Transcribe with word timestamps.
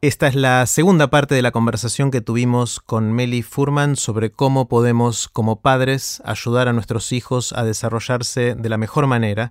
Esta 0.00 0.28
es 0.28 0.36
la 0.36 0.64
segunda 0.66 1.10
parte 1.10 1.34
de 1.34 1.42
la 1.42 1.50
conversación 1.50 2.12
que 2.12 2.20
tuvimos 2.20 2.78
con 2.78 3.12
Meli 3.12 3.42
Furman 3.42 3.96
sobre 3.96 4.30
cómo 4.30 4.68
podemos, 4.68 5.26
como 5.26 5.60
padres, 5.60 6.22
ayudar 6.24 6.68
a 6.68 6.72
nuestros 6.72 7.10
hijos 7.10 7.52
a 7.52 7.64
desarrollarse 7.64 8.54
de 8.54 8.68
la 8.68 8.76
mejor 8.76 9.08
manera 9.08 9.50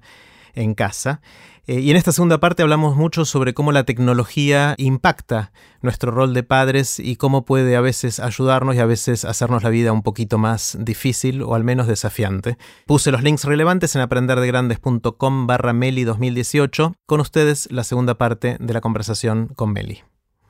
en 0.54 0.74
casa. 0.74 1.20
Eh, 1.68 1.82
y 1.82 1.92
en 1.92 1.98
esta 1.98 2.14
segunda 2.14 2.40
parte 2.40 2.64
hablamos 2.64 2.96
mucho 2.96 3.26
sobre 3.26 3.54
cómo 3.54 3.74
la 3.74 3.84
tecnología 3.84 4.74
impacta 4.78 5.52
nuestro 5.82 6.12
rol 6.12 6.34
de 6.34 6.44
padres 6.44 6.98
y 6.98 7.18
cómo 7.18 7.44
puede 7.44 7.76
a 7.76 7.82
veces 7.82 8.22
ayudarnos 8.22 8.76
y 8.76 8.80
a 8.80 8.86
veces 8.86 9.26
hacernos 9.26 9.64
la 9.64 9.70
vida 9.70 9.92
un 9.92 10.02
poquito 10.02 10.38
más 10.38 10.78
difícil 10.80 11.42
o 11.42 11.56
al 11.56 11.66
menos 11.66 11.88
desafiante. 11.88 12.58
Puse 12.86 13.12
los 13.12 13.22
links 13.22 13.44
relevantes 13.44 13.98
en 13.98 14.02
aprenderdegrandes.com 14.02 15.46
barra 15.46 15.74
Meli 15.74 16.06
2018. 16.06 16.94
Con 17.06 17.20
ustedes 17.20 17.68
la 17.70 17.84
segunda 17.84 18.18
parte 18.18 18.56
de 18.62 18.74
la 18.74 18.80
conversación 18.80 19.48
con 19.54 19.74
Meli 19.74 20.04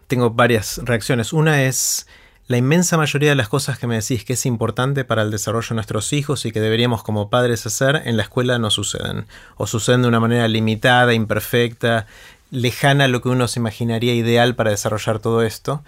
tengo 0.07 0.31
varias 0.31 0.79
reacciones. 0.83 1.33
Una 1.33 1.63
es 1.63 2.07
la 2.47 2.57
inmensa 2.57 2.95
mayoría 2.95 3.29
de 3.29 3.35
las 3.35 3.49
cosas 3.49 3.77
que 3.77 3.87
me 3.87 3.95
decís 3.95 4.23
que 4.23 4.33
es 4.33 4.45
importante 4.45 5.03
para 5.03 5.21
el 5.21 5.31
desarrollo 5.31 5.67
de 5.67 5.75
nuestros 5.75 6.13
hijos 6.13 6.45
y 6.45 6.53
que 6.53 6.61
deberíamos 6.61 7.03
como 7.03 7.29
padres 7.29 7.65
hacer 7.65 8.03
en 8.05 8.15
la 8.15 8.23
escuela 8.23 8.57
no 8.57 8.71
suceden. 8.71 9.25
O 9.57 9.67
suceden 9.67 10.03
de 10.03 10.07
una 10.07 10.21
manera 10.21 10.47
limitada, 10.47 11.13
imperfecta, 11.13 12.07
lejana 12.49 13.03
a 13.03 13.07
lo 13.09 13.21
que 13.21 13.29
uno 13.29 13.49
se 13.49 13.59
imaginaría 13.59 14.13
ideal 14.13 14.55
para 14.55 14.71
desarrollar 14.71 15.19
todo 15.19 15.41
esto. 15.41 15.83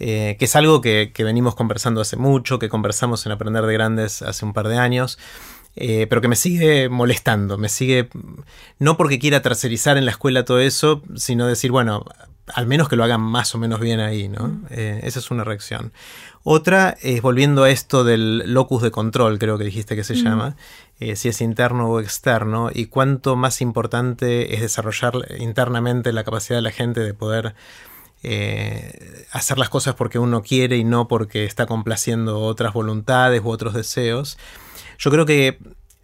Eh, 0.00 0.36
que 0.38 0.46
es 0.46 0.56
algo 0.56 0.80
que, 0.80 1.12
venimos 1.18 1.54
conversando 1.54 2.00
hace 2.00 2.16
mucho, 2.16 2.58
que 2.58 2.70
conversamos 2.70 3.26
en 3.26 3.32
Aprender 3.32 3.66
de 3.66 3.72
Grandes 3.74 4.22
hace 4.22 4.46
un 4.46 4.54
par 4.54 4.68
de 4.68 4.78
años. 4.78 5.18
Eh, 5.76 6.06
pero 6.08 6.20
que 6.22 6.28
me 6.28 6.36
sigue 6.36 6.88
molestando, 6.88 7.58
me 7.58 7.68
sigue, 7.68 8.08
no 8.80 8.96
porque 8.96 9.18
quiera 9.20 9.42
tercerizar 9.42 9.96
en 9.96 10.06
la 10.06 10.10
escuela 10.10 10.44
todo 10.44 10.58
eso, 10.58 11.02
sino 11.14 11.46
decir, 11.46 11.70
bueno, 11.70 12.04
al 12.54 12.66
menos 12.66 12.88
que 12.88 12.96
lo 12.96 13.04
hagan 13.04 13.20
más 13.20 13.54
o 13.54 13.58
menos 13.58 13.80
bien 13.80 14.00
ahí, 14.00 14.28
¿no? 14.28 14.60
Eh, 14.70 15.00
esa 15.02 15.18
es 15.18 15.30
una 15.30 15.44
reacción. 15.44 15.92
Otra 16.42 16.96
es 17.02 17.20
volviendo 17.22 17.64
a 17.64 17.70
esto 17.70 18.04
del 18.04 18.52
locus 18.52 18.82
de 18.82 18.90
control, 18.90 19.38
creo 19.38 19.58
que 19.58 19.64
dijiste 19.64 19.96
que 19.96 20.04
se 20.04 20.14
llama, 20.14 20.56
eh, 21.00 21.16
si 21.16 21.28
es 21.28 21.40
interno 21.40 21.88
o 21.88 22.00
externo, 22.00 22.70
y 22.72 22.86
cuánto 22.86 23.36
más 23.36 23.60
importante 23.60 24.54
es 24.54 24.60
desarrollar 24.60 25.14
internamente 25.38 26.12
la 26.12 26.24
capacidad 26.24 26.58
de 26.58 26.62
la 26.62 26.70
gente 26.70 27.00
de 27.00 27.14
poder 27.14 27.54
hacer 29.30 29.58
las 29.58 29.68
cosas 29.68 29.94
porque 29.94 30.18
uno 30.18 30.42
quiere 30.42 30.76
y 30.76 30.82
no 30.82 31.06
porque 31.06 31.44
está 31.44 31.66
complaciendo 31.66 32.40
otras 32.40 32.72
voluntades 32.72 33.40
u 33.44 33.48
otros 33.48 33.74
deseos. 33.74 34.38
Yo 34.98 35.12
creo 35.12 35.24
que 35.24 35.58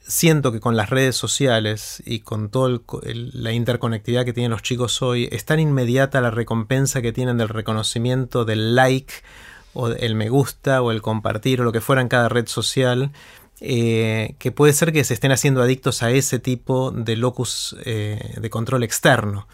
siento 0.07 0.53
que 0.53 0.61
con 0.61 0.77
las 0.77 0.91
redes 0.91 1.17
sociales 1.17 2.03
y 2.05 2.21
con 2.21 2.51
toda 2.51 2.81
la 3.03 3.53
interconectividad 3.53 4.25
que 4.25 4.33
tienen 4.33 4.51
los 4.51 4.63
chicos 4.63 5.03
hoy, 5.03 5.29
es 5.33 5.45
tan 5.45 5.61
inmediata 5.61 6.21
la 6.21 6.31
recompensa 6.31 7.03
que 7.03 7.13
tienen 7.13 7.39
del 7.39 7.49
reconocimiento 7.49 8.45
del 8.45 8.75
like 8.75 9.15
o 9.73 9.89
el 9.89 10.15
me 10.15 10.29
gusta 10.29 10.83
o 10.83 10.91
el 10.93 11.03
compartir 11.03 11.61
o 11.61 11.65
lo 11.65 11.73
que 11.73 11.81
fuera 11.81 12.03
en 12.03 12.09
cada 12.09 12.29
red 12.29 12.47
social, 12.47 13.11
eh, 13.61 14.35
que 14.39 14.53
puede 14.53 14.73
ser 14.73 14.93
que 14.93 15.05
se 15.05 15.15
estén 15.15 15.33
haciendo 15.33 15.63
adictos 15.63 16.03
a 16.03 16.11
ese 16.11 16.39
tipo 16.39 16.91
de 16.91 17.17
locus 17.17 17.77
eh, 17.85 18.35
de 18.41 18.51
control 18.51 18.83
externo 18.83 19.47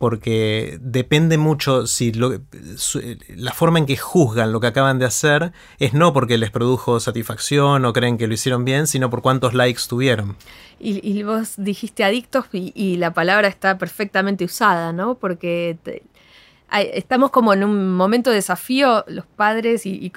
porque 0.00 0.78
depende 0.80 1.36
mucho 1.36 1.86
si 1.86 2.10
la 2.12 3.52
forma 3.52 3.80
en 3.80 3.84
que 3.84 3.98
juzgan 3.98 4.50
lo 4.50 4.58
que 4.58 4.68
acaban 4.68 4.98
de 4.98 5.04
hacer 5.04 5.52
es 5.78 5.92
no 5.92 6.14
porque 6.14 6.38
les 6.38 6.50
produjo 6.50 7.00
satisfacción 7.00 7.84
o 7.84 7.92
creen 7.92 8.16
que 8.16 8.26
lo 8.26 8.32
hicieron 8.32 8.64
bien, 8.64 8.86
sino 8.86 9.10
por 9.10 9.20
cuántos 9.20 9.52
likes 9.52 9.82
tuvieron. 9.86 10.36
Y, 10.78 11.22
vos 11.22 11.52
dijiste 11.58 12.02
adictos 12.02 12.46
y, 12.50 12.96
la 12.96 13.12
palabra 13.12 13.46
está 13.48 13.76
perfectamente 13.76 14.46
usada, 14.46 14.94
¿no? 14.94 15.16
Porque 15.16 15.76
estamos 16.72 17.30
como 17.30 17.52
en 17.52 17.64
un 17.64 17.94
momento 17.94 18.30
de 18.30 18.36
desafío 18.36 19.04
los 19.08 19.26
padres 19.26 19.86
y, 19.86 20.10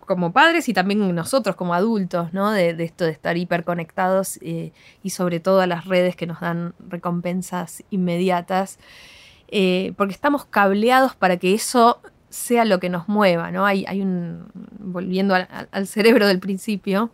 como 0.00 0.32
padres 0.32 0.68
y 0.68 0.72
también 0.72 1.14
nosotros 1.14 1.56
como 1.56 1.74
adultos, 1.74 2.32
¿no? 2.32 2.50
De, 2.50 2.70
esto 2.82 3.04
de 3.04 3.10
estar 3.10 3.36
hiperconectados 3.36 4.38
eh, 4.42 4.72
y 5.02 5.10
sobre 5.10 5.40
todo 5.40 5.60
a 5.60 5.66
las 5.66 5.84
redes 5.84 6.16
que 6.16 6.26
nos 6.26 6.40
dan 6.40 6.74
recompensas 6.88 7.82
inmediatas. 7.90 8.78
Eh, 9.48 9.92
porque 9.98 10.14
estamos 10.14 10.46
cableados 10.46 11.14
para 11.14 11.36
que 11.36 11.52
eso 11.52 12.00
sea 12.30 12.64
lo 12.64 12.80
que 12.80 12.88
nos 12.88 13.08
mueva, 13.08 13.50
¿no? 13.50 13.66
Hay, 13.66 13.84
hay 13.86 14.00
un, 14.00 14.46
volviendo 14.78 15.34
al, 15.34 15.86
cerebro 15.86 16.26
del 16.26 16.40
principio, 16.40 17.10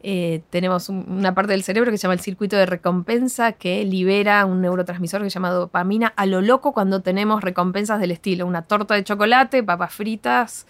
eh, 0.00 0.42
tenemos 0.50 0.88
una 0.88 1.34
parte 1.34 1.52
del 1.52 1.64
cerebro 1.64 1.90
que 1.90 1.98
se 1.98 2.02
llama 2.02 2.14
el 2.14 2.20
circuito 2.20 2.56
de 2.56 2.66
recompensa 2.66 3.52
que 3.52 3.84
libera 3.84 4.44
un 4.46 4.60
neurotransmisor 4.60 5.22
que 5.22 5.30
se 5.30 5.34
llama 5.34 5.50
dopamina 5.50 6.12
a 6.16 6.24
lo 6.26 6.40
loco 6.40 6.72
cuando 6.72 7.02
tenemos 7.02 7.42
recompensas 7.42 7.98
del 7.98 8.12
estilo, 8.12 8.46
una 8.46 8.62
torta 8.62 8.94
de 8.94 9.02
chocolate, 9.02 9.62
papas 9.64 9.92
fritas, 9.92 10.66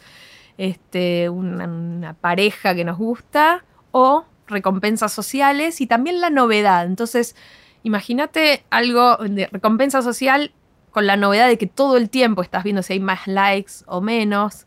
este, 0.56 1.28
una 1.28 2.14
pareja 2.14 2.74
que 2.74 2.84
nos 2.84 2.96
gusta 2.96 3.64
o 3.90 4.24
recompensas 4.46 5.12
sociales 5.12 5.80
y 5.80 5.86
también 5.86 6.20
la 6.20 6.30
novedad. 6.30 6.86
Entonces, 6.86 7.36
imagínate 7.82 8.64
algo 8.70 9.16
de 9.18 9.46
recompensa 9.52 10.02
social 10.02 10.52
con 10.90 11.06
la 11.06 11.16
novedad 11.16 11.48
de 11.48 11.58
que 11.58 11.66
todo 11.66 11.96
el 11.96 12.08
tiempo 12.08 12.42
estás 12.42 12.64
viendo 12.64 12.82
si 12.82 12.94
hay 12.94 13.00
más 13.00 13.26
likes 13.26 13.72
o 13.86 14.00
menos. 14.00 14.66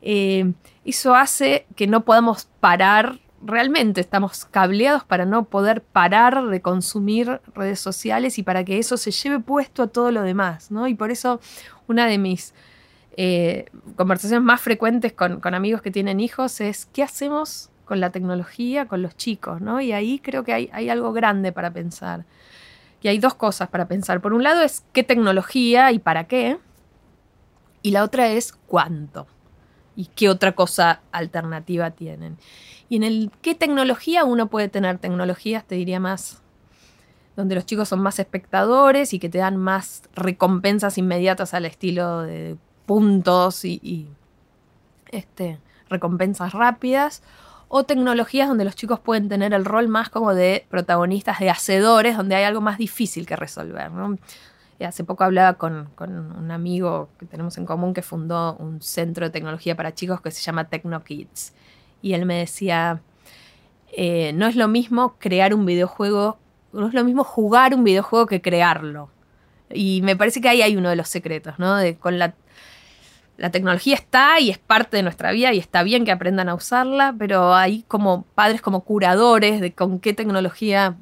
Eh, 0.00 0.52
eso 0.84 1.14
hace 1.14 1.66
que 1.74 1.86
no 1.88 2.04
podamos 2.04 2.48
parar, 2.60 3.18
realmente 3.46 4.00
estamos 4.00 4.44
cableados 4.44 5.04
para 5.04 5.24
no 5.24 5.44
poder 5.44 5.82
parar 5.82 6.46
de 6.46 6.60
consumir 6.60 7.40
redes 7.54 7.80
sociales 7.80 8.38
y 8.38 8.42
para 8.42 8.64
que 8.64 8.78
eso 8.78 8.96
se 8.96 9.10
lleve 9.10 9.40
puesto 9.40 9.84
a 9.84 9.86
todo 9.86 10.10
lo 10.10 10.22
demás, 10.22 10.70
¿no? 10.70 10.88
Y 10.88 10.94
por 10.94 11.10
eso 11.10 11.40
una 11.86 12.06
de 12.06 12.18
mis 12.18 12.54
eh, 13.16 13.66
conversaciones 13.96 14.44
más 14.44 14.60
frecuentes 14.60 15.12
con, 15.12 15.40
amigos 15.54 15.80
que 15.80 15.90
tienen 15.90 16.20
hijos 16.20 16.60
es 16.60 16.86
¿qué 16.86 17.02
hacemos 17.02 17.70
con 17.86 18.00
la 18.00 18.10
tecnología, 18.10 18.86
con 18.86 19.00
los 19.00 19.16
chicos? 19.16 19.60
¿no? 19.60 19.80
Y 19.80 19.92
ahí 19.92 20.18
creo 20.18 20.44
que 20.44 20.52
hay, 20.52 20.70
hay 20.72 20.90
algo 20.90 21.12
grande 21.12 21.52
para 21.52 21.70
pensar. 21.70 22.24
Y 23.00 23.08
hay 23.08 23.18
dos 23.18 23.34
cosas 23.34 23.68
para 23.68 23.86
pensar. 23.86 24.20
Por 24.20 24.32
un 24.32 24.42
lado 24.42 24.62
es 24.62 24.84
qué 24.92 25.02
tecnología 25.02 25.92
y 25.92 25.98
para 25.98 26.24
qué. 26.24 26.58
Y 27.82 27.92
la 27.92 28.02
otra 28.02 28.28
es 28.28 28.52
cuánto. 28.52 29.26
Y 29.94 30.06
qué 30.06 30.28
otra 30.28 30.52
cosa 30.52 31.00
alternativa 31.12 31.92
tienen. 31.92 32.36
Y 32.88 32.96
en 32.96 33.02
el 33.02 33.30
qué 33.42 33.54
tecnología 33.54 34.24
uno 34.24 34.48
puede 34.48 34.68
tener 34.68 34.98
tecnologías, 34.98 35.64
te 35.64 35.74
diría 35.74 36.00
más, 36.00 36.42
donde 37.36 37.54
los 37.54 37.66
chicos 37.66 37.88
son 37.88 38.00
más 38.00 38.18
espectadores 38.18 39.12
y 39.12 39.18
que 39.18 39.28
te 39.28 39.38
dan 39.38 39.56
más 39.56 40.02
recompensas 40.14 40.96
inmediatas 40.98 41.52
al 41.52 41.66
estilo 41.66 42.22
de 42.22 42.56
puntos 42.86 43.64
y, 43.64 44.08
este, 45.10 45.58
recompensas 45.88 46.52
rápidas 46.52 47.22
o 47.68 47.84
tecnologías 47.84 48.48
donde 48.48 48.64
los 48.64 48.76
chicos 48.76 49.00
pueden 49.00 49.28
tener 49.28 49.52
el 49.52 49.64
rol 49.64 49.88
más 49.88 50.08
como 50.08 50.34
de 50.34 50.66
protagonistas, 50.70 51.40
de 51.40 51.50
hacedores, 51.50 52.16
donde 52.16 52.36
hay 52.36 52.44
algo 52.44 52.60
más 52.60 52.78
difícil 52.78 53.26
que 53.26 53.36
resolver. 53.36 53.90
Hace 54.84 55.04
poco 55.04 55.24
hablaba 55.24 55.54
con, 55.54 55.88
un 55.98 56.50
amigo 56.50 57.08
que 57.18 57.26
tenemos 57.26 57.58
en 57.58 57.66
común 57.66 57.94
que 57.94 58.02
fundó 58.02 58.56
un 58.56 58.80
centro 58.82 59.26
de 59.26 59.30
tecnología 59.30 59.74
para 59.74 59.94
chicos 59.94 60.20
que 60.20 60.30
se 60.30 60.42
llama 60.42 60.64
TechnoKids. 60.64 61.54
Y 62.06 62.14
él 62.14 62.24
me 62.24 62.38
decía, 62.38 63.00
eh, 63.92 64.32
no 64.32 64.46
es 64.46 64.54
lo 64.54 64.68
mismo 64.68 65.16
crear 65.18 65.52
un 65.54 65.66
videojuego, 65.66 66.38
no 66.72 66.86
es 66.86 66.94
lo 66.94 67.02
mismo 67.02 67.24
jugar 67.24 67.74
un 67.74 67.82
videojuego 67.82 68.26
que 68.26 68.40
crearlo. 68.40 69.10
Y 69.72 70.02
me 70.02 70.14
parece 70.14 70.40
que 70.40 70.48
ahí 70.48 70.62
hay 70.62 70.76
uno 70.76 70.88
de 70.88 70.96
los 70.96 71.08
secretos, 71.08 71.58
¿no? 71.58 71.74
De, 71.74 71.96
con 71.96 72.18
la 72.18 72.34
la 73.36 73.50
tecnología 73.50 73.94
está 73.94 74.40
y 74.40 74.50
es 74.50 74.58
parte 74.58 74.96
de 74.96 75.02
nuestra 75.02 75.32
vida 75.32 75.52
y 75.52 75.58
está 75.58 75.82
bien 75.82 76.04
que 76.04 76.12
aprendan 76.12 76.48
a 76.48 76.54
usarla, 76.54 77.14
pero 77.18 77.54
hay 77.54 77.84
como 77.88 78.22
padres, 78.34 78.62
como 78.62 78.82
curadores 78.84 79.60
de 79.60 79.72
con 79.72 79.98
qué 79.98 80.14
tecnología, 80.14 80.96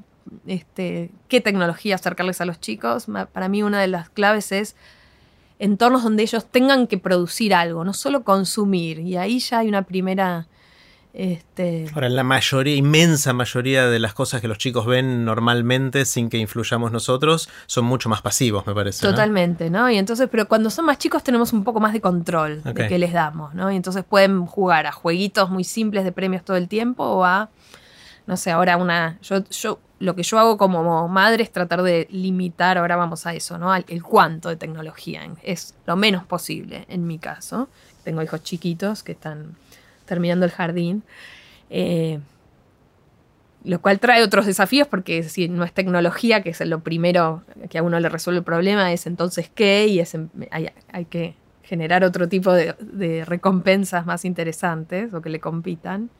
este, 0.47 1.11
qué 1.29 1.41
tecnología 1.41 1.95
acercarles 1.95 2.41
a 2.41 2.45
los 2.45 2.61
chicos. 2.61 3.07
Para 3.33 3.49
mí 3.49 3.63
una 3.63 3.81
de 3.81 3.89
las 3.89 4.09
claves 4.09 4.51
es 4.53 4.75
entornos 5.59 6.03
donde 6.03 6.25
ellos 6.25 6.47
tengan 6.47 6.87
que 6.87 6.99
producir 6.99 7.55
algo, 7.55 7.85
no 7.85 7.93
solo 7.93 8.25
consumir. 8.25 8.99
Y 8.99 9.17
ahí 9.17 9.39
ya 9.39 9.61
hay 9.61 9.69
una 9.69 9.83
primera 9.83 10.49
este... 11.15 11.87
Ahora, 11.95 12.09
la 12.09 12.25
mayoría, 12.25 12.75
inmensa 12.75 13.33
mayoría 13.33 13.87
de 13.87 14.01
las 14.01 14.15
cosas 14.15 14.41
que 14.41 14.49
los 14.49 14.59
chicos 14.59 14.85
ven 14.85 15.25
normalmente 15.25 16.05
sin 16.07 16.29
que 16.29 16.39
influyamos 16.39 16.91
nosotros 16.91 17.49
son 17.67 17.85
mucho 17.85 18.09
más 18.09 18.21
pasivos, 18.21 18.67
me 18.67 18.75
parece. 18.75 19.07
Totalmente, 19.07 19.71
¿no? 19.71 19.89
Y 19.89 19.97
entonces, 19.97 20.29
pero 20.29 20.49
cuando 20.49 20.71
son 20.71 20.87
más 20.87 20.99
chicos 20.99 21.23
tenemos 21.23 21.53
un 21.53 21.63
poco 21.63 21.79
más 21.79 21.93
de 21.93 22.01
control 22.01 22.63
de 22.65 22.89
qué 22.89 22.99
les 22.99 23.13
damos, 23.13 23.55
¿no? 23.55 23.71
Y 23.71 23.77
entonces 23.77 24.05
pueden 24.05 24.45
jugar 24.45 24.87
a 24.87 24.93
jueguitos 24.93 25.51
muy 25.51 25.63
simples 25.63 26.03
de 26.05 26.11
premios 26.11 26.45
todo 26.45 26.57
el 26.57 26.67
tiempo 26.67 27.05
o 27.05 27.25
a, 27.25 27.49
no 28.27 28.37
sé, 28.37 28.51
ahora 28.51 28.77
una, 28.77 29.19
yo, 29.23 29.45
yo 29.51 29.79
lo 30.01 30.17
que 30.17 30.25
yo 30.25 30.41
hago 30.41 30.59
como 30.59 31.07
madre 31.09 31.45
es 31.45 31.53
tratar 31.53 31.83
de 31.83 32.09
limitar, 32.11 32.77
ahora 32.77 32.97
vamos 32.97 33.25
a 33.27 33.35
eso, 33.35 33.57
¿no? 33.57 33.73
El 33.73 34.03
cuánto 34.03 34.49
de 34.49 34.57
tecnología, 34.57 35.23
es 35.45 35.75
lo 35.87 35.95
menos 35.95 36.25
posible 36.25 36.87
en 36.89 37.07
mi 37.07 37.21
caso. 37.21 37.69
Tengo 38.03 38.21
hijos 38.21 38.43
chiquitos 38.43 39.03
que 39.03 39.13
están 39.13 39.57
terminando 40.05 40.45
el 40.45 40.53
jardín. 40.53 41.03
Eh, 41.71 42.21
lo 43.65 43.81
cual 43.81 43.99
trae 43.99 44.23
otros 44.23 44.47
desafíos 44.47 44.87
porque 44.87 45.23
si 45.23 45.49
no 45.49 45.65
es 45.65 45.73
tecnología, 45.73 46.43
que 46.43 46.51
es 46.51 46.61
lo 46.61 46.81
primero 46.81 47.43
que 47.71 47.79
a 47.79 47.83
uno 47.83 47.99
le 47.99 48.09
resuelve 48.11 48.39
el 48.39 48.45
problema, 48.45 48.93
es 48.93 49.07
entonces 49.07 49.51
qué, 49.53 49.87
y 49.89 50.03
hay, 50.51 51.05
que 51.07 51.35
generar 51.63 52.05
otro 52.05 52.29
tipo 52.29 52.53
de, 52.53 53.25
recompensas 53.27 54.05
más 54.05 54.27
interesantes 54.27 55.13
o 55.15 55.23
que 55.23 55.31
le 55.31 55.41
compitan. 55.41 56.11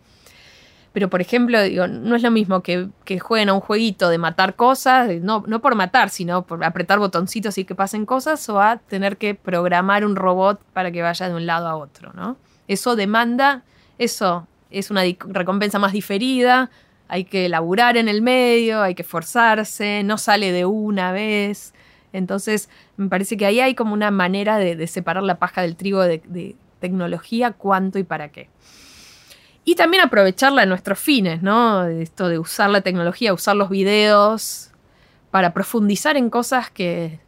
Pero, 0.95 1.11
por 1.11 1.21
ejemplo, 1.21 1.61
digo, 1.61 1.89
no 1.89 2.15
es 2.15 2.23
lo 2.23 2.31
mismo 2.31 2.63
que, 2.63 2.89
jueguen 3.21 3.49
a 3.49 3.53
un 3.53 3.61
jueguito 3.61 4.09
de 4.09 4.17
matar 4.17 4.55
cosas, 4.55 5.11
no, 5.21 5.45
no 5.47 5.61
por 5.61 5.75
matar, 5.75 6.09
sino 6.09 6.47
por 6.47 6.65
apretar 6.65 7.01
botoncitos 7.01 7.59
y 7.59 7.65
que 7.65 7.75
pasen 7.75 8.07
cosas, 8.07 8.49
o 8.49 8.61
a 8.61 8.77
tener 8.77 9.17
que 9.17 9.35
programar 9.35 10.07
un 10.07 10.17
robot 10.17 10.63
para 10.73 10.93
que 10.93 11.03
vaya 11.03 11.29
de 11.29 11.35
un 11.35 11.47
lado 11.47 11.67
a 11.67 11.77
otro, 11.77 12.13
¿no? 12.15 12.37
Eso 12.69 12.97
demanda, 12.97 13.65
eso 13.99 14.47
es 14.71 14.91
una 14.91 15.03
recompensa 15.29 15.79
más 15.79 15.93
diferida, 15.93 16.71
hay 17.09 17.25
que 17.25 17.49
laburar 17.49 17.97
en 17.97 18.09
el 18.09 18.23
medio, 18.23 18.83
hay 18.83 18.95
que 18.95 19.03
esforzarse, 19.03 20.03
no 20.05 20.19
sale 20.19 20.53
de 20.53 20.65
una 20.65 21.13
vez. 21.13 21.75
Entonces, 22.13 22.69
me 22.97 23.09
parece 23.09 23.37
que 23.37 23.47
ahí 23.47 23.61
hay 23.61 23.75
como 23.75 23.93
una 23.93 24.11
manera 24.11 24.59
de, 24.59 24.87
separar 24.87 25.23
la 25.23 25.39
paja 25.39 25.63
del 25.63 25.77
trigo 25.77 26.03
de, 26.03 26.57
tecnología, 26.81 27.53
cuánto 27.53 27.99
y 27.99 28.05
para 28.05 28.29
qué. 28.31 28.49
Y 29.65 29.75
también 29.75 30.03
aprovecharla 30.03 30.65
en 30.65 30.69
nuestros 30.69 30.99
fines, 30.99 31.43
¿no? 31.43 31.87
Esto 31.87 32.29
de 32.29 32.39
usar 32.39 32.69
la 32.69 32.83
tecnología, 32.83 33.33
usar 33.33 33.57
los 33.57 33.71
videos 33.71 34.71
para 35.31 35.55
profundizar 35.55 36.19
en 36.19 36.29
cosas 36.29 36.71
que 36.71 37.21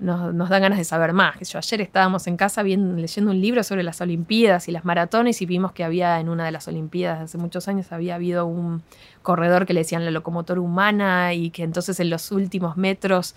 nos, 0.00 0.48
dan 0.48 0.62
ganas 0.62 0.78
de 0.78 0.84
saber 0.84 1.12
más. 1.12 1.36
Yo, 1.50 1.58
ayer 1.58 1.80
estábamos 1.80 2.26
en 2.26 2.36
casa 2.36 2.62
leyendo 2.62 3.30
un 3.30 3.40
libro 3.40 3.62
sobre 3.62 3.82
las 3.82 4.00
Olimpiadas 4.00 4.68
y 4.68 4.72
las 4.72 4.84
maratones 4.84 5.42
y 5.42 5.46
vimos 5.46 5.72
que 5.72 5.84
había 5.84 6.20
en 6.20 6.28
una 6.28 6.44
de 6.44 6.52
las 6.52 6.68
Olimpiadas 6.68 7.20
hace 7.20 7.38
muchos 7.38 7.66
años 7.68 7.90
había 7.90 8.14
habido 8.14 8.46
un 8.46 8.82
corredor 9.22 9.66
que 9.66 9.74
le 9.74 9.80
decían 9.80 10.04
la 10.04 10.10
locomotora 10.10 10.60
humana 10.60 11.34
y 11.34 11.50
que 11.50 11.64
entonces 11.64 11.98
en 12.00 12.10
los 12.10 12.30
últimos 12.30 12.76
metros 12.76 13.34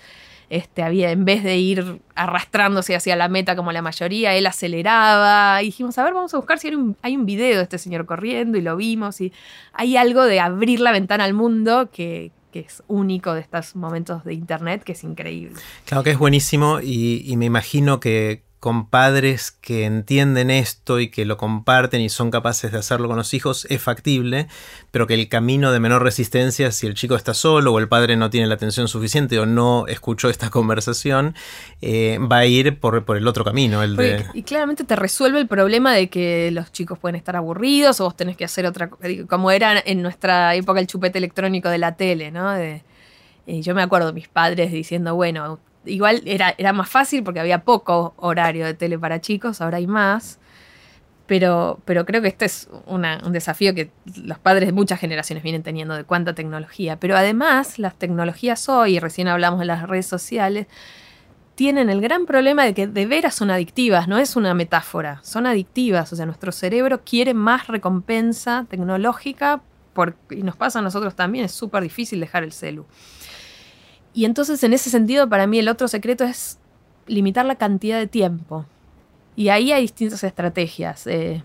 este, 0.51 0.83
había, 0.83 1.11
en 1.11 1.23
vez 1.23 1.43
de 1.43 1.57
ir 1.57 2.01
arrastrándose 2.13 2.93
hacia 2.93 3.15
la 3.15 3.29
meta 3.29 3.55
como 3.55 3.71
la 3.71 3.81
mayoría, 3.81 4.35
él 4.35 4.45
aceleraba. 4.45 5.61
Y 5.61 5.67
dijimos, 5.67 5.97
a 5.97 6.03
ver, 6.03 6.13
vamos 6.13 6.33
a 6.33 6.37
buscar 6.37 6.59
si 6.59 6.67
hay 6.67 6.75
un, 6.75 6.97
hay 7.01 7.15
un 7.15 7.25
video 7.25 7.55
de 7.55 7.63
este 7.63 7.77
señor 7.77 8.05
corriendo 8.05 8.57
y 8.57 8.61
lo 8.61 8.75
vimos. 8.75 9.21
Y 9.21 9.31
hay 9.71 9.95
algo 9.95 10.25
de 10.25 10.41
abrir 10.41 10.81
la 10.81 10.91
ventana 10.91 11.23
al 11.23 11.33
mundo 11.33 11.89
que, 11.89 12.31
que 12.51 12.59
es 12.59 12.83
único 12.87 13.33
de 13.33 13.41
estos 13.41 13.75
momentos 13.75 14.23
de 14.23 14.33
internet, 14.33 14.83
que 14.83 14.91
es 14.91 15.03
increíble. 15.03 15.59
Claro 15.85 16.03
que 16.03 16.11
es 16.11 16.17
buenísimo 16.17 16.79
y, 16.81 17.23
y 17.25 17.37
me 17.37 17.45
imagino 17.45 17.99
que 17.99 18.43
con 18.61 18.85
padres 18.85 19.49
que 19.49 19.85
entienden 19.85 20.51
esto 20.51 20.99
y 20.99 21.09
que 21.09 21.25
lo 21.25 21.35
comparten 21.35 21.99
y 21.99 22.09
son 22.09 22.29
capaces 22.29 22.71
de 22.71 22.77
hacerlo 22.77 23.07
con 23.07 23.17
los 23.17 23.33
hijos 23.33 23.65
es 23.71 23.81
factible, 23.81 24.47
pero 24.91 25.07
que 25.07 25.15
el 25.15 25.29
camino 25.29 25.71
de 25.71 25.79
menor 25.79 26.03
resistencia, 26.03 26.71
si 26.71 26.85
el 26.85 26.93
chico 26.93 27.15
está 27.15 27.33
solo 27.33 27.73
o 27.73 27.79
el 27.79 27.87
padre 27.87 28.17
no 28.17 28.29
tiene 28.29 28.45
la 28.45 28.53
atención 28.53 28.87
suficiente 28.87 29.39
o 29.39 29.47
no 29.47 29.87
escuchó 29.87 30.29
esta 30.29 30.51
conversación, 30.51 31.33
eh, 31.81 32.19
va 32.19 32.37
a 32.37 32.45
ir 32.45 32.79
por, 32.79 33.03
el 33.17 33.27
otro 33.27 33.43
camino. 33.43 33.81
El 33.81 33.95
de... 33.95 34.27
Y 34.35 34.43
claramente 34.43 34.83
te 34.83 34.95
resuelve 34.95 35.39
el 35.39 35.47
problema 35.47 35.95
de 35.95 36.09
que 36.09 36.51
los 36.51 36.71
chicos 36.71 36.99
pueden 36.99 37.15
estar 37.15 37.35
aburridos 37.35 37.99
o 37.99 38.03
vos 38.03 38.15
tenés 38.15 38.37
que 38.37 38.45
hacer 38.45 38.67
otra 38.67 38.91
cosa, 38.91 39.07
como 39.27 39.49
era 39.49 39.81
en 39.83 40.03
nuestra 40.03 40.53
época 40.53 40.79
el 40.79 40.85
chupete 40.85 41.17
electrónico 41.17 41.67
de 41.67 41.79
la 41.79 41.95
tele, 41.95 42.29
¿no? 42.29 42.51
De, 42.51 42.83
eh, 43.47 43.61
yo 43.63 43.73
me 43.73 43.81
acuerdo 43.81 44.05
de 44.05 44.13
mis 44.13 44.27
padres 44.27 44.71
diciendo, 44.71 45.15
bueno, 45.15 45.59
igual 45.85 46.21
era, 46.25 46.53
era 46.57 46.73
más 46.73 46.89
fácil 46.89 47.23
porque 47.23 47.39
había 47.39 47.63
poco 47.63 48.13
horario 48.17 48.65
de 48.65 48.73
tele 48.73 48.97
para 48.99 49.21
chicos, 49.21 49.61
ahora 49.61 49.77
hay 49.77 49.87
más. 49.87 50.39
Pero, 51.27 51.79
pero 51.85 52.05
creo 52.05 52.21
que 52.21 52.27
este 52.27 52.43
es 52.43 52.67
un 52.87 53.03
desafío 53.31 53.73
que 53.73 53.89
los 54.21 54.37
padres 54.37 54.67
de 54.67 54.73
muchas 54.73 54.99
generaciones 54.99 55.43
vienen 55.43 55.63
teniendo 55.63 55.95
de 55.95 56.03
cuánta 56.03 56.35
tecnología. 56.35 56.99
Pero 56.99 57.15
además, 57.15 57.79
las 57.79 57.95
tecnologías 57.95 58.67
hoy, 58.67 58.99
recién 58.99 59.29
hablamos 59.29 59.61
de 59.61 59.65
las 59.65 59.87
redes 59.87 60.07
sociales, 60.07 60.67
tienen 61.55 61.89
el 61.89 62.01
gran 62.01 62.25
problema 62.25 62.65
de 62.65 62.73
que 62.73 62.87
de 62.87 63.05
veras 63.05 63.35
son 63.35 63.49
adictivas, 63.49 64.09
no 64.09 64.17
es 64.17 64.35
una 64.35 64.53
metáfora, 64.53 65.21
son 65.23 65.45
adictivas. 65.45 66.11
O 66.11 66.17
sea, 66.17 66.25
nuestro 66.25 66.51
cerebro 66.51 67.01
quiere 67.05 67.33
más 67.33 67.67
recompensa 67.67 68.65
tecnológica 68.69 69.61
y 70.29 70.43
nos 70.43 70.55
pasa 70.55 70.79
a 70.79 70.81
nosotros 70.81 71.15
también, 71.15 71.45
es 71.45 71.51
súper 71.51 71.83
difícil 71.83 72.19
dejar 72.19 72.43
el 72.43 72.51
celu. 72.51 72.85
Y 74.13 74.25
entonces 74.25 74.63
en 74.63 74.73
ese 74.73 74.89
sentido 74.89 75.27
para 75.29 75.47
mí 75.47 75.59
el 75.59 75.69
otro 75.69 75.87
secreto 75.87 76.23
es 76.23 76.57
limitar 77.07 77.45
la 77.45 77.55
cantidad 77.55 77.97
de 77.97 78.07
tiempo. 78.07 78.65
Y 79.35 79.49
ahí 79.49 79.71
hay 79.71 79.83
distintas 79.83 80.23
estrategias. 80.23 81.07
Eh, 81.07 81.43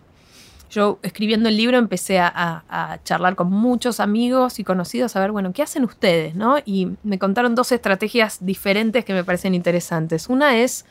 yo 0.70 0.98
escribiendo 1.02 1.48
el 1.48 1.56
libro 1.56 1.78
empecé 1.78 2.18
a, 2.18 3.00
charlar 3.04 3.36
con 3.36 3.50
muchos 3.50 4.00
amigos 4.00 4.58
y 4.58 4.64
conocidos 4.64 5.14
a 5.14 5.20
ver, 5.20 5.30
bueno, 5.30 5.52
¿qué 5.52 5.62
hacen 5.62 5.84
ustedes? 5.84 6.34
¿no? 6.34 6.56
Y 6.64 6.88
me 7.04 7.18
contaron 7.18 7.54
dos 7.54 7.70
estrategias 7.72 8.38
diferentes 8.44 9.04
que 9.04 9.14
me 9.14 9.24
parecen 9.24 9.54
interesantes. 9.54 10.28
Una 10.28 10.58
es 10.58 10.84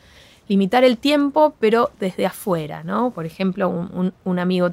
limitar 0.48 0.84
el 0.84 0.96
tiempo, 0.98 1.54
pero 1.60 1.90
desde 2.00 2.24
afuera, 2.24 2.84
¿no? 2.84 3.10
Por 3.10 3.26
ejemplo, 3.26 3.68
un, 3.68 4.38
amigo 4.38 4.70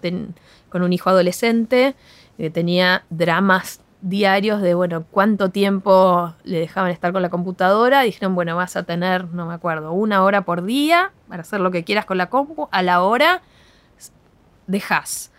con 0.69 0.83
un 0.83 0.93
hijo 0.93 1.09
adolescente 1.09 1.95
que 2.37 2.49
tenía 2.49 3.03
dramas 3.09 3.82
diarios 4.03 4.61
de, 4.61 4.73
bueno, 4.73 5.05
cuánto 5.09 5.49
tiempo 5.49 6.33
le 6.43 6.59
dejaban 6.59 6.91
estar 6.91 7.13
con 7.13 7.21
la 7.21 7.29
computadora. 7.29 8.01
Dijeron, 8.01 8.35
bueno, 8.35 8.55
vas 8.55 8.75
a 8.75 8.83
tener, 8.83 9.29
no 9.29 9.47
me 9.47 9.53
acuerdo, 9.53 9.93
una 9.93 10.23
hora 10.23 10.43
por 10.43 10.63
día 10.63 11.11
para 11.29 11.41
hacer 11.41 11.61
lo 11.61 11.71
que 11.71 11.83
quieras 11.83 12.05
con 12.05 12.17
la 12.17 12.29
compu. 12.29 12.67
A 12.71 12.83
la 12.83 13.01
hora, 13.01 13.41
dejas. 14.67 15.31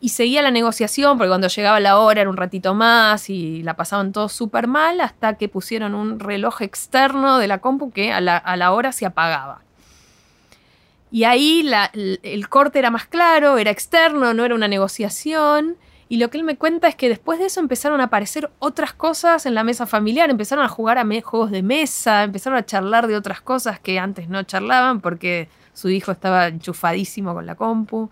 Y 0.00 0.10
seguía 0.10 0.42
la 0.42 0.52
negociación, 0.52 1.18
porque 1.18 1.28
cuando 1.28 1.48
llegaba 1.48 1.80
la 1.80 1.98
hora 1.98 2.20
era 2.20 2.30
un 2.30 2.36
ratito 2.36 2.72
más 2.72 3.28
y 3.30 3.64
la 3.64 3.74
pasaban 3.74 4.12
todos 4.12 4.32
súper 4.32 4.68
mal, 4.68 5.00
hasta 5.00 5.34
que 5.34 5.48
pusieron 5.48 5.96
un 5.96 6.20
reloj 6.20 6.62
externo 6.62 7.38
de 7.38 7.48
la 7.48 7.58
compu 7.58 7.90
que 7.90 8.12
a 8.12 8.20
la, 8.20 8.72
hora 8.72 8.92
se 8.92 9.06
apagaba. 9.06 9.62
Y 11.10 11.24
ahí 11.24 11.68
el 12.22 12.48
corte 12.48 12.78
era 12.78 12.92
más 12.92 13.06
claro, 13.06 13.58
era 13.58 13.72
externo, 13.72 14.34
no 14.34 14.44
era 14.44 14.54
una 14.54 14.68
negociación. 14.68 15.76
Y 16.08 16.16
lo 16.16 16.30
que 16.30 16.38
él 16.38 16.44
me 16.44 16.56
cuenta 16.56 16.88
es 16.88 16.94
que 16.94 17.08
después 17.08 17.38
de 17.38 17.46
eso 17.46 17.60
empezaron 17.60 18.00
a 18.00 18.04
aparecer 18.04 18.50
otras 18.60 18.94
cosas 18.94 19.44
en 19.44 19.54
la 19.54 19.62
mesa 19.62 19.86
familiar, 19.86 20.30
empezaron 20.30 20.64
a 20.64 20.68
jugar 20.68 20.96
a 20.96 21.04
juegos 21.20 21.50
de 21.50 21.62
mesa, 21.62 22.24
empezaron 22.24 22.58
a 22.58 22.64
charlar 22.64 23.08
de 23.08 23.16
otras 23.16 23.42
cosas 23.42 23.78
que 23.78 23.98
antes 23.98 24.28
no 24.28 24.42
charlaban 24.42 25.00
porque 25.00 25.48
su 25.74 25.90
hijo 25.90 26.10
estaba 26.10 26.48
enchufadísimo 26.48 27.34
con 27.34 27.44
la 27.44 27.56
compu. 27.56 28.10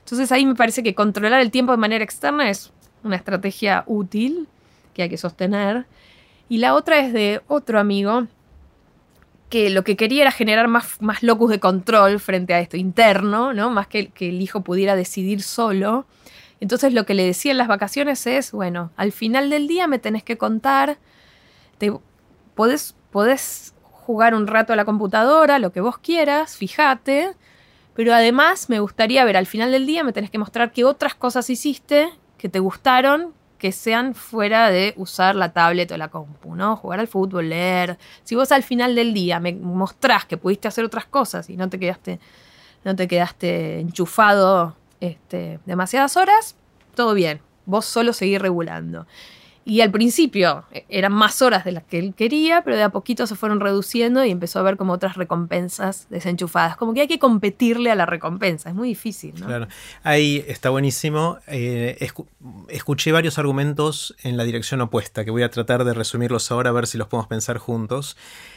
Entonces 0.00 0.30
ahí 0.30 0.46
me 0.46 0.54
parece 0.54 0.82
que 0.82 0.94
controlar 0.94 1.40
el 1.40 1.50
tiempo 1.50 1.72
de 1.72 1.78
manera 1.78 2.04
externa 2.04 2.48
es 2.48 2.72
una 3.02 3.16
estrategia 3.16 3.82
útil 3.86 4.46
que 4.94 5.02
hay 5.02 5.08
que 5.08 5.18
sostener. 5.18 5.86
Y 6.48 6.58
la 6.58 6.74
otra 6.74 7.00
es 7.00 7.12
de 7.12 7.40
otro 7.48 7.80
amigo 7.80 8.28
que 9.48 9.68
lo 9.68 9.84
que 9.84 9.96
quería 9.96 10.22
era 10.22 10.32
generar 10.32 10.68
más, 10.68 11.00
más 11.00 11.22
locus 11.22 11.50
de 11.50 11.60
control 11.60 12.20
frente 12.20 12.54
a 12.54 12.60
esto 12.60 12.76
interno, 12.76 13.52
¿no? 13.52 13.70
Más 13.70 13.86
que, 13.86 14.08
que 14.08 14.28
el 14.28 14.40
hijo 14.40 14.62
pudiera 14.62 14.96
decidir 14.96 15.42
solo. 15.42 16.06
Entonces 16.62 16.92
lo 16.92 17.04
que 17.04 17.14
le 17.14 17.24
decía 17.24 17.50
en 17.50 17.58
las 17.58 17.66
vacaciones 17.66 18.24
es, 18.24 18.52
bueno, 18.52 18.92
al 18.96 19.10
final 19.10 19.50
del 19.50 19.66
día 19.66 19.88
me 19.88 19.98
tenés 19.98 20.22
que 20.22 20.38
contar, 20.38 20.96
te, 21.78 21.92
podés, 22.54 22.94
podés 23.10 23.74
jugar 23.90 24.32
un 24.32 24.46
rato 24.46 24.72
a 24.72 24.76
la 24.76 24.84
computadora, 24.84 25.58
lo 25.58 25.72
que 25.72 25.80
vos 25.80 25.98
quieras, 25.98 26.56
fíjate, 26.56 27.34
pero 27.94 28.14
además 28.14 28.70
me 28.70 28.78
gustaría 28.78 29.24
ver 29.24 29.36
al 29.36 29.46
final 29.46 29.72
del 29.72 29.88
día, 29.88 30.04
me 30.04 30.12
tenés 30.12 30.30
que 30.30 30.38
mostrar 30.38 30.70
qué 30.70 30.84
otras 30.84 31.16
cosas 31.16 31.50
hiciste 31.50 32.10
que 32.38 32.48
te 32.48 32.60
gustaron, 32.60 33.34
que 33.58 33.72
sean 33.72 34.14
fuera 34.14 34.70
de 34.70 34.94
usar 34.96 35.34
la 35.34 35.52
tablet 35.52 35.90
o 35.90 35.96
la 35.96 36.10
compu, 36.10 36.54
¿no? 36.54 36.76
Jugar 36.76 37.00
al 37.00 37.08
fútbol, 37.08 37.48
leer. 37.48 37.98
Si 38.22 38.36
vos 38.36 38.52
al 38.52 38.62
final 38.62 38.94
del 38.94 39.12
día 39.12 39.40
me 39.40 39.52
mostrás 39.52 40.26
que 40.26 40.36
pudiste 40.36 40.68
hacer 40.68 40.84
otras 40.84 41.06
cosas 41.06 41.50
y 41.50 41.56
no 41.56 41.68
te 41.68 41.80
quedaste, 41.80 42.20
no 42.84 42.94
te 42.94 43.08
quedaste 43.08 43.80
enchufado 43.80 44.76
este, 45.02 45.58
demasiadas 45.66 46.16
horas, 46.16 46.54
todo 46.94 47.12
bien, 47.12 47.40
vos 47.66 47.84
solo 47.84 48.12
seguís 48.12 48.40
regulando. 48.40 49.06
Y 49.64 49.80
al 49.80 49.90
principio 49.90 50.64
eh, 50.72 50.84
eran 50.88 51.12
más 51.12 51.42
horas 51.42 51.64
de 51.64 51.72
las 51.72 51.84
que 51.84 51.98
él 51.98 52.14
quería, 52.16 52.62
pero 52.62 52.76
de 52.76 52.82
a 52.82 52.88
poquito 52.90 53.26
se 53.26 53.34
fueron 53.34 53.60
reduciendo 53.60 54.24
y 54.24 54.30
empezó 54.30 54.60
a 54.60 54.62
ver 54.62 54.76
como 54.76 54.92
otras 54.92 55.16
recompensas 55.16 56.06
desenchufadas. 56.08 56.76
Como 56.76 56.94
que 56.94 57.00
hay 57.02 57.08
que 57.08 57.18
competirle 57.18 57.90
a 57.90 57.94
la 57.94 58.06
recompensa, 58.06 58.68
es 58.68 58.74
muy 58.74 58.88
difícil. 58.88 59.34
¿no? 59.40 59.46
Claro, 59.46 59.68
ahí 60.04 60.44
está 60.46 60.70
buenísimo. 60.70 61.38
Eh, 61.46 62.08
escuché 62.68 63.12
varios 63.12 63.38
argumentos 63.38 64.14
en 64.22 64.36
la 64.36 64.44
dirección 64.44 64.80
opuesta, 64.80 65.24
que 65.24 65.30
voy 65.30 65.42
a 65.42 65.50
tratar 65.50 65.84
de 65.84 65.94
resumirlos 65.94 66.50
ahora 66.50 66.70
a 66.70 66.72
ver 66.72 66.86
si 66.86 66.98
los 66.98 67.08
podemos 67.08 67.28
pensar 67.28 67.58
juntos. 67.58 68.16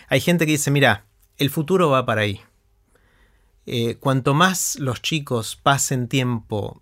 Hay 0.10 0.22
gente 0.22 0.46
que 0.46 0.54
dice, 0.54 0.72
mira, 0.72 1.06
el 1.38 1.50
futuro 1.50 1.90
va 1.90 2.06
para 2.06 2.22
ahí. 2.22 2.42
Eh, 3.66 3.98
cuanto 4.00 4.34
más 4.34 4.78
los 4.80 5.02
chicos 5.02 5.56
pasen 5.56 6.08
tiempo 6.08 6.82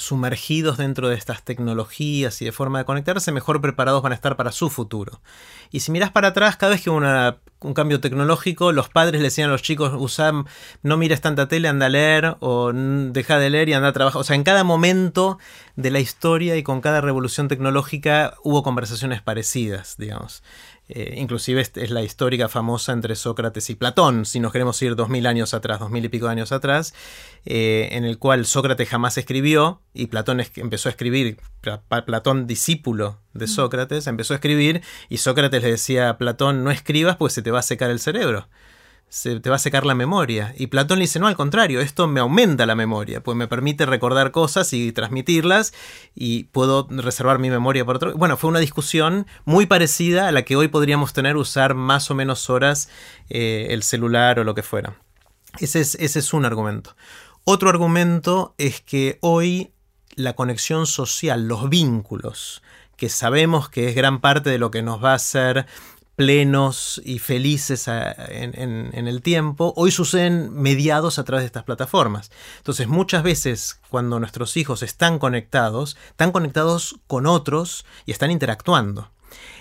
sumergidos 0.00 0.78
dentro 0.78 1.08
de 1.08 1.14
estas 1.14 1.44
tecnologías 1.44 2.40
y 2.40 2.46
de 2.46 2.52
forma 2.52 2.78
de 2.78 2.84
conectarse, 2.84 3.32
mejor 3.32 3.60
preparados 3.60 4.02
van 4.02 4.12
a 4.12 4.14
estar 4.14 4.36
para 4.36 4.50
su 4.50 4.70
futuro. 4.70 5.20
Y 5.70 5.80
si 5.80 5.92
miras 5.92 6.10
para 6.10 6.28
atrás, 6.28 6.56
cada 6.56 6.72
vez 6.72 6.82
que 6.82 6.90
hubo 6.90 7.00
un 7.60 7.74
cambio 7.74 8.00
tecnológico, 8.00 8.72
los 8.72 8.88
padres 8.88 9.20
le 9.20 9.26
decían 9.26 9.50
a 9.50 9.52
los 9.52 9.62
chicos, 9.62 9.92
usa, 9.96 10.32
no 10.82 10.96
mires 10.96 11.20
tanta 11.20 11.48
tele, 11.48 11.68
anda 11.68 11.86
a 11.86 11.90
leer, 11.90 12.36
o 12.40 12.72
deja 12.72 13.38
de 13.38 13.50
leer 13.50 13.68
y 13.68 13.74
anda 13.74 13.88
a 13.88 13.92
trabajar. 13.92 14.20
O 14.20 14.24
sea, 14.24 14.36
en 14.36 14.42
cada 14.42 14.64
momento 14.64 15.38
de 15.76 15.90
la 15.90 16.00
historia 16.00 16.56
y 16.56 16.62
con 16.62 16.80
cada 16.80 17.02
revolución 17.02 17.48
tecnológica 17.48 18.34
hubo 18.42 18.62
conversaciones 18.62 19.20
parecidas, 19.20 19.96
digamos. 19.98 20.42
Eh, 20.92 21.14
inclusive 21.18 21.60
es 21.60 21.90
la 21.90 22.02
histórica 22.02 22.48
famosa 22.48 22.92
entre 22.92 23.14
Sócrates 23.14 23.70
y 23.70 23.76
Platón, 23.76 24.26
si 24.26 24.40
nos 24.40 24.50
queremos 24.50 24.82
ir 24.82 24.96
dos 24.96 25.08
mil 25.08 25.24
años 25.26 25.54
atrás, 25.54 25.78
dos 25.78 25.90
mil 25.90 26.04
y 26.04 26.08
pico 26.08 26.26
de 26.26 26.32
años 26.32 26.50
atrás, 26.50 26.94
eh, 27.44 27.90
en 27.92 28.04
el 28.04 28.18
cual 28.18 28.44
Sócrates 28.44 28.88
jamás 28.88 29.16
escribió 29.16 29.82
y 29.94 30.08
Platón 30.08 30.42
empezó 30.56 30.88
a 30.88 30.90
escribir, 30.90 31.38
Platón 32.06 32.48
discípulo 32.48 33.20
de 33.34 33.44
mm. 33.44 33.48
Sócrates, 33.48 34.08
empezó 34.08 34.34
a 34.34 34.38
escribir 34.38 34.82
y 35.08 35.18
Sócrates 35.18 35.62
le 35.62 35.70
decía 35.70 36.08
a 36.08 36.18
Platón, 36.18 36.64
no 36.64 36.72
escribas 36.72 37.16
pues 37.16 37.34
se 37.34 37.42
te 37.42 37.52
va 37.52 37.60
a 37.60 37.62
secar 37.62 37.90
el 37.90 38.00
cerebro 38.00 38.48
se 39.10 39.40
te 39.40 39.50
va 39.50 39.56
a 39.56 39.58
secar 39.58 39.84
la 39.84 39.94
memoria. 39.94 40.54
Y 40.56 40.68
Platón 40.68 40.98
le 40.98 41.02
dice, 41.02 41.18
no, 41.18 41.26
al 41.26 41.36
contrario, 41.36 41.80
esto 41.80 42.06
me 42.06 42.20
aumenta 42.20 42.64
la 42.64 42.76
memoria, 42.76 43.22
pues 43.22 43.36
me 43.36 43.48
permite 43.48 43.84
recordar 43.84 44.30
cosas 44.30 44.72
y 44.72 44.92
transmitirlas 44.92 45.74
y 46.14 46.44
puedo 46.44 46.86
reservar 46.88 47.40
mi 47.40 47.50
memoria 47.50 47.84
por 47.84 47.96
otro. 47.96 48.14
Bueno, 48.16 48.36
fue 48.36 48.48
una 48.48 48.60
discusión 48.60 49.26
muy 49.44 49.66
parecida 49.66 50.28
a 50.28 50.32
la 50.32 50.42
que 50.42 50.56
hoy 50.56 50.68
podríamos 50.68 51.12
tener 51.12 51.36
usar 51.36 51.74
más 51.74 52.10
o 52.10 52.14
menos 52.14 52.48
horas 52.48 52.88
eh, 53.28 53.66
el 53.70 53.82
celular 53.82 54.38
o 54.38 54.44
lo 54.44 54.54
que 54.54 54.62
fuera. 54.62 54.94
Ese 55.58 55.80
es, 55.80 55.96
ese 55.96 56.20
es 56.20 56.32
un 56.32 56.44
argumento. 56.44 56.94
Otro 57.42 57.68
argumento 57.68 58.54
es 58.58 58.80
que 58.80 59.18
hoy 59.22 59.72
la 60.14 60.34
conexión 60.34 60.86
social, 60.86 61.48
los 61.48 61.68
vínculos, 61.68 62.62
que 62.96 63.08
sabemos 63.08 63.68
que 63.68 63.88
es 63.88 63.96
gran 63.96 64.20
parte 64.20 64.50
de 64.50 64.58
lo 64.58 64.70
que 64.70 64.82
nos 64.82 65.02
va 65.02 65.12
a 65.12 65.16
hacer 65.16 65.66
plenos 66.20 67.00
y 67.02 67.18
felices 67.18 67.88
en, 67.88 69.08
el 69.08 69.22
tiempo, 69.22 69.72
hoy 69.74 69.90
suceden 69.90 70.52
mediados 70.52 71.18
a 71.18 71.24
través 71.24 71.44
de 71.44 71.46
estas 71.46 71.64
plataformas. 71.64 72.30
Entonces 72.58 72.88
muchas 72.88 73.22
veces 73.22 73.80
cuando 73.88 74.20
nuestros 74.20 74.58
hijos 74.58 74.82
están 74.82 75.18
conectados, 75.18 75.96
están 76.10 76.30
conectados 76.30 77.00
con 77.06 77.24
otros 77.24 77.86
y 78.04 78.12
están 78.12 78.30
interactuando. 78.30 79.10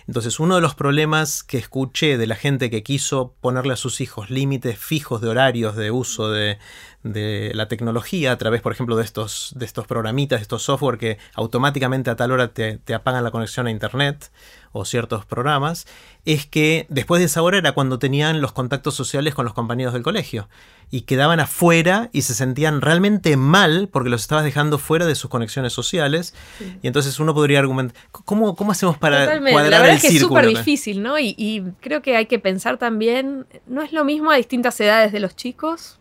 Entonces, 0.05 0.39
uno 0.39 0.55
de 0.55 0.61
los 0.61 0.75
problemas 0.75 1.43
que 1.43 1.59
escuché 1.59 2.17
de 2.17 2.27
la 2.27 2.35
gente 2.35 2.69
que 2.69 2.83
quiso 2.83 3.35
ponerle 3.39 3.73
a 3.73 3.77
sus 3.77 4.01
hijos 4.01 4.29
límites 4.29 4.77
fijos 4.77 5.21
de 5.21 5.29
horarios 5.29 5.77
de 5.77 5.91
uso 5.91 6.29
de, 6.29 6.57
la 7.03 7.67
tecnología 7.67 8.31
a 8.31 8.37
través, 8.37 8.61
por 8.61 8.73
ejemplo, 8.73 8.95
de 8.95 9.03
estos, 9.03 9.53
de 9.55 9.65
estos 9.65 9.87
programitas, 9.87 10.39
de 10.39 10.43
estos 10.43 10.63
software 10.63 10.97
que 10.97 11.17
automáticamente 11.33 12.09
a 12.09 12.15
tal 12.15 12.31
hora 12.31 12.49
te, 12.49 12.77
te 12.77 12.93
apagan 12.93 13.23
la 13.23 13.31
conexión 13.31 13.67
a 13.67 13.71
Internet 13.71 14.31
o 14.71 14.85
ciertos 14.85 15.25
programas, 15.25 15.87
es 16.25 16.45
que 16.45 16.85
después 16.89 17.19
de 17.19 17.25
esa 17.25 17.41
hora 17.41 17.57
era 17.57 17.71
cuando 17.71 17.97
tenían 17.99 18.41
los 18.41 18.51
contactos 18.51 18.93
sociales 18.93 19.33
con 19.33 19.45
los 19.45 19.53
compañeros 19.53 19.93
del 19.93 20.03
colegio 20.03 20.47
y 20.91 21.01
quedaban 21.01 21.39
afuera 21.39 22.09
y 22.13 22.23
se 22.23 22.33
sentían 22.33 22.81
realmente 22.81 23.35
mal 23.37 23.89
porque 23.91 24.09
los 24.09 24.21
estabas 24.21 24.43
dejando 24.43 24.77
fuera 24.77 25.05
de 25.05 25.15
sus 25.15 25.29
conexiones 25.29 25.73
sociales 25.73 26.33
y 26.81 26.87
entonces 26.87 27.19
uno 27.19 27.33
podría 27.33 27.59
argumentar, 27.59 27.95
¿cómo, 28.11 28.55
cómo 28.55 28.71
hacemos 28.71 28.97
para 28.97 29.25
Totalmente. 29.25 29.51
cuadrar 29.51 29.71
La 29.71 29.79
verdad 29.79 29.95
es 29.95 30.01
que 30.01 30.07
es 30.09 30.19
súper 30.19 30.47
difícil, 30.47 31.01
¿no? 31.01 31.17
Y, 31.19 31.63
creo 31.79 32.01
que 32.01 32.15
hay 32.15 32.25
que 32.25 32.39
pensar 32.39 32.77
también, 32.77 33.45
no 33.67 33.81
es 33.81 33.91
lo 33.91 34.03
mismo 34.03 34.31
a 34.31 34.35
distintas 34.35 34.79
edades 34.79 35.11
de 35.11 35.19
los 35.19 35.35
chicos. 35.35 35.98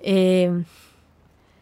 Eh, 0.00 0.64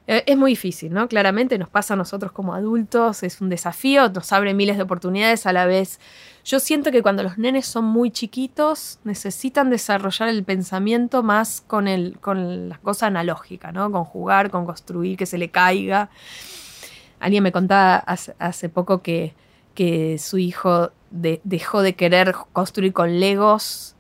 eh, 0.06 0.22
es 0.26 0.36
muy 0.36 0.52
difícil, 0.52 0.92
¿no? 0.92 1.08
Claramente 1.08 1.58
nos 1.58 1.68
pasa 1.68 1.94
a 1.94 1.96
nosotros 1.96 2.30
como 2.32 2.54
adultos, 2.54 3.22
es 3.22 3.40
un 3.40 3.48
desafío, 3.48 4.08
nos 4.08 4.32
abre 4.32 4.54
miles 4.54 4.76
de 4.76 4.84
oportunidades 4.84 5.46
a 5.46 5.52
la 5.52 5.66
vez. 5.66 5.98
Yo 6.44 6.60
siento 6.60 6.92
que 6.92 7.02
cuando 7.02 7.24
los 7.24 7.38
nenes 7.38 7.66
son 7.66 7.84
muy 7.84 8.12
chiquitos 8.12 9.00
necesitan 9.02 9.68
desarrollar 9.68 10.28
el 10.28 10.44
pensamiento 10.44 11.24
más 11.24 11.60
con, 11.66 11.88
el, 11.88 12.18
con 12.20 12.68
la 12.68 12.78
cosa 12.78 13.08
analógica, 13.08 13.72
¿no? 13.72 13.90
Con 13.90 14.04
jugar, 14.04 14.50
con 14.50 14.64
construir, 14.64 15.16
que 15.16 15.26
se 15.26 15.38
le 15.38 15.50
caiga. 15.50 16.08
Alguien 17.18 17.42
me 17.42 17.50
contaba 17.50 17.96
hace, 17.96 18.68
poco 18.68 19.02
que, 19.02 19.34
que 19.74 20.18
su 20.18 20.38
hijo 20.38 20.92
dejó 21.10 21.82
de 21.82 21.94
querer 21.96 22.34
construir 22.52 22.92
con 22.92 23.18
legos 23.18 23.95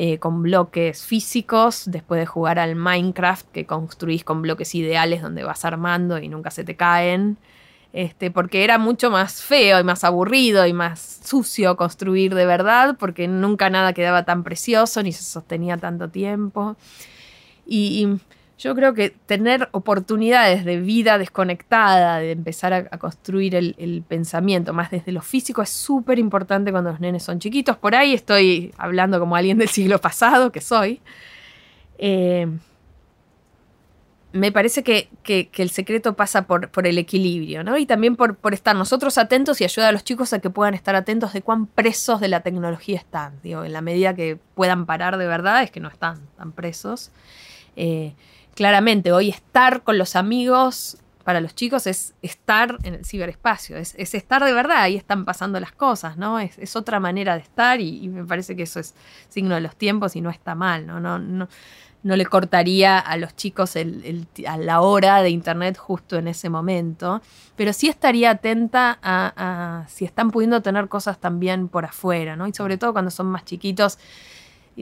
eh, 0.00 0.18
con 0.18 0.42
bloques 0.42 1.04
físicos, 1.04 1.82
después 1.90 2.20
de 2.20 2.26
jugar 2.26 2.60
al 2.60 2.76
Minecraft, 2.76 3.46
que 3.50 3.66
construís 3.66 4.22
con 4.22 4.42
bloques 4.42 4.72
ideales 4.76 5.22
donde 5.22 5.42
vas 5.42 5.64
armando 5.64 6.18
y 6.18 6.28
nunca 6.28 6.52
se 6.52 6.62
te 6.62 6.76
caen. 6.76 7.36
Este, 7.92 8.30
porque 8.30 8.62
era 8.62 8.78
mucho 8.78 9.10
más 9.10 9.42
feo 9.42 9.80
y 9.80 9.82
más 9.82 10.04
aburrido 10.04 10.66
y 10.66 10.72
más 10.72 11.20
sucio 11.24 11.76
construir 11.76 12.34
de 12.36 12.46
verdad, 12.46 12.96
porque 12.96 13.26
nunca 13.26 13.70
nada 13.70 13.92
quedaba 13.92 14.24
tan 14.24 14.44
precioso 14.44 15.02
ni 15.02 15.10
se 15.12 15.24
sostenía 15.24 15.76
tanto 15.78 16.08
tiempo. 16.08 16.76
y 17.66 18.20
yo 18.58 18.74
creo 18.74 18.92
que 18.92 19.10
tener 19.10 19.68
oportunidades 19.70 20.64
de 20.64 20.80
vida 20.80 21.16
desconectada, 21.16 22.18
de 22.18 22.32
empezar 22.32 22.72
a, 22.72 22.98
construir 22.98 23.54
el, 23.54 24.04
pensamiento 24.06 24.72
más 24.72 24.90
desde 24.90 25.12
lo 25.12 25.22
físico 25.22 25.62
es 25.62 25.70
súper 25.70 26.18
importante 26.18 26.72
cuando 26.72 26.90
los 26.90 27.00
nenes 27.00 27.22
son 27.22 27.38
chiquitos. 27.38 27.76
Por 27.76 27.94
ahí 27.94 28.14
estoy 28.14 28.74
hablando 28.76 29.20
como 29.20 29.36
alguien 29.36 29.58
del 29.58 29.68
siglo 29.68 30.00
pasado, 30.00 30.50
que 30.50 30.60
soy. 30.60 31.00
Eh, 31.98 32.48
me 34.32 34.50
parece 34.50 34.82
que, 34.82 35.08
el 35.56 35.70
secreto 35.70 36.14
pasa 36.14 36.46
por, 36.48 36.68
el 36.84 36.98
equilibrio, 36.98 37.62
¿no? 37.62 37.78
Y 37.78 37.86
también 37.86 38.16
por, 38.16 38.36
estar 38.52 38.74
nosotros 38.74 39.18
atentos 39.18 39.60
y 39.60 39.64
ayudar 39.64 39.90
a 39.90 39.92
los 39.92 40.02
chicos 40.02 40.32
a 40.32 40.40
que 40.40 40.50
puedan 40.50 40.74
estar 40.74 40.96
atentos 40.96 41.32
de 41.32 41.42
cuán 41.42 41.66
presos 41.66 42.20
de 42.20 42.26
la 42.26 42.40
tecnología 42.40 42.98
están. 42.98 43.40
Digo, 43.42 43.64
en 43.64 43.72
la 43.72 43.82
medida 43.82 44.14
que 44.14 44.36
puedan 44.54 44.84
parar 44.84 45.16
de 45.16 45.28
verdad, 45.28 45.62
es 45.62 45.70
que 45.70 45.78
no 45.78 45.88
están 45.88 46.18
tan 46.36 46.50
presos. 46.50 47.12
Eh, 47.76 48.14
claramente 48.58 49.12
hoy 49.12 49.28
estar 49.28 49.84
con 49.84 49.98
los 49.98 50.16
amigos 50.16 50.98
para 51.22 51.40
los 51.40 51.54
chicos 51.54 51.86
es 51.86 52.14
estar 52.22 52.76
en 52.82 52.94
el 52.94 53.04
ciberespacio, 53.04 53.76
es, 53.76 53.94
estar 53.94 54.44
de 54.44 54.52
verdad, 54.52 54.78
ahí 54.78 54.96
están 54.96 55.24
pasando 55.24 55.60
las 55.60 55.70
cosas, 55.70 56.16
¿no? 56.16 56.40
Es, 56.40 56.74
otra 56.74 56.98
manera 56.98 57.34
de 57.36 57.42
estar 57.42 57.80
y, 57.80 58.08
me 58.08 58.24
parece 58.24 58.56
que 58.56 58.64
eso 58.64 58.80
es 58.80 58.96
signo 59.28 59.54
de 59.54 59.60
los 59.60 59.76
tiempos 59.76 60.16
y 60.16 60.20
no 60.20 60.28
está 60.28 60.56
mal, 60.56 60.88
¿no? 60.88 60.98
No, 60.98 61.20
no, 61.20 61.46
no 62.02 62.16
le 62.16 62.26
cortaría 62.26 62.98
a 62.98 63.16
los 63.16 63.36
chicos 63.36 63.76
a 63.76 64.56
la 64.56 64.80
hora 64.80 65.22
de 65.22 65.30
internet 65.30 65.76
justo 65.78 66.16
en 66.16 66.26
ese 66.26 66.48
momento, 66.48 67.22
pero 67.54 67.72
sí 67.72 67.88
estaría 67.88 68.30
atenta 68.30 68.98
a, 69.00 69.82
a 69.84 69.88
si 69.88 70.04
están 70.04 70.32
pudiendo 70.32 70.62
tener 70.62 70.88
cosas 70.88 71.20
también 71.20 71.68
por 71.68 71.84
afuera, 71.84 72.34
¿no? 72.34 72.48
Y 72.48 72.52
sobre 72.52 72.76
todo 72.76 72.92
cuando 72.92 73.12
son 73.12 73.26
más 73.26 73.44
chiquitos 73.44 74.00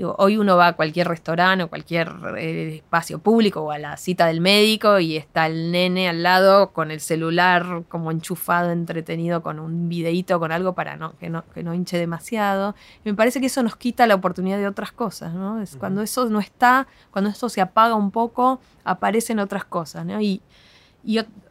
hoy 0.04 0.36
uno 0.36 0.56
va 0.56 0.68
a 0.68 0.72
cualquier 0.74 1.08
restaurante 1.08 1.64
o 1.64 1.68
cualquier 1.68 2.12
eh, 2.36 2.76
espacio 2.76 3.18
público 3.18 3.62
o 3.62 3.70
a 3.70 3.78
la 3.78 3.96
cita 3.96 4.26
del 4.26 4.40
médico 4.40 4.98
y 4.98 5.16
está 5.16 5.46
el 5.46 5.72
nene 5.72 6.08
al 6.08 6.22
lado 6.22 6.72
con 6.72 6.90
el 6.90 7.00
celular 7.00 7.84
como 7.88 8.10
enchufado, 8.10 8.72
entretenido 8.72 9.42
con 9.42 9.58
un 9.58 9.88
videíto, 9.88 10.38
con 10.38 10.52
algo 10.52 10.74
para 10.74 10.96
no, 10.96 11.16
que, 11.18 11.30
no, 11.30 11.44
que 11.54 11.62
no 11.62 11.72
hinche 11.72 11.98
demasiado. 11.98 12.74
Y 13.04 13.10
me 13.10 13.14
parece 13.14 13.40
que 13.40 13.46
eso 13.46 13.62
nos 13.62 13.76
quita 13.76 14.06
la 14.06 14.14
oportunidad 14.14 14.58
de 14.58 14.66
otras 14.66 14.92
cosas, 14.92 15.32
¿no? 15.32 15.60
Es 15.60 15.76
Cuando 15.76 16.02
eso 16.02 16.28
no 16.28 16.40
está, 16.40 16.86
cuando 17.10 17.30
esto 17.30 17.48
se 17.48 17.60
apaga 17.60 17.94
un 17.94 18.10
poco, 18.10 18.60
aparecen 18.84 19.38
otras 19.38 19.64
cosas, 19.64 20.04
¿no? 20.04 20.20
Y, 20.20 20.42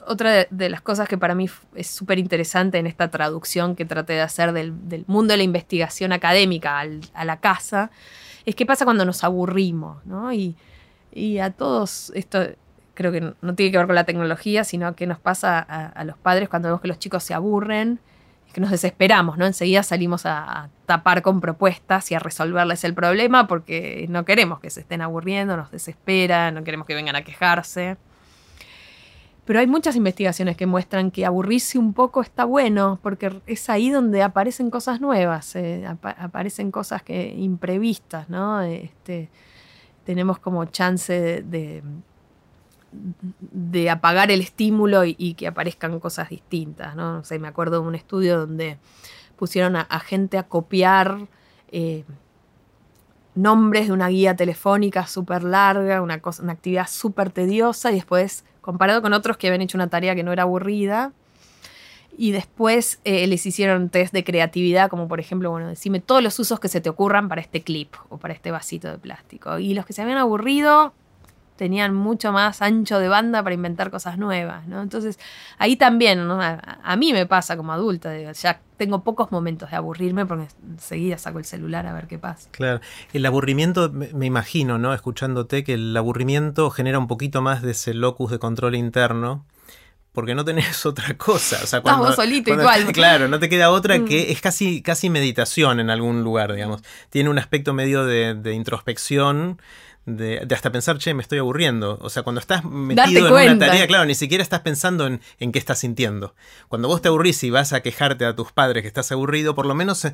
otra 0.06 0.46
de, 0.50 0.70
las 0.70 0.82
cosas 0.82 1.08
que 1.08 1.18
para 1.18 1.34
mí 1.34 1.48
es 1.76 1.88
súper 1.88 2.20
interesante 2.20 2.78
en 2.78 2.88
esta 2.88 3.10
traducción 3.10 3.78
que 3.78 3.86
traté 3.86 4.12
de 4.12 4.22
hacer 4.22 4.52
del, 4.52 4.74
mundo 5.08 5.32
de 5.32 5.38
la 5.38 5.44
investigación 5.44 6.12
académica 6.12 6.84
a 7.14 7.26
la 7.26 7.40
casa 7.40 7.90
es 8.46 8.56
qué 8.56 8.66
pasa 8.66 8.86
cuando 8.86 9.06
nos 9.06 9.24
aburrimos, 9.24 10.06
¿no? 10.06 10.32
Y, 10.34 10.56
a 11.42 11.50
todos 11.52 12.12
esto 12.14 12.46
creo 12.94 13.10
que 13.12 13.22
no 13.22 13.56
tiene 13.56 13.72
que 13.72 13.78
ver 13.78 13.86
con 13.86 13.96
la 13.96 14.04
tecnología, 14.04 14.66
sino 14.66 14.96
que 14.96 15.08
nos 15.08 15.18
pasa 15.18 15.60
a, 15.60 16.04
los 16.04 16.18
padres 16.18 16.50
cuando 16.50 16.68
vemos 16.68 16.82
que 16.82 16.90
los 16.90 17.00
chicos 17.00 17.24
se 17.24 17.34
aburren, 17.34 18.00
que 18.52 18.60
nos 18.60 18.72
desesperamos, 18.72 19.38
¿no? 19.38 19.46
Enseguida 19.46 19.84
salimos 19.84 20.26
a, 20.26 20.70
tapar 20.86 21.22
con 21.22 21.42
propuestas 21.42 22.12
y 22.12 22.16
a 22.16 22.20
resolverles 22.20 22.84
el 22.84 22.94
problema 22.94 23.48
porque 23.48 24.06
no 24.10 24.24
queremos 24.24 24.60
que 24.60 24.70
se 24.70 24.82
estén 24.82 25.02
aburriendo, 25.02 25.58
nos 25.58 25.72
desespera, 25.72 26.52
no 26.52 26.64
queremos 26.64 26.86
que 26.86 26.96
vengan 26.96 27.16
a 27.16 27.24
quejarse. 27.24 27.98
Pero 29.46 29.60
hay 29.60 29.68
muchas 29.68 29.96
investigaciones 29.96 30.58
que 30.58 30.66
muestran 30.66 31.12
que 31.12 31.26
aburrirse 31.26 31.78
un 31.78 31.94
poco 31.94 32.22
está 32.22 32.46
bueno, 32.46 33.00
porque 33.04 33.42
es 33.46 33.70
ahí 33.70 33.92
donde 33.92 34.24
aparecen 34.24 34.72
cosas 34.72 35.00
nuevas, 35.00 35.56
eh, 35.56 35.86
aparecen 35.86 36.72
cosas 36.72 37.04
que 37.04 37.34
imprevistas, 37.38 38.28
¿no? 38.28 38.62
Este, 38.62 39.30
tenemos 40.04 40.40
como 40.40 40.66
chance 40.66 41.44
de, 41.44 41.84
de, 43.40 43.90
apagar 43.90 44.32
el 44.32 44.42
estímulo 44.42 45.04
y, 45.06 45.36
que 45.36 45.48
aparezcan 45.48 46.00
cosas 46.00 46.30
distintas, 46.30 46.96
¿no? 46.96 47.24
sé, 47.24 47.40
me 47.40 47.48
acuerdo 47.48 47.82
de 47.82 47.88
un 47.88 47.96
estudio 47.96 48.40
donde 48.40 48.78
pusieron 49.36 49.76
a, 49.76 50.00
gente 50.00 50.38
a 50.38 50.44
copiar 50.44 51.28
eh, 51.72 52.06
nombres 53.34 53.88
de 53.88 53.94
una 53.94 54.08
guía 54.08 54.36
telefónica 54.36 55.08
súper 55.08 55.44
larga, 55.44 56.02
una, 56.02 56.22
cosa, 56.22 56.44
una 56.44 56.54
actividad 56.54 56.88
súper 56.88 57.32
tediosa 57.32 57.92
y 57.92 57.96
después 57.96 58.46
comparado 58.66 59.04
con 59.04 59.14
otros 59.14 59.38
que 59.38 59.48
habían 59.48 59.62
hecho 59.62 59.78
una 59.78 59.90
tarea 59.90 60.16
que 60.16 60.24
no 60.24 60.34
era 60.34 60.44
aburrida. 60.44 61.14
Y 62.18 62.32
después 62.32 63.00
eh, 63.04 63.28
les 63.28 63.46
hicieron 63.46 63.90
test 63.90 64.12
de 64.12 64.24
creatividad, 64.24 64.90
como 64.90 65.08
por 65.08 65.20
ejemplo, 65.20 65.52
bueno, 65.52 65.68
decime 65.68 66.00
todos 66.00 66.24
los 66.24 66.40
usos 66.40 66.60
que 66.60 66.68
se 66.68 66.82
te 66.82 66.90
ocurran 66.90 67.30
para 67.30 67.42
este 67.42 67.62
clip 67.62 67.94
o 68.10 68.18
para 68.18 68.34
este 68.34 68.50
vasito 68.52 68.90
de 68.90 68.98
plástico. 68.98 69.60
Y 69.60 69.76
los 69.76 69.86
que 69.86 69.94
se 69.94 70.02
habían 70.02 70.18
aburrido 70.18 70.94
tenían 71.56 71.94
mucho 71.94 72.32
más 72.32 72.62
ancho 72.62 73.00
de 73.00 73.08
banda 73.08 73.42
para 73.44 73.56
inventar 73.56 73.92
cosas 73.92 74.18
nuevas, 74.18 74.68
¿no? 74.68 74.82
Entonces, 74.82 75.20
ahí 75.58 75.76
también, 75.76 76.20
a, 76.30 76.96
mí 76.98 77.14
me 77.14 77.26
pasa 77.26 77.56
como 77.56 77.72
adulta, 77.72 78.32
ya 78.32 78.60
tengo 78.78 79.04
pocos 79.04 79.32
momentos 79.32 79.72
de 79.72 79.78
aburrirme 79.78 80.26
porque 80.26 80.48
enseguida 80.70 81.18
saco 81.18 81.40
el 81.40 81.46
celular 81.46 81.88
a 81.88 81.94
ver 81.94 82.08
qué 82.08 82.20
pasa. 82.20 82.50
Claro, 82.52 82.82
el 83.14 83.26
aburrimiento, 83.26 83.92
me 83.92 84.26
imagino, 84.26 84.78
¿no? 84.78 84.94
Escuchándote, 84.94 85.64
que 85.64 85.76
el 85.76 85.96
aburrimiento 85.96 86.70
genera 86.70 87.00
un 87.00 87.08
poquito 87.08 87.42
más 87.42 87.62
de 87.62 87.72
ese 87.72 87.94
locus 87.94 88.32
de 88.32 88.40
control 88.40 88.76
interno 88.76 89.46
porque 90.16 90.34
no 90.34 90.44
tenés 90.44 90.84
otra 90.88 91.16
cosa. 91.16 91.60
O 91.64 91.68
sea, 91.68 91.82
cuando, 91.82 92.10
Estás 92.10 92.16
solito 92.16 92.52
igual. 92.52 92.86
Claro, 92.94 93.28
no 93.28 93.38
te 93.38 93.50
queda 93.50 93.70
otra 93.70 94.00
que 94.06 94.26
mm. 94.28 94.32
es 94.32 94.42
casi, 94.42 94.82
casi 94.82 95.12
meditación 95.12 95.80
en 95.80 95.92
algún 95.92 96.24
lugar, 96.24 96.54
digamos. 96.54 96.82
Tiene 97.12 97.30
un 97.30 97.38
aspecto 97.38 97.74
medio 97.74 98.06
de, 98.06 98.34
de 98.34 98.54
introspección 98.54 99.62
de, 100.06 100.48
hasta 100.52 100.72
pensar, 100.72 100.98
che, 101.00 101.14
me 101.14 101.22
estoy 101.22 101.40
aburriendo. 101.40 101.98
O 102.02 102.10
sea, 102.10 102.24
cuando 102.24 102.40
estás 102.40 102.64
metido 102.64 103.40
en 103.40 103.58
una 103.58 103.68
tarea, 103.68 103.88
claro, 103.88 104.06
ni 104.06 104.16
siquiera 104.16 104.44
estás 104.44 104.62
pensando 104.62 105.08
en, 105.08 105.20
en, 105.40 105.52
qué 105.52 105.60
estás 105.60 105.80
sintiendo. 105.80 106.36
Cuando 106.68 106.88
vos 106.88 107.02
te 107.02 107.08
aburrís 107.08 107.44
y 107.44 107.50
vas 107.50 107.74
a 107.74 107.82
quejarte 107.82 108.26
a 108.26 108.36
tus 108.36 108.52
padres 108.52 108.84
que 108.84 108.88
estás 108.88 109.12
aburrido, 109.12 109.56
por 109.56 109.66
lo 109.66 109.74
menos 109.74 110.06
eh, 110.06 110.14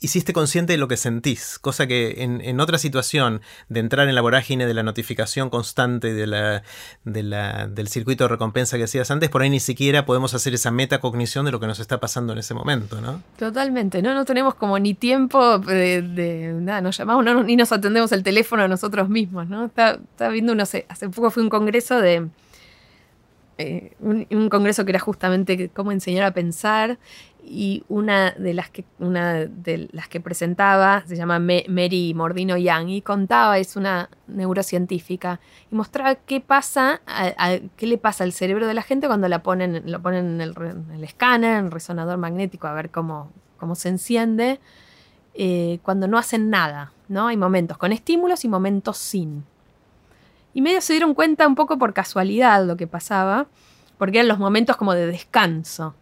hiciste 0.00 0.32
consciente 0.32 0.72
de 0.72 0.78
lo 0.78 0.88
que 0.88 0.96
sentís. 0.96 1.58
Cosa 1.60 1.86
que 1.86 2.22
en, 2.22 2.40
en, 2.40 2.60
otra 2.60 2.78
situación 2.78 3.42
de 3.68 3.80
entrar 3.80 4.08
en 4.08 4.14
la 4.14 4.20
vorágine 4.20 4.66
de 4.66 4.74
la 4.74 4.82
notificación 4.82 5.50
constante 5.50 6.14
de 6.14 6.26
la, 6.26 6.62
de 7.04 7.22
la, 7.22 7.68
del 7.68 7.88
circuito 7.88 8.24
de 8.24 8.28
recompensa 8.28 8.76
que 8.76 8.84
hacías 8.84 9.10
antes, 9.10 9.30
por 9.30 9.42
ahí 9.42 9.50
ni 9.50 9.60
siquiera 9.60 10.04
podemos 10.04 10.34
hacer 10.34 10.54
esa 10.54 10.70
metacognición 10.70 11.44
de 11.44 11.52
lo 11.52 11.60
que 11.60 11.66
nos 11.66 11.78
está 11.78 12.00
pasando 12.00 12.32
en 12.32 12.40
ese 12.40 12.54
momento, 12.54 13.00
¿no? 13.00 13.22
Totalmente, 13.38 14.02
¿no? 14.02 14.14
No 14.14 14.24
tenemos 14.24 14.54
como 14.54 14.78
ni 14.78 14.94
tiempo 14.94 15.58
de, 15.58 16.52
nada, 16.60 16.80
nos 16.80 16.96
llamamos, 16.96 17.44
ni 17.44 17.54
nos 17.56 17.70
atendemos 17.70 18.10
el 18.12 18.22
teléfono 18.22 18.64
a 18.64 18.68
nosotros 18.68 19.11
mismos, 19.12 19.48
¿no? 19.48 19.66
Estaba, 19.66 19.98
viendo, 20.30 20.54
no 20.54 20.66
sé, 20.66 20.86
hace 20.88 21.08
poco 21.08 21.30
fue 21.30 21.42
un 21.42 21.50
congreso 21.50 22.00
de... 22.00 22.28
Eh, 23.58 23.92
un, 24.00 24.48
congreso 24.48 24.84
que 24.84 24.92
era 24.92 24.98
justamente 24.98 25.68
cómo 25.68 25.92
enseñar 25.92 26.24
a 26.24 26.32
pensar 26.32 26.98
y 27.44 27.84
una 27.88 28.30
de 28.32 28.54
las 28.54 28.70
que, 28.70 28.84
una 28.98 29.46
de 29.46 29.88
las 29.92 30.08
que 30.08 30.20
presentaba 30.20 31.04
se 31.06 31.16
llama 31.16 31.38
Mary 31.38 32.14
Mordino 32.14 32.56
Young 32.56 32.88
y 32.88 33.02
contaba, 33.02 33.58
es 33.58 33.76
una 33.76 34.08
neurocientífica, 34.26 35.40
y 35.70 35.74
mostraba 35.74 36.14
qué 36.14 36.40
pasa, 36.40 37.02
qué 37.76 37.86
le 37.86 37.98
pasa 37.98 38.24
al 38.24 38.32
cerebro 38.32 38.66
de 38.66 38.74
la 38.74 38.82
gente 38.82 39.06
cuando 39.06 39.28
la 39.28 39.42
ponen, 39.42 39.82
lo 39.86 40.00
ponen 40.00 40.40
en 40.40 40.40
el, 40.40 41.04
escáner, 41.04 41.58
en 41.58 41.66
el 41.66 41.70
resonador 41.70 42.16
magnético, 42.16 42.68
a 42.68 42.72
ver 42.72 42.90
cómo, 42.90 43.30
cómo 43.58 43.74
se 43.74 43.88
enciende, 43.88 44.60
eh, 45.34 45.78
cuando 45.82 46.08
no 46.08 46.18
hacen 46.18 46.50
nada. 46.50 46.92
¿No? 47.12 47.28
Hay 47.28 47.36
momentos 47.36 47.78
con 47.78 47.92
estímulos 47.92 48.44
y 48.44 48.48
momentos 48.48 48.98
sin. 48.98 49.44
Y 50.54 50.62
medio 50.62 50.80
se 50.80 50.94
dieron 50.94 51.14
cuenta 51.14 51.46
un 51.46 51.54
poco 51.54 51.78
por 51.78 51.94
casualidad 51.94 52.66
lo 52.66 52.76
que 52.76 52.86
pasaba, 52.86 53.46
porque 53.98 54.18
eran 54.18 54.28
los 54.28 54.38
momentos 54.38 54.76
como 54.76 54.94
de 54.94 55.06
descanso. 55.06 55.94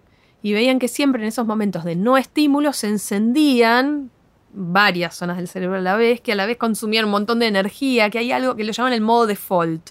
Y 0.43 0.52
veían 0.55 0.79
que 0.79 0.88
siempre 0.88 1.21
en 1.23 1.29
esos 1.29 1.47
momentos 1.47 1.85
de 1.85 1.97
no 1.97 2.17
estímulos 2.17 2.79
se 2.79 2.88
encendían 2.88 4.11
varias 4.52 5.14
zonas 5.14 5.37
del 5.37 5.49
cerebro 5.49 5.76
a 5.76 5.81
la 5.81 5.97
vez, 5.97 6.21
que 6.21 6.33
a 6.33 6.35
la 6.35 6.47
vez 6.47 6.57
consumían 6.57 7.05
un 7.05 7.11
montón 7.11 7.38
de 7.40 7.47
energía, 7.47 8.09
que 8.11 8.19
hay 8.19 8.33
algo 8.33 8.57
que 8.57 8.64
lo 8.64 8.73
llaman 8.73 8.93
el 8.93 9.00
modo 9.00 9.26
default, 9.26 9.90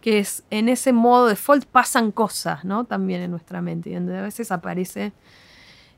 que 0.00 0.18
es 0.18 0.44
en 0.50 0.68
ese 0.68 0.92
modo 0.92 1.26
default 1.26 1.66
pasan 1.66 2.10
cosas, 2.10 2.64
¿no? 2.64 2.84
También 2.84 3.20
en 3.20 3.30
nuestra 3.30 3.60
mente, 3.60 3.90
y 3.90 3.94
donde 3.94 4.18
a 4.18 4.22
veces 4.22 4.50
aparece 4.50 5.12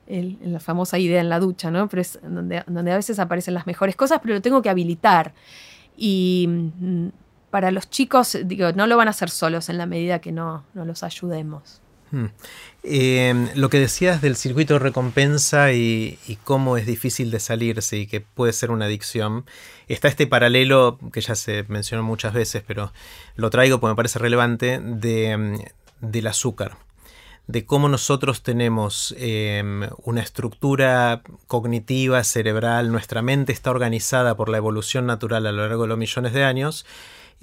la 0.06 0.61
famosa 0.61 0.99
idea 0.99 1.20
en 1.20 1.28
la 1.28 1.40
ducha, 1.40 1.70
¿no? 1.70 1.88
Donde, 2.23 2.58
a 2.58 2.96
veces 2.96 3.18
aparecen 3.18 3.54
las 3.54 3.66
mejores 3.66 3.96
cosas, 3.96 4.20
pero 4.23 4.34
lo 4.34 4.42
tengo 4.42 4.62
que 4.62 4.68
habilitar. 4.68 5.32
Y 5.96 6.46
mm, 6.49 7.08
para 7.50 7.70
los 7.70 7.88
chicos, 7.88 8.37
digo, 8.44 8.73
no 8.73 8.87
lo 8.87 8.96
van 8.96 9.08
a 9.08 9.12
hacer 9.12 9.30
solos 9.30 9.68
en 9.68 9.78
la 9.78 9.87
medida 9.87 10.20
que 10.20 10.32
no, 10.32 10.64
los 10.75 11.02
ayudemos. 11.02 11.80
Hmm. 12.11 12.26
Em, 12.82 13.49
lo 13.54 13.70
que 13.70 13.80
decías 13.80 14.20
del 14.20 14.37
circuito 14.37 14.75
de 14.75 14.80
recompensa 14.80 15.73
y, 15.73 16.18
cómo 16.44 16.76
es 16.76 16.87
difícil 16.87 17.30
de 17.30 17.40
salirse 17.40 17.96
y 17.96 18.06
que 18.06 18.20
puede 18.20 18.52
ser 18.52 18.70
una 18.70 18.84
adicción, 18.84 19.46
está 19.88 20.08
este 20.08 20.26
paralelo 20.26 20.99
que 21.12 21.20
ya 21.20 21.34
se 21.34 21.64
mencionó 21.68 22.02
muchas 22.02 22.34
veces, 22.34 22.62
pero 22.66 22.92
lo 23.37 23.50
traigo 23.50 23.80
porque 23.80 23.92
me 23.92 23.96
parece 23.96 24.18
relevante, 24.18 24.80
de, 24.80 25.37
mm, 25.37 25.56
del 26.02 26.26
azúcar 26.26 26.76
de 27.46 27.66
cómo 27.66 27.88
nosotros 27.88 28.42
tenemos 28.42 29.14
em, 29.18 29.83
una 30.02 30.22
estructura 30.22 31.22
cognitiva, 31.46 32.24
cerebral, 32.24 32.90
nuestra 32.90 33.22
mente 33.22 33.52
está 33.52 33.70
organizada 33.70 34.35
por 34.35 34.48
la 34.48 34.57
evolución 34.57 35.07
natural 35.07 35.46
a 35.46 35.52
lo 35.52 35.66
largo 35.66 35.83
de 35.83 35.88
los 35.88 35.98
millones 35.98 36.33
de 36.33 36.44
años 36.44 36.87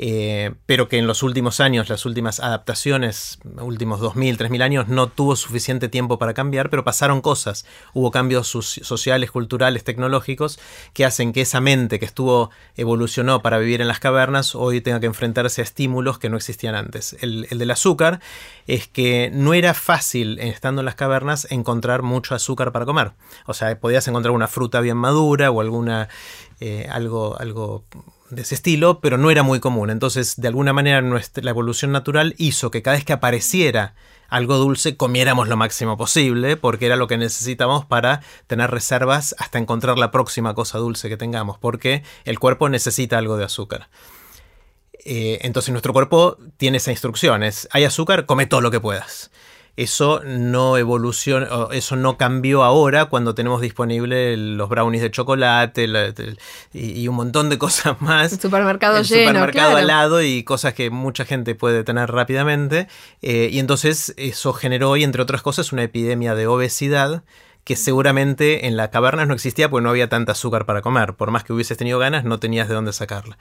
eh, 0.04 0.56
pero 0.66 0.90
que 0.90 0.98
en 0.98 1.06
los 1.06 1.22
últimos 1.22 1.60
años, 1.60 1.88
las 1.88 2.08
últimas 2.08 2.40
adaptaciones, 2.40 3.38
últimos 3.60 4.02
2.000, 4.02 4.36
3.000 4.36 4.64
años, 4.64 4.88
no 4.88 5.06
tuvo 5.06 5.36
suficiente 5.36 5.90
tiempo 5.90 6.18
para 6.18 6.34
cambiar, 6.34 6.72
pero 6.72 6.84
pasaron 6.84 7.22
cosas. 7.22 7.68
Hubo 7.94 8.10
cambios 8.10 8.48
sociales, 8.48 9.30
culturales, 9.30 9.84
tecnológicos, 9.84 10.60
que 10.94 11.06
hacen 11.06 11.34
que 11.34 11.42
esa 11.42 11.62
mente 11.62 12.00
que 12.00 12.06
estuvo, 12.06 12.50
evolucionó 12.76 13.44
para 13.44 13.60
vivir 13.60 13.80
en 13.80 13.88
las 13.88 14.00
cavernas, 14.00 14.56
hoy 14.56 14.82
tenga 14.82 15.00
que 15.00 15.06
enfrentarse 15.06 15.62
a 15.62 15.64
estímulos 15.64 16.18
que 16.18 16.30
no 16.30 16.38
existían 16.38 16.74
antes. 16.74 17.16
El, 17.22 17.48
del 17.52 17.70
azúcar 17.70 18.22
es 18.66 18.88
que 18.88 19.30
no 19.32 19.54
era 19.54 19.76
fácil, 19.76 20.40
estando 20.40 20.82
en 20.82 20.86
las 20.86 20.96
cavernas, 20.96 21.46
encontrar 21.52 22.02
mucho 22.02 22.34
azúcar 22.34 22.72
para 22.72 22.88
comer. 22.88 23.12
O 23.46 23.54
sea, 23.54 23.80
podías 23.80 24.08
encontrar 24.08 24.34
una 24.34 24.48
fruta 24.48 24.82
bien 24.82 24.98
madura 24.98 25.52
o 25.52 25.62
alguna, 25.62 26.10
eh, 26.60 26.88
algo, 26.90 27.40
algo 27.40 27.86
de 28.32 28.42
ese 28.42 28.56
estilo, 28.56 29.00
pero 29.02 29.18
no 29.18 29.30
era 29.30 29.44
muy 29.44 29.60
común. 29.60 29.90
Entonces, 29.90 30.40
de 30.40 30.48
alguna 30.48 30.74
manera, 30.74 31.02
nuestra, 31.02 31.44
la 31.44 31.52
evolución 31.52 31.92
natural 31.92 32.34
hizo 32.38 32.72
que 32.72 32.82
cada 32.82 32.96
vez 32.98 33.06
que 33.06 33.14
apareciera 33.14 33.94
algo 34.30 34.58
dulce, 34.58 34.96
comiéramos 34.96 35.50
lo 35.50 35.58
máximo 35.58 35.98
posible, 35.98 36.56
porque 36.56 36.86
era 36.86 36.96
lo 36.96 37.08
que 37.08 37.18
necesitábamos 37.18 37.86
para 37.86 38.22
tener 38.48 38.72
reservas 38.72 39.36
hasta 39.38 39.60
encontrar 39.60 39.98
la 39.98 40.10
próxima 40.10 40.56
cosa 40.56 40.78
dulce 40.78 41.10
que 41.10 41.18
tengamos, 41.18 41.58
porque 41.58 42.04
el 42.24 42.40
cuerpo 42.40 42.70
necesita 42.70 43.18
algo 43.18 43.36
de 43.36 43.44
azúcar. 43.44 43.90
Eh, 45.04 45.40
entonces 45.42 45.72
nuestro 45.72 45.92
cuerpo 45.92 46.38
tiene 46.56 46.78
esa 46.78 46.92
instrucción, 46.92 47.44
es, 47.44 47.68
hay 47.72 47.84
azúcar, 47.84 48.26
come 48.26 48.46
todo 48.46 48.62
lo 48.62 48.72
que 48.72 48.80
puedas. 48.80 49.32
Eso 49.78 50.22
no 50.26 50.78
evoluciona, 50.78 51.48
eso 51.72 51.96
no 51.96 52.18
cambió 52.18 52.64
ahora 52.64 53.06
cuando 53.06 53.34
tenemos 53.36 53.62
disponible 53.62 54.36
los 54.36 54.68
brownies 54.70 55.02
de 55.02 55.12
chocolate 55.12 55.88
y, 56.74 57.08
un 57.08 57.16
montón 57.16 57.50
de 57.50 57.58
cosas 57.60 58.02
más. 58.02 58.34
El 58.34 58.40
supermercado 58.40 58.98
el 58.98 59.06
lleno. 59.06 59.30
supermercado 59.30 59.78
al 59.78 59.88
lado 59.88 60.22
y 60.22 60.44
cosas 60.44 60.74
que 60.74 60.90
mucha 60.90 61.26
gente 61.26 61.56
puede 61.56 61.84
tener 61.84 62.12
rápidamente. 62.12 62.88
Eh, 63.22 63.50
y 63.52 63.60
entonces 63.60 64.14
eso 64.18 64.54
generó, 64.54 64.98
y 64.98 65.04
entre 65.04 65.22
otras 65.22 65.42
cosas, 65.42 65.72
una 65.72 65.84
epidemia 65.84 66.36
de 66.36 66.48
obesidad 66.48 67.24
que 67.64 67.76
seguramente 67.76 68.68
en 68.68 68.76
la 68.76 68.90
caverna 68.90 69.26
no 69.26 69.34
existía 69.34 69.70
porque 69.70 69.84
no 69.84 69.90
había 69.90 70.10
tanta 70.10 70.32
azúcar 70.32 70.66
para 70.66 70.82
comer. 70.82 71.14
Por 71.14 71.32
más 71.32 71.44
que 71.44 71.54
hubieses 71.54 71.78
tenido 71.78 72.00
ganas, 72.00 72.24
no 72.24 72.40
tenías 72.40 72.68
de 72.68 72.74
dónde 72.74 72.94
sacarla. 72.94 73.38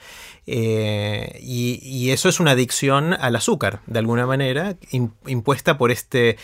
Eh, 0.47 1.39
y, 1.43 2.11
eso 2.11 2.29
es 2.29 2.41
una 2.41 2.53
adicción 2.53 3.15
al 3.15 3.37
azúcar, 3.37 3.81
de 3.87 3.99
alguna 3.99 4.27
manera, 4.27 4.77
impuesta 5.27 5.79
por 5.79 5.91
este... 5.91 6.37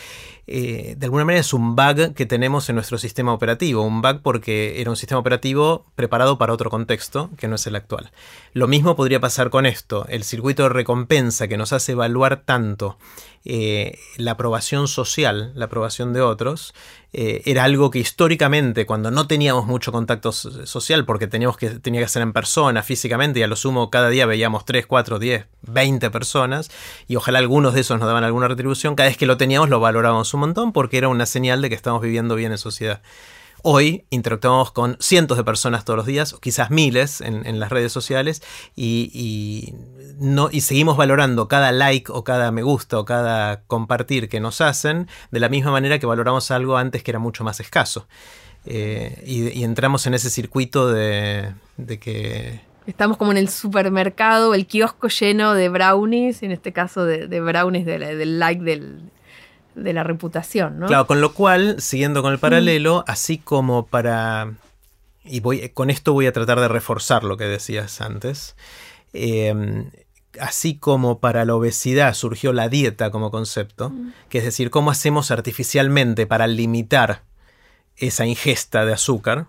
Eh, 0.49 0.95
de 0.97 1.05
alguna 1.05 1.25
manera 1.25 1.41
es 1.41 1.51
un 1.51 1.75
bug 1.75 2.13
que 2.13 2.25
tenemos 2.25 2.69
en 2.69 2.75
nuestro 2.75 2.97
sistema 2.97 3.33
operativo. 3.33 3.81
Un 3.81 4.01
bug 4.01 4.21
porque 4.21 4.79
era 4.79 4.89
un 4.89 4.95
sistema 4.95 5.19
operativo 5.19 5.85
preparado 5.95 6.37
para 6.37 6.53
otro 6.53 6.69
contexto 6.69 7.29
que 7.37 7.49
no 7.49 7.55
es 7.55 7.67
el 7.67 7.75
actual. 7.75 8.11
Lo 8.53 8.67
mismo 8.67 8.95
podría 8.95 9.19
pasar 9.19 9.49
con 9.49 9.65
esto. 9.65 10.05
El 10.07 10.23
circuito 10.23 10.63
de 10.63 10.69
recompensa 10.69 11.49
que 11.49 11.57
nos 11.57 11.73
hace 11.73 11.91
evaluar 11.91 12.43
tanto 12.45 12.97
eh, 13.49 13.97
la 14.17 14.31
aprobación 14.31 14.89
social, 14.89 15.53
la 15.55 15.65
aprobación 15.65 16.11
de 16.11 16.19
otros, 16.19 16.73
eh, 17.13 17.43
era 17.45 17.63
algo 17.63 17.91
que 17.91 17.99
históricamente, 17.99 18.85
cuando 18.85 19.09
no 19.09 19.25
teníamos 19.25 19.65
mucho 19.65 19.93
contacto 19.93 20.33
social, 20.33 21.05
porque 21.05 21.27
teníamos 21.27 21.55
que, 21.55 21.69
tenía 21.69 22.01
que 22.01 22.09
ser 22.09 22.23
en 22.23 22.33
persona, 22.33 22.83
físicamente, 22.83 23.39
y 23.39 23.43
a 23.43 23.47
lo 23.47 23.55
sumo 23.55 23.89
cada 23.89 24.09
día 24.09 24.25
veíamos 24.25 24.65
3, 24.65 24.85
4, 24.85 25.17
10, 25.17 25.45
20 25.61 26.09
personas, 26.09 26.69
y 27.07 27.15
ojalá 27.15 27.39
algunos 27.39 27.73
de 27.73 27.79
esos 27.79 27.97
nos 27.97 28.05
daban 28.05 28.25
alguna 28.25 28.49
retribución, 28.49 28.95
cada 28.95 29.07
vez 29.07 29.17
que 29.17 29.25
lo 29.25 29.37
teníamos 29.37 29.69
lo 29.69 29.79
valorábamos 29.79 30.33
un 30.33 30.41
montón 30.41 30.73
porque 30.73 30.97
era 30.97 31.07
una 31.07 31.25
señal 31.25 31.61
de 31.61 31.69
que 31.69 31.75
estamos 31.75 32.01
viviendo 32.01 32.35
bien 32.35 32.51
en 32.51 32.57
sociedad. 32.57 33.01
Hoy 33.69 34.05
interactuamos 34.11 34.71
con 34.71 34.95
cientos 35.01 35.35
de 35.35 35.43
personas 35.43 35.83
todos 35.83 35.97
los 35.97 36.05
días, 36.05 36.31
o 36.31 36.39
quizás 36.39 36.71
miles 36.71 37.19
en, 37.19 37.59
las 37.59 37.69
redes 37.69 37.91
sociales, 37.91 38.41
y, 38.77 39.73
seguimos 40.61 40.95
valorando 40.95 41.49
cada 41.49 41.73
like 41.73 42.09
o 42.13 42.23
cada 42.23 42.49
me 42.53 42.63
gusta 42.63 42.97
o 42.97 43.03
cada 43.03 43.63
compartir 43.63 44.29
que 44.29 44.39
nos 44.39 44.61
hacen 44.61 45.09
de 45.31 45.41
la 45.41 45.49
misma 45.49 45.71
manera 45.71 45.99
que 45.99 46.05
valoramos 46.05 46.49
algo 46.49 46.77
antes 46.77 47.03
que 47.03 47.11
era 47.11 47.19
mucho 47.19 47.43
más 47.43 47.59
escaso. 47.59 48.07
Eh, 48.65 49.21
y, 49.27 49.63
entramos 49.63 50.07
en 50.07 50.13
ese 50.13 50.29
circuito 50.29 50.89
de, 50.89 51.53
que 51.99 52.61
Estamos 52.85 53.17
como 53.17 53.31
en 53.31 53.37
el 53.37 53.49
supermercado, 53.49 54.53
el 54.53 54.65
kiosco 54.65 55.09
lleno 55.09 55.53
de 55.53 55.67
brownies, 55.67 56.41
en 56.41 56.53
este 56.53 56.71
caso 56.71 57.03
de, 57.03 57.41
brownies 57.41 57.85
del 57.85 58.39
like 58.39 58.63
del, 58.63 59.11
de 59.77 59.93
la 59.93 60.03
reputación, 60.03 60.79
¿no? 60.79 60.87
Claro, 60.87 61.07
con 61.07 61.21
lo 61.21 61.33
cual, 61.33 61.79
siguiendo 61.79 62.21
con 62.21 62.33
el 62.33 62.39
paralelo, 62.39 63.03
así 63.07 63.37
como 63.37 63.85
para. 63.87 64.53
Y 65.23 65.39
voy, 65.39 65.69
con 65.69 65.89
esto 65.89 66.13
voy 66.13 66.25
a 66.25 66.33
tratar 66.33 66.59
de 66.59 66.67
reforzar 66.67 67.23
lo 67.23 67.37
que 67.37 67.45
decías 67.45 68.01
antes. 68.01 68.55
Em, 69.13 69.91
así 70.39 70.77
como 70.77 71.19
para 71.19 71.45
la 71.45 71.55
obesidad 71.55 72.13
surgió 72.13 72.53
la 72.53 72.69
dieta 72.69 73.11
como 73.11 73.31
concepto, 73.31 73.91
que 74.29 74.39
es 74.39 74.43
decir, 74.43 74.69
cómo 74.69 74.91
hacemos 74.91 75.31
artificialmente 75.31 76.27
para 76.27 76.47
limitar 76.47 77.23
esa 77.95 78.25
ingesta 78.25 78.85
de 78.85 78.93
azúcar, 78.93 79.47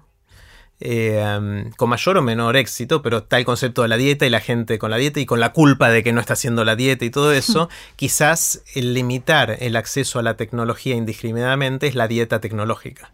eh, 0.81 1.71
con 1.77 1.89
mayor 1.89 2.19
o 2.19 2.23
menor 2.23 2.57
éxito, 2.57 3.03
pero 3.03 3.19
está 3.19 3.39
el 3.39 3.45
concepto 3.45 3.83
de 3.83 3.89
la 3.89 3.97
dieta 3.97 4.27
y 4.27 4.31
la 4.31 4.41
gente 4.41 4.79
con 4.79 4.91
la 4.91 4.97
dieta 4.97 5.21
y 5.21 5.27
con 5.27 5.41
la 5.41 5.53
culpa 5.53 5.91
de 5.91 6.03
que 6.03 6.13
no 6.13 6.21
está 6.21 6.35
haciendo 6.35 6.65
la 6.65 6.77
dieta 6.77 7.05
y 7.05 7.11
todo 7.11 7.33
eso, 7.33 7.69
quizás 7.97 8.63
el 8.75 8.95
limitar 8.95 9.57
el 9.61 9.77
acceso 9.77 10.19
a 10.19 10.23
la 10.23 10.37
tecnología 10.37 10.95
indiscriminadamente 10.95 11.87
es 11.87 11.95
la 11.95 12.09
dieta 12.09 12.41
tecnológica. 12.41 13.11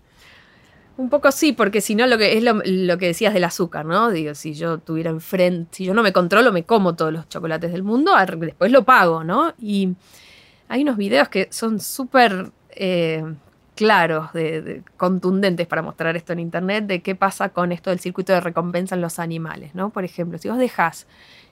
Un 0.97 1.11
poco 1.11 1.33
sí, 1.33 1.53
porque 1.53 1.81
si 1.81 1.97
no, 1.97 2.07
lo 2.07 2.19
que 2.19 2.37
es 2.39 2.45
lo, 2.45 2.99
que 2.99 3.07
decías 3.07 3.35
del 3.35 3.43
azúcar, 3.43 3.85
¿no? 3.85 4.11
Digo, 4.11 4.35
si 4.35 4.55
yo 4.55 4.79
tuviera 4.79 5.11
enfrente, 5.11 5.79
si 5.79 5.85
yo 5.85 5.93
no 5.93 6.05
me 6.05 6.13
controlo, 6.13 6.53
me 6.53 6.65
como 6.65 6.95
todos 6.95 7.13
los 7.13 7.29
chocolates 7.29 7.73
del 7.73 7.83
mundo, 7.83 8.13
después 8.39 8.71
lo 8.71 8.85
pago, 8.85 9.25
¿no? 9.25 9.55
Y 9.59 9.95
hay 10.69 10.83
unos 10.83 10.97
videos 10.97 11.29
que 11.29 11.49
son 11.51 11.81
súper 11.81 12.53
eh, 12.71 13.25
claros, 13.75 14.33
de, 14.33 14.83
contundentes 14.97 15.67
para 15.67 15.83
mostrar 15.83 16.17
esto 16.17 16.33
en 16.33 16.41
internet, 16.41 16.87
de 16.87 17.03
qué 17.03 17.15
pasa 17.15 17.49
con 17.51 17.73
esto 17.73 17.91
del 17.91 17.99
circuito 17.99 18.33
de 18.33 18.41
recompensa 18.41 18.95
en 18.95 19.01
los 19.01 19.19
animales, 19.19 19.75
¿no? 19.75 19.91
Por 19.91 20.05
ejemplo, 20.05 20.39
si 20.39 20.49
vos 20.49 20.59
dejás 20.59 21.07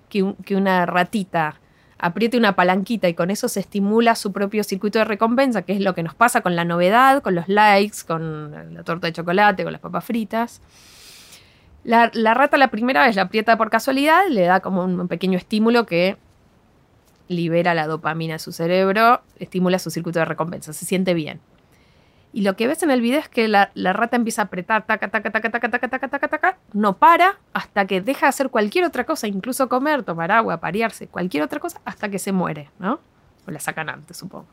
que, 0.08 0.22
una 0.54 0.86
ratita 0.86 1.56
apriete 1.98 2.36
una 2.36 2.56
palanquita 2.56 3.08
y 3.08 3.14
con 3.14 3.30
eso 3.30 3.48
se 3.48 3.60
estimula 3.60 4.16
su 4.16 4.32
propio 4.32 4.64
circuito 4.64 4.98
de 4.98 5.04
recompensa, 5.04 5.62
que 5.62 5.72
es 5.72 5.80
lo 5.80 5.94
que 5.94 6.02
nos 6.02 6.14
pasa 6.14 6.40
con 6.40 6.56
la 6.56 6.64
novedad, 6.64 7.22
con 7.22 7.34
los 7.34 7.48
likes, 7.48 7.98
con 8.06 8.74
la 8.74 8.82
torta 8.82 9.06
de 9.06 9.12
chocolate, 9.12 9.62
con 9.62 9.72
las 9.72 9.80
papas 9.80 10.04
fritas. 10.04 10.60
La, 11.84 12.08
rata 12.34 12.56
la 12.58 12.68
primera 12.68 13.06
vez 13.06 13.16
la 13.16 13.22
aprieta 13.22 13.56
por 13.56 13.70
casualidad, 13.70 14.26
le 14.28 14.42
da 14.42 14.60
como 14.60 14.84
un 14.84 15.08
pequeño 15.08 15.38
estímulo 15.38 15.86
que 15.86 16.16
libera 17.28 17.74
la 17.74 17.86
dopamina 17.86 18.34
de 18.34 18.38
su 18.38 18.52
cerebro, 18.52 19.22
estimula 19.38 19.78
su 19.78 19.90
circuito 19.90 20.18
de 20.18 20.24
recompensa, 20.24 20.72
se 20.72 20.84
siente 20.84 21.14
bien. 21.14 21.40
Y 22.32 22.42
lo 22.42 22.56
que 22.56 22.66
ves 22.66 22.82
en 22.82 22.90
el 22.90 23.02
video 23.02 23.20
es 23.20 23.28
que 23.28 23.46
la, 23.46 23.70
rata 23.74 24.16
empieza 24.16 24.42
a 24.42 24.44
apretar, 24.46 24.86
taca, 24.86 25.08
taca, 25.08 25.30
taca, 25.30 25.50
taca, 25.50 25.68
taca, 25.68 25.88
taca, 25.88 26.08
taca, 26.08 26.28
taca, 26.28 26.58
no 26.72 26.96
para 26.96 27.38
hasta 27.52 27.86
que 27.86 28.00
deja 28.00 28.26
de 28.26 28.30
hacer 28.30 28.48
cualquier 28.48 28.86
otra 28.86 29.04
cosa, 29.04 29.26
incluso 29.26 29.68
comer, 29.68 30.02
tomar 30.02 30.32
agua, 30.32 30.58
parearse, 30.58 31.08
cualquier 31.08 31.42
otra 31.42 31.60
cosa, 31.60 31.80
hasta 31.84 32.08
que 32.08 32.18
se 32.18 32.32
muere, 32.32 32.70
¿no? 32.78 33.00
O 33.46 33.50
la 33.50 33.60
sacan 33.60 33.90
antes, 33.90 34.16
supongo. 34.16 34.46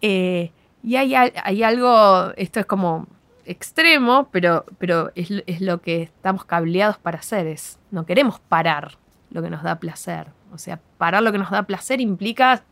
y 0.00 0.50
hay, 0.96 1.14
hay, 1.14 1.62
algo, 1.62 2.32
esto 2.36 2.60
es 2.60 2.66
como 2.66 3.06
extremo, 3.46 4.28
pero, 4.30 4.66
pero 4.78 5.10
es, 5.14 5.30
es, 5.46 5.62
lo 5.62 5.80
que 5.80 6.02
estamos 6.02 6.44
cableados 6.44 6.98
para 6.98 7.18
hacer, 7.18 7.46
es 7.46 7.78
no 7.90 8.04
queremos 8.04 8.38
parar 8.38 8.98
lo 9.30 9.42
que 9.42 9.48
nos 9.48 9.62
da 9.62 9.76
placer. 9.76 10.26
O 10.52 10.58
sea, 10.58 10.80
parar 10.98 11.22
lo 11.22 11.32
que 11.32 11.38
nos 11.38 11.50
da 11.50 11.62
placer 11.62 12.00
implica 12.00 12.62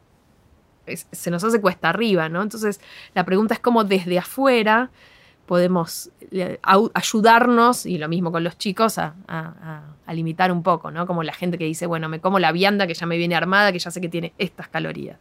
se 1.12 1.30
nos 1.30 1.44
hace 1.44 1.60
cuesta 1.60 1.88
arriba, 1.88 2.28
¿no? 2.28 2.42
Entonces, 2.42 2.80
la 3.14 3.24
pregunta 3.24 3.54
es 3.54 3.60
cómo 3.60 3.84
desde 3.84 4.18
afuera 4.18 4.90
podemos 5.46 6.10
eh, 6.32 6.58
ayudarnos, 6.62 7.86
y 7.86 7.98
lo 7.98 8.08
mismo 8.08 8.32
con 8.32 8.44
los 8.44 8.58
chicos, 8.58 8.98
a, 8.98 9.14
limitar 10.08 10.52
un 10.52 10.62
poco, 10.62 10.90
¿no? 10.90 11.06
Como 11.06 11.22
la 11.22 11.32
gente 11.32 11.58
que 11.58 11.64
dice, 11.64 11.86
bueno, 11.86 12.08
me 12.08 12.20
como 12.20 12.38
la 12.38 12.52
vianda 12.52 12.86
que 12.86 12.94
ya 12.94 13.06
me 13.06 13.16
viene 13.16 13.34
armada, 13.34 13.72
que 13.72 13.78
ya 13.78 13.90
sé 13.90 14.00
que 14.00 14.08
tiene 14.08 14.32
estas 14.38 14.68
calorías. 14.68 15.18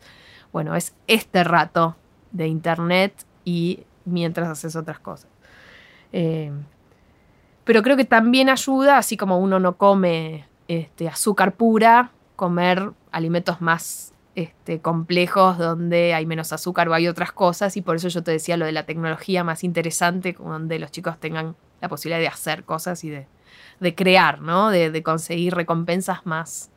Bueno, 0.52 0.76
es 0.76 0.96
este 1.08 1.44
rato 1.44 1.96
de 2.32 2.48
internet 2.48 3.14
y 3.44 3.84
mientras 4.06 4.48
haces 4.48 4.76
otras 4.76 5.00
cosas. 5.00 5.30
Eh, 6.14 6.52
pero 7.64 7.82
creo 7.82 7.98
que 7.98 8.06
también 8.06 8.50
ayuda, 8.50 8.98
así 8.98 9.18
como 9.18 9.40
uno 9.40 9.60
no 9.60 9.76
come 9.78 10.46
este, 10.68 11.08
azúcar 11.08 11.56
pura, 11.56 12.12
comer 12.36 12.92
alimentos 13.12 13.62
más 13.62 14.14
este, 14.36 14.82
complejos 14.82 15.58
donde 15.58 16.14
hay 16.14 16.26
menos 16.26 16.52
azúcar 16.52 16.90
o 16.90 16.94
hay 16.94 17.08
otras 17.08 17.32
cosas 17.32 17.78
y 17.78 17.82
por 17.82 17.96
eso 17.96 18.10
yo 18.10 18.22
te 18.22 18.32
decía 18.32 18.58
lo 18.58 18.66
de 18.66 18.74
la 18.74 18.86
tecnología 18.86 19.46
más 19.46 19.64
interesante, 19.64 20.36
donde 20.38 20.78
los 20.78 20.92
chicos 20.92 21.18
tengan 21.20 21.56
la 21.82 21.88
posibilidad 21.88 22.20
de 22.20 22.28
hacer 22.28 22.66
cosas 22.66 23.04
y 23.06 23.10
de, 23.10 23.96
crear, 23.96 24.42
¿no? 24.42 24.70
De, 24.72 25.04
conseguir 25.04 25.56
recompensas 25.56 26.26
más 26.26 26.70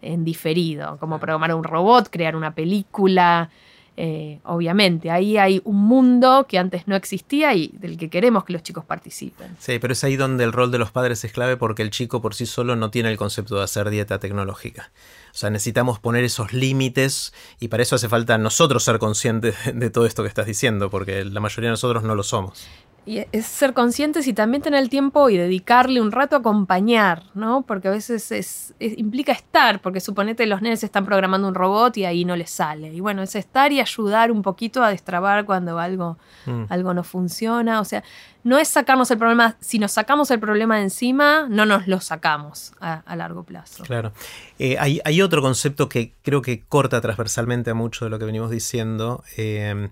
en 0.00 0.24
diferido, 0.24 0.96
como 0.98 1.18
programar 1.18 1.54
un 1.54 1.64
robot, 1.64 2.08
crear 2.10 2.34
una 2.34 2.54
película, 2.54 3.50
eh, 3.96 4.40
obviamente, 4.44 5.10
ahí 5.10 5.36
hay 5.36 5.60
un 5.64 5.76
mundo 5.76 6.46
que 6.48 6.58
antes 6.58 6.88
no 6.88 6.96
existía 6.96 7.54
y 7.54 7.68
del 7.74 7.98
que 7.98 8.08
queremos 8.08 8.44
que 8.44 8.54
los 8.54 8.62
chicos 8.62 8.84
participen. 8.84 9.54
Sí, 9.58 9.78
pero 9.78 9.92
es 9.92 10.02
ahí 10.02 10.16
donde 10.16 10.44
el 10.44 10.52
rol 10.52 10.70
de 10.70 10.78
los 10.78 10.90
padres 10.90 11.24
es 11.24 11.32
clave 11.32 11.56
porque 11.56 11.82
el 11.82 11.90
chico 11.90 12.22
por 12.22 12.34
sí 12.34 12.46
solo 12.46 12.74
no 12.74 12.90
tiene 12.90 13.10
el 13.10 13.18
concepto 13.18 13.56
de 13.56 13.64
hacer 13.64 13.90
dieta 13.90 14.18
tecnológica. 14.18 14.90
O 15.32 15.36
sea, 15.36 15.50
necesitamos 15.50 15.98
poner 15.98 16.24
esos 16.24 16.52
límites 16.52 17.34
y 17.60 17.68
para 17.68 17.82
eso 17.82 17.96
hace 17.96 18.08
falta 18.08 18.38
nosotros 18.38 18.82
ser 18.82 18.98
conscientes 18.98 19.56
de 19.74 19.90
todo 19.90 20.06
esto 20.06 20.22
que 20.22 20.28
estás 20.28 20.46
diciendo, 20.46 20.90
porque 20.90 21.24
la 21.24 21.40
mayoría 21.40 21.68
de 21.68 21.72
nosotros 21.72 22.02
no 22.02 22.14
lo 22.14 22.22
somos. 22.22 22.66
Y 23.04 23.24
es 23.32 23.46
ser 23.46 23.74
conscientes 23.74 24.28
y 24.28 24.32
también 24.32 24.62
tener 24.62 24.80
el 24.80 24.88
tiempo 24.88 25.28
y 25.28 25.36
dedicarle 25.36 26.00
un 26.00 26.12
rato 26.12 26.36
a 26.36 26.38
acompañar, 26.38 27.24
¿no? 27.34 27.62
Porque 27.62 27.88
a 27.88 27.90
veces 27.90 28.30
es, 28.30 28.74
implica 28.78 29.32
estar, 29.32 29.80
porque 29.80 29.98
suponete 29.98 30.46
los 30.46 30.62
nenes 30.62 30.84
están 30.84 31.04
programando 31.04 31.48
un 31.48 31.54
robot 31.54 31.96
y 31.96 32.04
ahí 32.04 32.24
no 32.24 32.36
les 32.36 32.50
sale. 32.50 32.92
Y 32.92 33.00
bueno, 33.00 33.22
es 33.22 33.34
estar 33.34 33.72
y 33.72 33.80
ayudar 33.80 34.30
un 34.30 34.42
poquito 34.42 34.84
a 34.84 34.90
destrabar 34.90 35.44
cuando 35.44 35.80
algo, 35.80 36.16
mm. 36.46 36.64
algo 36.68 36.94
no 36.94 37.02
funciona. 37.02 37.80
O 37.80 37.84
sea, 37.84 38.04
no 38.44 38.56
es 38.58 38.68
sacarnos 38.68 39.10
el 39.10 39.18
problema, 39.18 39.56
si 39.58 39.80
nos 39.80 39.90
sacamos 39.90 40.30
el 40.30 40.38
problema 40.38 40.76
de 40.76 40.84
encima, 40.84 41.48
no 41.48 41.66
nos 41.66 41.88
lo 41.88 42.00
sacamos 42.00 42.72
a, 42.80 43.02
largo 43.16 43.42
plazo. 43.42 43.82
Claro. 43.82 44.12
Eh, 44.60 44.76
hay, 44.78 45.00
hay, 45.04 45.22
otro 45.22 45.42
concepto 45.42 45.88
que 45.88 46.12
creo 46.22 46.40
que 46.40 46.62
corta 46.62 47.00
transversalmente 47.00 47.70
a 47.70 47.74
mucho 47.74 48.04
de 48.04 48.10
lo 48.10 48.18
que 48.20 48.26
venimos 48.26 48.50
diciendo. 48.50 49.24
Eh, 49.36 49.90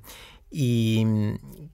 y 0.50 1.04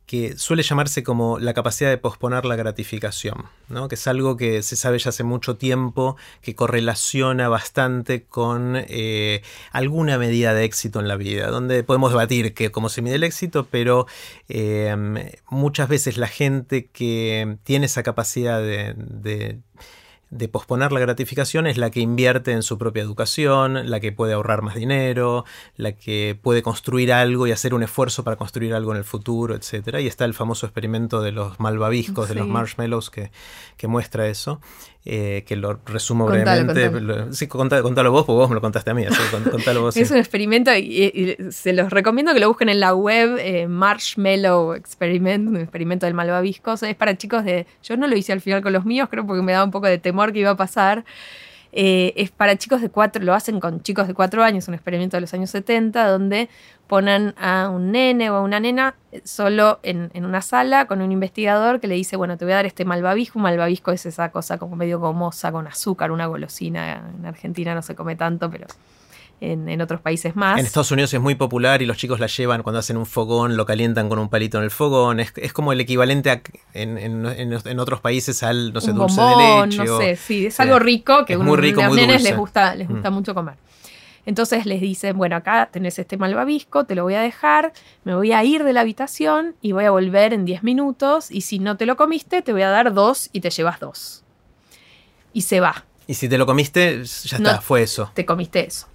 que 0.06 0.38
suele 0.38 0.62
llamarse 0.62 1.02
como 1.02 1.38
la 1.38 1.54
capacidad 1.54 1.90
de 1.90 1.98
posponer 1.98 2.44
la 2.44 2.56
gratificación, 2.56 3.46
¿no? 3.68 3.88
que 3.88 3.96
es 3.96 4.06
algo 4.06 4.36
que 4.36 4.62
se 4.62 4.76
sabe 4.76 4.98
ya 4.98 5.08
hace 5.08 5.24
mucho 5.24 5.56
tiempo, 5.56 6.16
que 6.42 6.54
correlaciona 6.54 7.48
bastante 7.48 8.22
con 8.22 8.74
eh, 8.76 9.42
alguna 9.72 10.18
medida 10.18 10.54
de 10.54 10.64
éxito 10.64 11.00
en 11.00 11.08
la 11.08 11.16
vida, 11.16 11.48
donde 11.48 11.82
podemos 11.82 12.10
debatir 12.12 12.54
que 12.54 12.70
cómo 12.70 12.88
se 12.88 13.02
mide 13.02 13.16
el 13.16 13.24
éxito, 13.24 13.66
pero 13.70 14.06
eh, 14.48 14.94
muchas 15.50 15.88
veces 15.88 16.16
la 16.16 16.28
gente 16.28 16.86
que 16.86 17.58
tiene 17.64 17.86
esa 17.86 18.02
capacidad 18.02 18.60
de 18.60 18.94
de 18.96 19.60
posponer 20.50 20.92
la 20.92 21.00
gratificación 21.00 21.66
es 21.66 21.76
la 21.76 21.90
que 21.90 22.00
invierte 22.00 22.52
en 22.52 22.62
su 22.62 22.78
propia 22.78 23.02
educación, 23.02 23.88
la 23.90 24.00
que 24.00 24.12
puede 24.12 24.34
ahorrar 24.34 24.62
más 24.62 24.74
dinero, 24.74 25.44
la 25.76 25.92
que 25.92 26.38
puede 26.40 26.62
construir 26.62 27.12
algo 27.12 27.46
y 27.46 27.52
hacer 27.52 27.74
un 27.74 27.82
esfuerzo 27.82 28.24
para 28.24 28.36
construir 28.36 28.74
algo 28.74 28.92
en 28.92 28.98
el 28.98 29.04
futuro, 29.04 29.54
etc. 29.54 29.98
Y 30.00 30.06
está 30.06 30.24
el 30.24 30.34
famoso 30.34 30.66
experimento 30.66 31.22
de 31.22 31.32
los 31.32 31.60
malvaviscos, 31.60 32.28
de 32.28 32.34
los 32.34 32.48
marshmallows, 32.48 33.10
que, 33.10 33.30
que 33.76 33.86
muestra 33.86 34.28
eso. 34.28 34.60
Eh, 35.08 35.44
que 35.46 35.54
lo 35.54 35.78
resumo 35.86 36.26
brevemente. 36.26 36.90
Sí, 37.30 37.46
contalo, 37.46 38.10
vos, 38.10 38.24
porque 38.24 38.38
vos 38.38 38.48
me 38.48 38.56
lo 38.56 38.60
contaste 38.60 38.90
a 38.90 38.94
mí. 38.94 39.04
vos, 39.78 39.96
es 39.96 40.10
un 40.10 40.16
experimento 40.16 40.74
y, 40.74 41.36
se 41.50 41.72
los 41.72 41.90
recomiendo 41.90 42.34
que 42.34 42.40
lo 42.40 42.48
busquen 42.48 42.68
en 42.68 42.80
la 42.80 42.92
web, 42.92 43.36
eh, 43.38 43.68
Marshmallow 43.68 44.74
Experiment, 44.74 45.48
un 45.48 45.58
experimento 45.58 46.06
del 46.06 46.14
malvavisco. 46.16 46.74
Es 46.74 46.96
para 46.96 47.16
chicos 47.16 47.44
de... 47.44 47.68
Yo 47.84 47.96
no 47.96 48.08
lo 48.08 48.16
hice 48.16 48.32
al 48.32 48.40
final 48.40 48.62
con 48.62 48.72
los 48.72 48.84
míos, 48.84 49.08
creo 49.08 49.24
porque 49.24 49.42
me 49.42 49.52
daba 49.52 49.64
un 49.64 49.70
poco 49.70 49.86
de 49.86 49.98
temor 49.98 50.15
que 50.32 50.40
iba 50.40 50.50
a 50.50 50.56
pasar. 50.56 51.04
Eh, 51.78 52.14
es 52.16 52.30
para 52.30 52.56
chicos 52.56 52.80
de 52.80 52.88
cuatro, 52.88 53.22
lo 53.22 53.34
hacen 53.34 53.60
con 53.60 53.82
chicos 53.82 54.08
de 54.08 54.14
cuatro 54.14 54.42
años, 54.42 54.66
un 54.66 54.72
experimento 54.72 55.18
de 55.18 55.20
los 55.20 55.34
años 55.34 55.50
70, 55.50 56.08
donde 56.08 56.48
ponen 56.86 57.34
a 57.36 57.68
un 57.68 57.92
nene 57.92 58.30
o 58.30 58.36
a 58.36 58.40
una 58.40 58.60
nena 58.60 58.94
solo 59.24 59.80
en, 59.82 60.10
una 60.14 60.40
sala 60.40 60.86
con 60.86 61.02
un 61.02 61.12
investigador 61.12 61.80
que 61.80 61.86
le 61.86 61.94
dice, 61.94 62.16
bueno, 62.16 62.38
te 62.38 62.46
voy 62.46 62.52
a 62.52 62.56
dar 62.56 62.66
este 62.66 62.86
malvavisco. 62.86 63.38
Malvavisco 63.38 63.92
es 63.92 64.06
esa 64.06 64.30
cosa 64.30 64.56
como 64.56 64.74
medio 64.74 65.00
gomosa 65.00 65.52
con 65.52 65.66
azúcar, 65.66 66.12
una 66.12 66.26
golosina. 66.26 67.12
En 67.18 67.26
Argentina 67.26 67.74
no 67.74 67.82
se 67.82 67.94
come 67.94 68.16
tanto, 68.16 68.50
pero 68.50 68.66
en, 69.40 69.80
otros 69.80 70.00
países 70.00 70.34
más. 70.34 70.58
En 70.58 70.66
Estados 70.66 70.90
Unidos 70.90 71.12
es 71.12 71.20
muy 71.20 71.34
popular 71.34 71.82
y 71.82 71.86
los 71.86 71.96
chicos 71.96 72.20
la 72.20 72.26
llevan 72.26 72.62
cuando 72.62 72.78
hacen 72.78 72.96
un 72.96 73.06
fogón, 73.06 73.56
lo 73.56 73.66
calientan 73.66 74.08
con 74.08 74.18
un 74.18 74.28
palito 74.28 74.58
en 74.58 74.64
el 74.64 74.70
fogón. 74.70 75.20
Es, 75.20 75.32
como 75.52 75.72
el 75.72 75.80
equivalente 75.80 76.42
en, 76.72 77.78
otros 77.78 78.00
países 78.00 78.42
al, 78.42 78.72
no 78.72 78.80
sé, 78.80 78.92
dulce 78.92 79.20
de 79.20 79.36
leche. 79.36 79.84
No 79.84 79.98
sé, 79.98 80.16
sí, 80.16 80.46
es 80.46 80.60
algo 80.60 80.78
rico 80.78 81.24
que 81.24 81.34
a 81.34 81.36
los 81.38 81.96
nenes 81.96 82.22
les 82.22 82.36
gusta, 82.36 82.74
les 82.74 82.88
gusta 82.88 83.10
mm. 83.10 83.14
mucho 83.14 83.34
comer. 83.34 83.54
Entonces 84.26 84.66
les 84.66 84.80
dicen, 84.80 85.16
bueno, 85.16 85.36
acá 85.36 85.68
tenés 85.70 86.00
este 86.00 86.16
malvavisco, 86.16 86.84
te 86.84 86.96
lo 86.96 87.04
voy 87.04 87.14
a 87.14 87.20
dejar, 87.20 87.72
me 88.02 88.16
voy 88.16 88.32
a 88.32 88.42
ir 88.42 88.64
de 88.64 88.72
la 88.72 88.80
habitación 88.80 89.54
y 89.62 89.70
voy 89.70 89.84
a 89.84 89.92
volver 89.92 90.32
en 90.32 90.44
10 90.44 90.64
minutos 90.64 91.30
y 91.30 91.42
si 91.42 91.60
no 91.60 91.76
te 91.76 91.86
lo 91.86 91.96
comiste, 91.96 92.42
te 92.42 92.52
voy 92.52 92.62
a 92.62 92.70
dar 92.70 92.92
dos 92.92 93.30
y 93.32 93.40
te 93.40 93.50
llevas 93.50 93.78
dos. 93.78 94.24
Y 95.32 95.42
se 95.42 95.60
va. 95.60 95.84
Y 96.08 96.14
si 96.14 96.28
te 96.28 96.38
lo 96.38 96.46
comiste, 96.46 97.04
ya 97.04 97.36
está, 97.36 97.60
fue 97.60 97.82
eso. 97.82 98.10
Te 98.14 98.26
comiste 98.26 98.66
eso. 98.66 98.88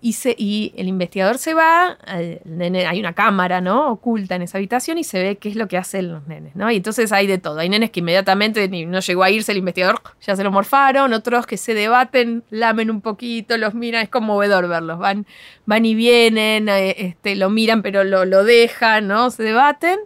Y, 0.00 0.72
el 0.76 0.86
investigador 0.86 1.38
se 1.38 1.54
va, 1.54 1.98
hay 2.06 3.00
una 3.00 3.14
cámara 3.14 3.60
¿no? 3.60 3.90
oculta 3.90 4.36
en 4.36 4.42
esa 4.42 4.58
habitación 4.58 4.96
y 4.96 5.02
se 5.02 5.20
ve 5.20 5.36
qué 5.36 5.48
es 5.48 5.56
lo 5.56 5.66
que 5.66 5.76
hacen 5.76 6.12
los 6.12 6.26
nenes. 6.28 6.54
¿no? 6.54 6.70
Y 6.70 6.76
entonces 6.76 7.10
hay 7.10 7.26
de 7.26 7.38
todo. 7.38 7.58
Hay 7.58 7.68
nenes 7.68 7.90
que 7.90 7.98
inmediatamente 7.98 8.68
no 8.68 9.00
llegó 9.00 9.24
a 9.24 9.30
irse 9.30 9.50
el 9.50 9.58
investigador, 9.58 10.00
ya 10.20 10.36
se 10.36 10.44
lo 10.44 10.52
morfaron, 10.52 11.12
otros 11.12 11.46
que 11.46 11.56
se 11.56 11.74
debaten, 11.74 12.44
lamen 12.50 12.90
un 12.90 13.00
poquito, 13.00 13.58
los 13.58 13.74
miran, 13.74 14.02
es 14.02 14.08
conmovedor 14.08 14.68
verlos. 14.68 15.00
Van, 15.00 15.26
van 15.66 15.84
y 15.84 15.96
vienen, 15.96 16.68
eh, 16.68 16.94
este, 16.98 17.34
lo 17.34 17.50
miran 17.50 17.82
pero 17.82 18.04
lo, 18.04 18.24
lo 18.24 18.44
dejan, 18.44 19.08
¿no? 19.08 19.30
se 19.30 19.42
debaten. 19.42 19.98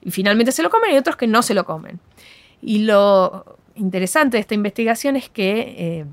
y 0.00 0.12
finalmente 0.12 0.52
se 0.52 0.62
lo 0.62 0.70
comen 0.70 0.94
y 0.94 0.96
otros 0.96 1.16
que 1.16 1.26
no 1.26 1.42
se 1.42 1.54
lo 1.54 1.64
comen. 1.64 1.98
Y 2.62 2.80
lo 2.84 3.58
interesante 3.74 4.36
de 4.36 4.42
esta 4.42 4.54
investigación 4.54 5.16
es 5.16 5.28
que 5.28 5.74
eh, 5.76 6.04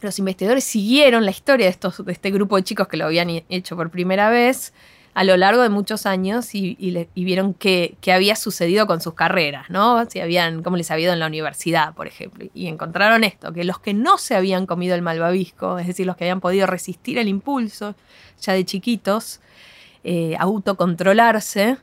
los 0.00 0.18
investigadores 0.18 0.64
siguieron 0.64 1.24
la 1.24 1.30
historia 1.30 1.66
de, 1.66 1.70
estos, 1.70 2.04
de 2.04 2.12
este 2.12 2.30
grupo 2.30 2.56
de 2.56 2.62
chicos 2.62 2.88
que 2.88 2.96
lo 2.96 3.06
habían 3.06 3.28
hecho 3.48 3.76
por 3.76 3.90
primera 3.90 4.30
vez 4.30 4.72
a 5.18 5.24
lo 5.24 5.36
largo 5.36 5.62
de 5.62 5.68
muchos 5.68 6.06
años 6.06 6.54
y, 6.54 6.76
vieron 7.16 7.52
qué, 7.52 7.96
había 8.12 8.36
sucedido 8.36 8.86
con 8.86 9.00
sus 9.00 9.14
carreras, 9.14 9.68
¿no? 9.68 10.08
Si 10.08 10.20
habían, 10.20 10.62
cómo 10.62 10.76
les 10.76 10.92
había 10.92 11.06
ido 11.06 11.12
en 11.12 11.18
la 11.18 11.26
universidad, 11.26 11.92
por 11.94 12.06
ejemplo. 12.06 12.46
Y 12.54 12.68
encontraron 12.68 13.24
esto, 13.24 13.52
que 13.52 13.64
los 13.64 13.80
que 13.80 13.94
no 13.94 14.16
se 14.18 14.36
habían 14.36 14.64
comido 14.64 14.94
el 14.94 15.02
malvavisco, 15.02 15.80
es 15.80 15.88
decir, 15.88 16.06
los 16.06 16.16
que 16.16 16.22
habían 16.22 16.40
podido 16.40 16.68
resistir 16.68 17.18
el 17.18 17.26
impulso 17.26 17.96
ya 18.40 18.52
de 18.52 18.64
chiquitos, 18.64 19.40
eh, 20.04 20.36
autocontrolarse, 20.38 21.78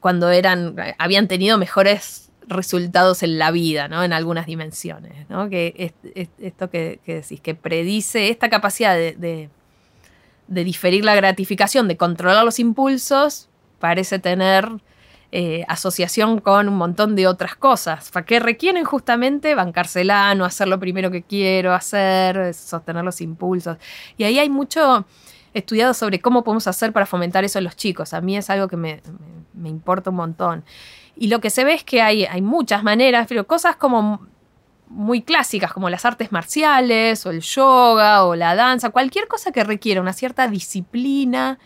cuando 0.00 0.30
eran, 0.30 0.74
habían 0.96 1.28
tenido 1.28 1.58
mejores 1.58 2.29
resultados 2.50 3.22
en 3.22 3.38
la 3.38 3.50
vida, 3.50 3.88
¿no? 3.88 4.04
En 4.04 4.12
algunas 4.12 4.46
dimensiones, 4.46 5.28
¿no? 5.28 5.48
Que 5.48 5.92
esto 6.38 6.70
que, 6.70 7.00
decís, 7.06 7.40
que 7.40 7.54
predice 7.54 8.28
esta 8.28 8.50
capacidad 8.50 8.94
de 8.94 9.48
diferir 10.48 11.04
la 11.04 11.14
gratificación, 11.14 11.88
de 11.88 11.96
controlar 11.96 12.44
los 12.44 12.58
impulsos, 12.58 13.48
parece 13.78 14.18
tener 14.18 14.68
eh, 15.32 15.64
asociación 15.68 16.40
con 16.40 16.68
un 16.68 16.74
montón 16.74 17.14
de 17.14 17.28
otras 17.28 17.54
cosas, 17.54 18.10
que 18.26 18.40
requieren 18.40 18.84
justamente 18.84 19.54
bancársela, 19.54 20.34
no 20.34 20.44
hacer 20.44 20.66
lo 20.66 20.80
primero 20.80 21.12
que 21.12 21.22
quiero 21.22 21.72
hacer, 21.72 22.52
sostener 22.52 23.04
los 23.04 23.20
impulsos. 23.20 23.76
Y 24.16 24.24
ahí 24.24 24.40
hay 24.40 24.50
mucho 24.50 25.06
estudiado 25.54 25.94
sobre 25.94 26.20
cómo 26.20 26.42
podemos 26.42 26.66
hacer 26.66 26.92
para 26.92 27.06
fomentar 27.06 27.44
eso 27.44 27.58
en 27.58 27.64
los 27.64 27.76
chicos. 27.76 28.12
A 28.12 28.20
mí 28.20 28.36
es 28.36 28.50
algo 28.50 28.66
que 28.66 28.76
me, 28.76 29.00
importa 29.64 30.10
un 30.10 30.16
montón. 30.16 30.64
Y 31.20 31.28
lo 31.28 31.42
que 31.42 31.50
se 31.50 31.64
ve 31.64 31.74
es 31.74 31.84
que 31.84 32.00
hay, 32.00 32.24
hay 32.24 32.40
muchas 32.40 32.82
maneras, 32.82 33.26
pero 33.28 33.46
cosas 33.46 33.76
como 33.76 34.26
muy 34.88 35.20
clásicas 35.20 35.70
como 35.70 35.90
las 35.90 36.06
artes 36.06 36.32
marciales 36.32 37.26
o 37.26 37.30
el 37.30 37.42
yoga 37.42 38.24
o 38.24 38.34
la 38.34 38.54
danza, 38.54 38.88
cualquier 38.88 39.28
cosa 39.28 39.52
que 39.52 39.62
requiera 39.62 40.00
una 40.00 40.14
cierta 40.14 40.48
disciplina 40.48 41.58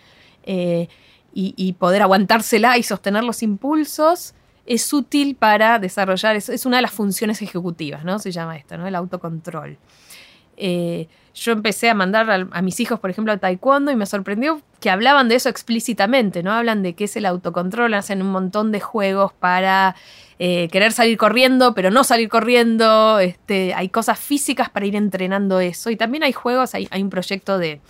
eh, 0.42 0.88
y, 1.32 1.72
poder 1.74 2.02
aguantársela 2.02 2.78
y 2.78 2.82
sostener 2.82 3.22
los 3.22 3.44
impulsos, 3.44 4.34
es 4.66 4.92
útil 4.92 5.36
para 5.36 5.78
desarrollar, 5.78 6.34
es, 6.34 6.48
es 6.48 6.66
una 6.66 6.78
de 6.78 6.82
las 6.82 6.92
funciones 6.92 7.40
ejecutivas, 7.40 8.04
¿no? 8.04 8.18
Se 8.18 8.32
llama 8.32 8.56
esto, 8.56 8.76
¿no? 8.76 8.88
El 8.88 8.96
autocontrol. 8.96 9.78
Eh, 10.56 11.08
yo 11.34 11.52
empecé 11.52 11.90
a 11.90 11.94
mandar 11.94 12.30
a, 12.30 12.62
mis 12.62 12.78
hijos, 12.78 13.00
por 13.00 13.10
ejemplo, 13.10 13.32
a 13.32 13.38
taekwondo 13.38 13.90
y 13.90 13.96
me 13.96 14.06
sorprendió 14.06 14.62
que 14.80 14.88
hablaban 14.88 15.28
de 15.28 15.34
eso 15.34 15.48
explícitamente, 15.48 16.44
¿no? 16.44 16.52
Hablan 16.52 16.82
de 16.82 16.94
qué 16.94 17.04
es 17.04 17.16
el 17.16 17.26
autocontrol, 17.26 17.92
hacen 17.94 18.22
un 18.22 18.28
montón 18.28 18.70
de 18.70 18.78
juegos 18.78 19.32
para 19.32 19.96
eh, 20.38 20.68
querer 20.70 20.92
salir 20.92 21.18
corriendo, 21.18 21.74
pero 21.74 21.90
no 21.90 22.04
salir 22.04 22.28
corriendo. 22.28 23.18
Este, 23.18 23.74
hay 23.74 23.88
cosas 23.88 24.18
físicas 24.18 24.70
para 24.70 24.86
ir 24.86 24.94
entrenando 24.94 25.58
eso. 25.58 25.90
Y 25.90 25.96
también 25.96 26.22
hay 26.22 26.32
juegos, 26.32 26.74
hay, 26.74 26.88
un 27.02 27.10
proyecto 27.10 27.58
de 27.58 27.80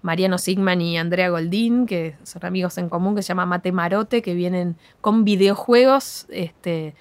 Mariano 0.00 0.38
Sigman 0.38 0.80
y 0.80 0.96
Andrea 0.96 1.28
Goldín, 1.28 1.84
que 1.84 2.14
son 2.22 2.46
amigos 2.46 2.78
en 2.78 2.88
común, 2.88 3.14
que 3.16 3.22
se 3.22 3.28
llama 3.28 3.44
Mate 3.44 3.72
Marote, 3.72 4.22
que 4.22 4.32
vienen 4.32 4.76
con 5.02 5.24
videojuegos. 5.24 6.26
Este, 6.30 6.94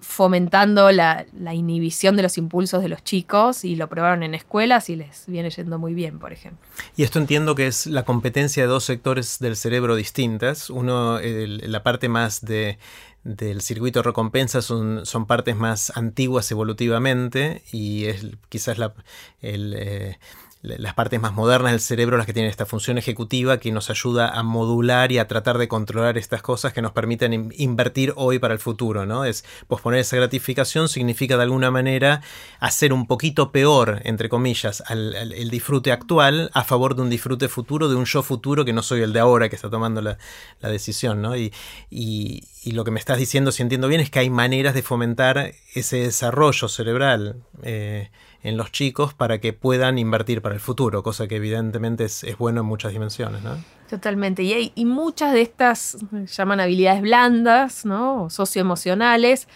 fomentando 0.00 0.90
la, 0.92 1.26
inhibición 1.52 2.16
de 2.16 2.22
los 2.22 2.38
impulsos 2.38 2.82
de 2.82 2.88
los 2.88 3.04
chicos 3.04 3.64
y 3.64 3.76
lo 3.76 3.88
probaron 3.88 4.22
en 4.22 4.34
escuelas 4.34 4.90
y 4.90 4.96
les 4.96 5.24
viene 5.26 5.50
yendo 5.50 5.78
muy 5.78 5.94
bien, 5.94 6.18
por 6.18 6.32
ejemplo. 6.32 6.66
Y 6.96 7.02
esto 7.02 7.18
entiendo 7.18 7.54
que 7.54 7.66
es 7.66 7.86
la 7.86 8.04
competencia 8.04 8.62
de 8.62 8.68
dos 8.68 8.84
sectores 8.84 9.38
del 9.38 9.56
cerebro 9.56 9.94
distintas. 9.94 10.70
Uno, 10.70 11.18
la 11.20 11.82
parte 11.82 12.08
más 12.08 12.40
de, 12.40 12.78
del 13.24 13.60
circuito 13.60 14.02
recompensa 14.02 14.62
son, 14.62 15.04
son 15.04 15.26
partes 15.26 15.56
más 15.56 15.92
antiguas 15.96 16.50
evolutivamente 16.50 17.62
y 17.72 18.06
es 18.06 18.26
quizás 18.48 18.78
la, 18.78 18.94
el, 19.42 19.74
eh, 19.76 20.18
las 20.62 20.92
partes 20.94 21.20
más 21.20 21.32
modernas 21.32 21.72
del 21.72 21.80
cerebro 21.80 22.18
las 22.18 22.26
que 22.26 22.34
tienen 22.34 22.50
esta 22.50 22.66
función 22.66 22.98
ejecutiva 22.98 23.58
que 23.58 23.72
nos 23.72 23.88
ayuda 23.88 24.28
a 24.28 24.42
modular 24.42 25.10
y 25.10 25.18
a 25.18 25.26
tratar 25.26 25.56
de 25.56 25.68
controlar 25.68 26.18
estas 26.18 26.42
cosas 26.42 26.74
que 26.74 26.82
nos 26.82 26.92
permiten 26.92 27.50
invertir 27.56 28.12
hoy 28.16 28.38
para 28.38 28.52
el 28.52 28.60
futuro, 28.60 29.06
¿no? 29.06 29.24
Es 29.24 29.44
posponer 29.68 30.00
esa 30.00 30.16
gratificación 30.16 30.88
significa 30.88 31.38
de 31.38 31.44
alguna 31.44 31.70
manera 31.70 32.20
hacer 32.58 32.92
un 32.92 33.06
poquito 33.06 33.52
peor, 33.52 34.02
entre 34.04 34.28
comillas, 34.28 34.82
el 34.90 35.50
disfrute 35.50 35.92
actual 35.92 36.50
a 36.52 36.64
favor 36.64 36.94
de 36.94 37.02
un 37.02 37.10
disfrute 37.10 37.48
futuro, 37.48 37.88
de 37.88 37.96
un 37.96 38.04
yo 38.04 38.22
futuro 38.22 38.64
que 38.64 38.72
no 38.72 38.82
soy 38.82 39.00
el 39.00 39.12
de 39.12 39.20
ahora 39.20 39.48
que 39.48 39.56
está 39.56 39.70
tomando 39.70 40.02
la, 40.02 40.18
decisión, 40.60 41.22
¿no? 41.22 41.36
Y, 41.36 41.52
y, 41.90 42.72
lo 42.72 42.84
que 42.84 42.90
me 42.90 43.00
estás 43.00 43.18
diciendo, 43.18 43.50
si 43.50 43.62
entiendo 43.62 43.88
bien, 43.88 44.00
es 44.00 44.10
que 44.10 44.20
hay 44.20 44.30
maneras 44.30 44.74
de 44.74 44.82
fomentar 44.82 45.54
ese 45.74 45.96
desarrollo 45.96 46.68
cerebral. 46.68 47.42
Eh, 47.62 48.10
en 48.42 48.56
los 48.56 48.72
chicos 48.72 49.12
para 49.14 49.38
que 49.38 49.52
puedan 49.52 49.98
invertir 49.98 50.40
para 50.40 50.54
el 50.54 50.60
futuro, 50.60 51.02
cosa 51.02 51.28
que 51.28 51.36
evidentemente 51.36 52.04
es, 52.04 52.24
bueno 52.38 52.60
en 52.60 52.66
muchas 52.66 52.92
dimensiones. 52.92 53.42
¿no? 53.42 53.56
Totalmente. 53.88 54.42
Y, 54.42 54.52
hay, 54.52 54.72
y 54.74 54.84
muchas 54.84 55.32
de 55.32 55.42
estas 55.42 55.98
llaman 56.36 56.60
habilidades 56.60 57.02
blandas, 57.02 57.84
¿no? 57.84 58.24
O 58.24 58.30
socioemocionales. 58.30 59.46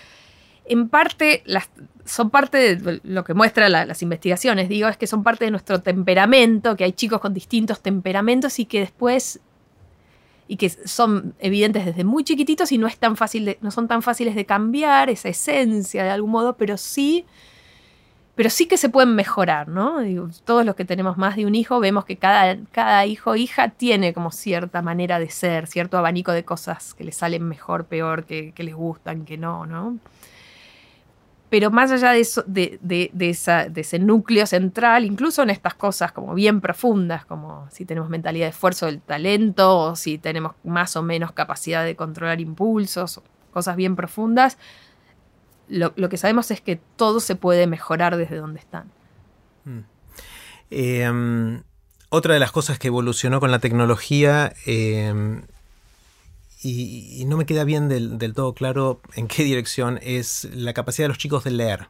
En 0.66 0.88
parte 0.88 1.42
las, 1.46 1.70
son 2.04 2.30
parte 2.30 2.76
de 2.76 3.00
lo 3.04 3.24
que 3.24 3.34
muestran 3.34 3.72
las 3.72 4.02
investigaciones, 4.02 4.68
digo, 4.68 4.88
es 4.88 4.96
que 4.96 5.06
son 5.06 5.22
parte 5.22 5.44
de 5.44 5.50
nuestro 5.50 5.80
temperamento, 5.80 6.76
que 6.76 6.84
hay 6.84 6.92
chicos 6.92 7.20
con 7.20 7.32
distintos 7.32 7.80
temperamentos 7.80 8.58
y 8.58 8.66
que 8.66 8.80
después 8.80 9.40
y 10.46 10.56
que 10.56 10.68
son 10.68 11.34
evidentes 11.38 11.86
desde 11.86 12.04
muy 12.04 12.22
chiquititos 12.22 12.70
y 12.72 12.76
no 12.76 12.86
es 12.86 12.98
tan 12.98 13.16
fácil 13.16 13.56
no 13.62 13.70
son 13.70 13.88
tan 13.88 14.02
fáciles 14.02 14.34
de 14.34 14.44
cambiar 14.44 15.08
esa 15.08 15.30
esencia 15.30 16.04
de 16.04 16.10
algún 16.10 16.30
modo, 16.30 16.58
pero 16.58 16.76
sí 16.76 17.24
pero 18.34 18.50
sí 18.50 18.66
que 18.66 18.76
se 18.76 18.88
pueden 18.88 19.14
mejorar, 19.14 19.68
¿no? 19.68 19.98
todos 20.44 20.64
los 20.64 20.74
que 20.74 20.84
tenemos 20.84 21.16
más 21.16 21.36
de 21.36 21.46
un 21.46 21.54
hijo 21.54 21.78
vemos 21.78 22.04
que 22.04 22.16
cada, 22.16 22.56
cada 22.72 23.06
hijo 23.06 23.30
o 23.30 23.36
hija 23.36 23.68
tiene 23.68 24.12
como 24.12 24.32
cierta 24.32 24.82
manera 24.82 25.20
de 25.20 25.30
ser, 25.30 25.68
cierto 25.68 25.98
abanico 25.98 26.32
de 26.32 26.44
cosas 26.44 26.94
que 26.94 27.04
les 27.04 27.16
salen 27.16 27.44
mejor, 27.44 27.84
peor, 27.84 28.24
que, 28.24 28.52
les 28.56 28.74
gustan, 28.74 29.24
que 29.24 29.38
no, 29.38 29.66
¿no? 29.66 29.98
Pero 31.48 31.70
más 31.70 31.92
allá 31.92 32.10
de, 32.10 32.20
eso, 32.20 32.42
de, 32.48 32.80
esa, 33.20 33.68
de 33.68 33.82
ese 33.82 34.00
núcleo 34.00 34.44
central, 34.46 35.04
incluso 35.04 35.44
en 35.44 35.50
estas 35.50 35.74
cosas 35.74 36.10
como 36.10 36.34
bien 36.34 36.60
profundas, 36.60 37.24
como 37.24 37.68
si 37.70 37.84
tenemos 37.84 38.10
mentalidad 38.10 38.46
de 38.46 38.50
esfuerzo 38.50 38.86
del 38.86 39.00
talento, 39.00 39.78
o 39.78 39.94
si 39.94 40.18
tenemos 40.18 40.54
más 40.64 40.96
o 40.96 41.02
menos 41.02 41.30
capacidad 41.30 41.84
de 41.84 41.94
controlar 41.94 42.40
impulsos, 42.40 43.20
cosas 43.52 43.76
bien 43.76 43.94
profundas, 43.94 44.58
lo, 45.68 46.08
que 46.08 46.16
sabemos 46.16 46.50
es 46.50 46.60
que 46.60 46.80
todo 46.96 47.20
se 47.20 47.36
puede 47.36 47.66
mejorar 47.66 48.16
desde 48.16 48.36
donde 48.36 48.60
están. 48.60 48.90
Mm. 49.64 49.80
Em, 50.70 51.62
otra 52.08 52.34
de 52.34 52.40
las 52.40 52.52
cosas 52.52 52.78
que 52.78 52.88
evolucionó 52.88 53.40
con 53.40 53.50
la 53.50 53.58
tecnología, 53.58 54.52
em, 54.66 55.42
y, 56.62 57.24
no 57.26 57.36
me 57.36 57.46
queda 57.46 57.64
bien 57.64 57.88
del, 57.88 58.18
todo 58.34 58.54
claro 58.54 59.00
en 59.14 59.28
qué 59.28 59.44
dirección, 59.44 59.98
es 60.02 60.48
la 60.52 60.72
capacidad 60.72 61.04
de 61.04 61.08
los 61.08 61.18
chicos 61.18 61.44
de 61.44 61.50
leer. 61.50 61.88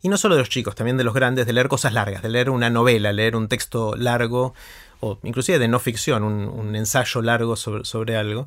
Y 0.00 0.08
no 0.08 0.16
solo 0.16 0.36
de 0.36 0.42
los 0.42 0.48
chicos, 0.48 0.76
también 0.76 0.96
de 0.96 1.04
los 1.04 1.12
grandes, 1.12 1.46
de 1.46 1.52
leer 1.52 1.68
cosas 1.68 1.92
largas, 1.92 2.22
de 2.22 2.28
leer 2.28 2.50
una 2.50 2.70
novela, 2.70 3.12
leer 3.12 3.34
un 3.34 3.48
texto 3.48 3.96
largo, 3.96 4.54
o 5.00 5.18
inclusive 5.24 5.58
de 5.58 5.66
no 5.66 5.80
ficción, 5.80 6.22
un, 6.22 6.76
ensayo 6.76 7.20
largo 7.22 7.56
sobre, 7.56 7.84
sobre 7.84 8.16
algo. 8.16 8.46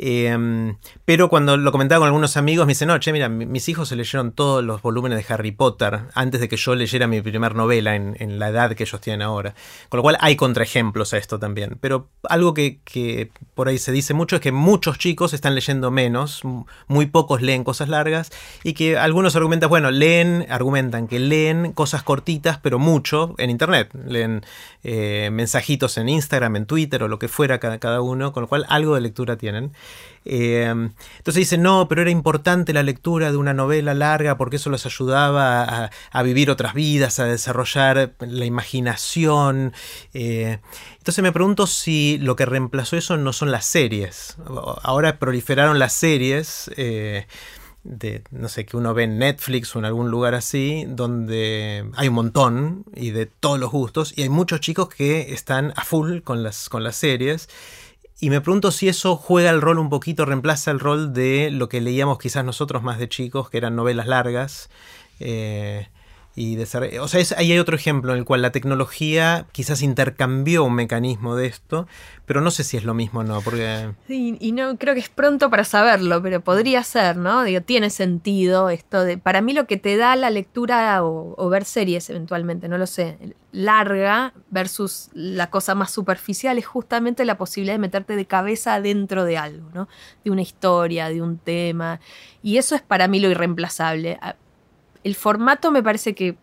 Em, 0.00 0.76
pero 1.04 1.28
cuando 1.28 1.56
lo 1.56 1.72
comentaba 1.72 1.98
con 1.98 2.06
algunos 2.06 2.36
amigos, 2.36 2.66
me 2.66 2.70
dicen, 2.70 2.86
no, 2.86 2.98
che, 3.00 3.12
mira, 3.12 3.28
mis 3.28 3.68
hijos 3.68 3.88
se 3.88 3.96
leyeron 3.96 4.30
todos 4.30 4.62
los 4.62 4.80
volúmenes 4.80 5.18
de 5.18 5.34
Harry 5.34 5.50
Potter 5.50 6.02
antes 6.14 6.40
de 6.40 6.48
que 6.48 6.56
yo 6.56 6.76
leyera 6.76 7.08
mi 7.08 7.20
primer 7.20 7.56
novela 7.56 7.96
en, 7.96 8.38
la 8.38 8.50
edad 8.50 8.74
que 8.76 8.84
ellos 8.84 9.00
tienen 9.00 9.22
ahora. 9.22 9.54
Con 9.88 9.98
lo 9.98 10.02
cual 10.02 10.16
hay 10.20 10.36
contraejemplos 10.36 11.12
a 11.14 11.18
esto 11.18 11.40
también. 11.40 11.78
Pero 11.80 12.10
algo 12.28 12.54
que, 12.54 13.30
por 13.54 13.66
ahí 13.66 13.78
se 13.78 13.90
dice 13.90 14.14
mucho 14.14 14.36
es 14.36 14.42
que 14.42 14.52
muchos 14.52 14.98
chicos 14.98 15.34
están 15.34 15.56
leyendo 15.56 15.90
menos, 15.90 16.42
muy 16.86 17.06
pocos 17.06 17.42
leen 17.42 17.64
cosas 17.64 17.88
largas, 17.88 18.30
y 18.62 18.74
que 18.74 18.96
algunos 18.96 19.34
argumentan, 19.34 19.68
bueno, 19.68 19.90
leen, 19.90 20.46
argumentan 20.48 21.08
que 21.08 21.18
leen 21.18 21.72
cosas 21.72 22.04
cortitas, 22.04 22.58
pero 22.58 22.78
mucho 22.78 23.34
en 23.38 23.50
Internet. 23.50 23.92
Leen 24.06 24.44
eh, 24.84 25.30
mensajitos 25.32 25.98
en 25.98 26.08
Instagram, 26.08 26.54
en 26.54 26.66
Twitter 26.66 27.02
o 27.02 27.08
lo 27.08 27.18
que 27.18 27.26
fuera 27.26 27.58
cada, 27.58 27.78
cada 27.78 28.00
uno, 28.00 28.32
con 28.32 28.42
lo 28.42 28.48
cual 28.48 28.64
algo 28.68 28.94
de 28.94 29.00
lectura 29.00 29.36
tienen. 29.36 29.72
Eh, 30.30 30.66
entonces 30.68 31.34
dicen, 31.34 31.62
no, 31.62 31.88
pero 31.88 32.02
era 32.02 32.10
importante 32.10 32.74
la 32.74 32.82
lectura 32.82 33.30
de 33.30 33.38
una 33.38 33.54
novela 33.54 33.94
larga 33.94 34.36
porque 34.36 34.56
eso 34.56 34.68
los 34.68 34.84
ayudaba 34.84 35.90
a, 36.12 36.22
vivir 36.22 36.50
otras 36.50 36.74
vidas, 36.74 37.18
a 37.18 37.24
desarrollar 37.24 38.14
la 38.20 38.44
imaginación. 38.44 39.72
Eh, 40.12 40.58
entonces 40.98 41.22
me 41.22 41.32
pregunto 41.32 41.66
si 41.66 42.18
lo 42.18 42.36
que 42.36 42.44
reemplazó 42.44 42.96
eso 42.96 43.16
no 43.16 43.32
son 43.32 43.50
las 43.50 43.64
series. 43.64 44.36
Ahora 44.82 45.18
proliferaron 45.18 45.78
las 45.78 45.94
series. 45.94 46.70
Eh, 46.76 47.26
de, 47.84 48.22
no 48.30 48.50
sé, 48.50 48.66
que 48.66 48.76
uno 48.76 48.92
ve 48.92 49.04
en 49.04 49.18
Netflix 49.18 49.74
o 49.74 49.78
en 49.78 49.86
algún 49.86 50.10
lugar 50.10 50.34
así, 50.34 50.84
donde 50.88 51.88
hay 51.96 52.08
un 52.08 52.14
montón 52.14 52.84
y 52.94 53.12
de 53.12 53.24
todos 53.24 53.58
los 53.58 53.70
gustos, 53.70 54.12
y 54.14 54.22
hay 54.22 54.28
muchos 54.28 54.60
chicos 54.60 54.90
que 54.90 55.32
están 55.32 55.72
a 55.74 55.84
full 55.84 56.20
con 56.20 56.42
las, 56.42 56.68
con 56.68 56.84
las 56.84 56.96
series 56.96 57.48
Y 58.20 58.30
me 58.30 58.40
pregunto 58.40 58.72
si 58.72 58.88
eso 58.88 59.16
juega 59.16 59.50
el 59.50 59.60
rol 59.60 59.78
un 59.78 59.90
poquito, 59.90 60.24
reemplaza 60.24 60.72
el 60.72 60.80
rol 60.80 61.12
de 61.12 61.50
lo 61.52 61.68
que 61.68 61.80
leíamos 61.80 62.18
quizás 62.18 62.44
nosotros 62.44 62.82
más 62.82 62.98
de 62.98 63.08
chicos, 63.08 63.48
que 63.48 63.58
eran 63.58 63.76
novelas 63.76 64.08
largas. 64.08 64.70
Eh, 65.20 65.88
y 66.34 66.56
o 66.60 66.66
sea, 66.66 66.82
ahí 67.36 67.52
hay 67.52 67.58
otro 67.58 67.74
ejemplo 67.74 68.12
en 68.12 68.18
el 68.18 68.24
cual 68.24 68.42
la 68.42 68.52
tecnología 68.52 69.46
quizás 69.50 69.82
intercambió 69.82 70.62
un 70.62 70.74
mecanismo 70.74 71.34
de 71.34 71.46
esto, 71.46 71.88
pero 72.26 72.40
no 72.40 72.52
sé 72.52 72.62
si 72.62 72.76
es 72.76 72.84
lo 72.84 72.94
mismo 72.94 73.20
o 73.20 73.24
no, 73.24 73.40
porque... 73.40 73.90
Sí, 74.06 74.36
y 74.38 74.52
no 74.52 74.78
creo 74.78 74.94
que 74.94 75.00
es 75.00 75.08
pronto 75.08 75.50
para 75.50 75.64
saberlo, 75.64 76.22
pero 76.22 76.40
podría 76.40 76.84
ser, 76.84 77.16
¿no? 77.16 77.42
Digo, 77.42 77.60
tiene 77.62 77.90
sentido 77.90 78.70
esto 78.70 79.02
de... 79.02 79.18
Para 79.18 79.40
mí 79.40 79.52
lo 79.52 79.66
que 79.66 79.78
te 79.78 79.96
da 79.96 80.14
la 80.14 80.30
lectura 80.30 81.02
o, 81.02 81.48
ver 81.48 81.64
series 81.64 82.08
eventualmente, 82.08 82.68
no 82.68 82.78
lo 82.78 82.86
sé, 82.86 83.18
larga 83.50 84.32
versus 84.50 85.08
la 85.14 85.50
cosa 85.50 85.74
más 85.74 85.90
superficial 85.90 86.56
es 86.56 86.66
justamente 86.66 87.24
la 87.24 87.36
posibilidad 87.36 87.74
de 87.74 87.80
meterte 87.80 88.14
de 88.14 88.26
cabeza 88.26 88.80
dentro 88.80 89.24
de 89.24 89.38
algo, 89.38 89.70
¿no? 89.74 89.88
De 90.24 90.30
una 90.30 90.42
historia, 90.42 91.08
de 91.08 91.20
un 91.20 91.38
tema. 91.38 91.98
Y 92.44 92.58
eso 92.58 92.76
es 92.76 92.82
para 92.82 93.08
mí 93.08 93.18
lo 93.18 93.28
irreemplazable 93.28 94.20
el 95.08 95.14
formato 95.14 95.70
me 95.70 95.82
parece 95.82 96.14
que 96.14 96.36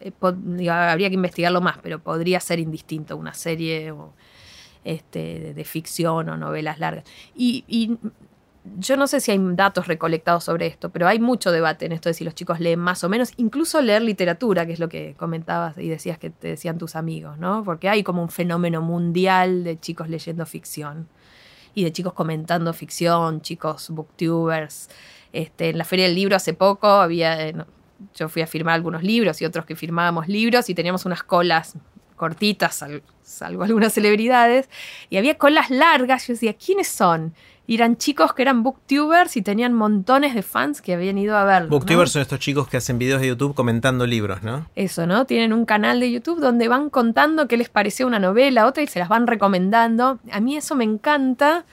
eh, 0.00 0.70
habría 0.70 1.08
que 1.08 1.14
investigarlo 1.14 1.60
más, 1.60 1.78
pero 1.82 1.98
podría 2.00 2.40
ser 2.40 2.58
indistinto 2.58 3.16
una 3.16 3.34
serie 3.34 3.94
este, 4.84 5.54
de, 5.54 5.64
ficción 5.64 6.28
o 6.28 6.36
novelas 6.36 6.78
largas. 6.78 7.04
Y, 7.34 7.98
yo 8.78 8.98
no 8.98 9.06
sé 9.06 9.20
si 9.20 9.30
hay 9.30 9.38
datos 9.54 9.86
recolectados 9.86 10.44
sobre 10.44 10.66
esto, 10.66 10.90
pero 10.90 11.08
hay 11.08 11.18
mucho 11.18 11.50
debate 11.50 11.86
en 11.86 11.92
esto 11.92 12.10
de 12.10 12.14
si 12.14 12.24
los 12.24 12.34
chicos 12.34 12.60
leen 12.60 12.78
más 12.78 13.02
o 13.02 13.08
menos, 13.08 13.32
incluso 13.38 13.80
leer 13.80 14.02
literatura, 14.02 14.66
que 14.66 14.74
es 14.74 14.78
lo 14.78 14.90
que 14.90 15.14
comentabas 15.16 15.78
y 15.78 15.88
decías 15.88 16.18
que 16.18 16.28
te 16.28 16.48
decían 16.48 16.76
tus 16.76 16.94
amigos, 16.94 17.38
¿no? 17.38 17.64
Porque 17.64 17.88
hay 17.88 18.02
como 18.02 18.22
un 18.22 18.28
fenómeno 18.28 18.82
mundial 18.82 19.64
de 19.64 19.80
chicos 19.80 20.10
leyendo 20.10 20.44
ficción 20.44 21.08
y 21.74 21.84
de 21.84 21.92
chicos 21.92 22.12
comentando 22.12 22.74
ficción, 22.74 23.40
chicos 23.40 23.88
booktubers. 23.88 24.90
Este, 25.32 25.70
en 25.70 25.78
la 25.78 25.84
Feria 25.84 26.06
del 26.06 26.14
Libro 26.14 26.36
hace 26.36 26.52
poco 26.52 26.88
había, 26.88 27.48
eh, 27.48 27.54
yo 28.14 28.28
fui 28.28 28.42
a 28.42 28.46
firmar 28.46 28.74
algunos 28.74 29.02
libros 29.02 29.40
y 29.40 29.44
otros 29.44 29.64
que 29.66 29.76
firmábamos 29.76 30.28
libros 30.28 30.68
y 30.68 30.74
teníamos 30.74 31.04
unas 31.04 31.22
colas 31.22 31.76
cortitas, 32.16 32.84
salvo 33.22 33.64
algunas 33.64 33.94
celebridades, 33.94 34.68
y 35.08 35.16
había 35.16 35.38
colas 35.38 35.70
largas. 35.70 36.26
Yo 36.26 36.34
decía, 36.34 36.52
¿quiénes 36.52 36.88
son? 36.88 37.34
Y 37.66 37.76
eran 37.76 37.96
chicos 37.96 38.34
que 38.34 38.42
eran 38.42 38.62
booktubers 38.62 39.36
y 39.36 39.42
tenían 39.42 39.72
montones 39.72 40.34
de 40.34 40.42
fans 40.42 40.82
que 40.82 40.92
habían 40.92 41.16
ido 41.16 41.36
a 41.36 41.44
verlo. 41.44 41.70
Booktubers 41.70 42.10
son 42.10 42.20
estos 42.20 42.38
chicos 42.40 42.68
que 42.68 42.76
hacen 42.76 42.98
videos 42.98 43.20
de 43.20 43.28
YouTube 43.28 43.54
comentando 43.54 44.06
libros, 44.06 44.42
¿no? 44.42 44.66
Eso, 44.74 45.06
¿no? 45.06 45.24
Tienen 45.24 45.52
un 45.52 45.64
canal 45.64 46.00
de 46.00 46.10
YouTube 46.10 46.40
donde 46.40 46.68
van 46.68 46.90
contando 46.90 47.48
qué 47.48 47.56
les 47.56 47.68
pareció 47.68 48.06
una 48.06 48.18
novela, 48.18 48.66
otra 48.66 48.82
y 48.82 48.86
se 48.86 48.98
las 48.98 49.08
van 49.08 49.26
recomendando. 49.26 50.18
A 50.30 50.40
mí 50.40 50.56
eso 50.56 50.74
me 50.74 50.84
encanta. 50.84 51.64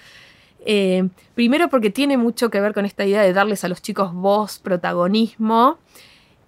Eh, 0.66 1.10
primero 1.34 1.70
porque 1.70 1.90
tiene 1.90 2.16
mucho 2.16 2.50
que 2.50 2.62
ver 2.62 2.74
con 2.74 2.86
esta 2.86 3.06
idea 3.06 3.22
de 3.22 3.34
darles 3.34 3.64
a 3.64 3.68
los 3.68 3.82
chicos 3.82 4.14
voz, 4.14 4.60
protagonismo. 4.60 5.80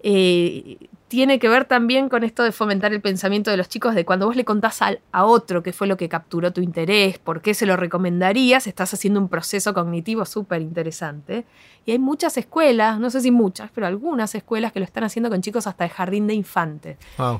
Eh, 0.02 0.78
tiene 1.10 1.40
que 1.40 1.50
ver 1.50 1.66
también 1.66 2.08
con 2.08 2.24
esto 2.24 2.44
de 2.44 2.52
fomentar 2.52 2.94
el 2.94 3.02
pensamiento 3.02 3.50
de 3.50 3.58
los 3.58 3.68
chicos, 3.68 3.96
de 3.96 4.06
cuando 4.06 4.28
vos 4.28 4.36
le 4.36 4.46
contás 4.46 4.82
a, 4.84 4.92
a, 5.12 5.26
otro 5.26 5.64
qué 5.64 5.74
fue 5.74 5.88
lo 5.88 5.98
que 5.98 6.08
capturó 6.08 6.54
tu 6.54 6.62
interés, 6.62 7.18
por 7.18 7.42
qué 7.42 7.56
se 7.56 7.66
lo 7.66 7.76
recomendarías, 7.76 8.68
estás 8.68 8.94
haciendo 8.94 9.20
un 9.20 9.28
proceso 9.28 9.74
cognitivo 9.74 10.24
súper 10.26 10.62
interesante. 10.62 11.46
Y 11.86 11.92
hay 11.92 12.00
muchas 12.00 12.38
escuelas, 12.38 13.00
no 13.00 13.10
sé 13.10 13.22
si 13.22 13.32
muchas, 13.32 13.72
pero 13.74 13.88
algunas 13.88 14.36
escuelas 14.36 14.72
que 14.72 14.80
lo 14.80 14.86
están 14.86 15.04
haciendo 15.04 15.32
con 15.32 15.42
chicos 15.42 15.66
hasta 15.66 15.86
el 15.86 15.90
jardín 15.90 16.28
de 16.28 16.36
infantes, 16.36 16.98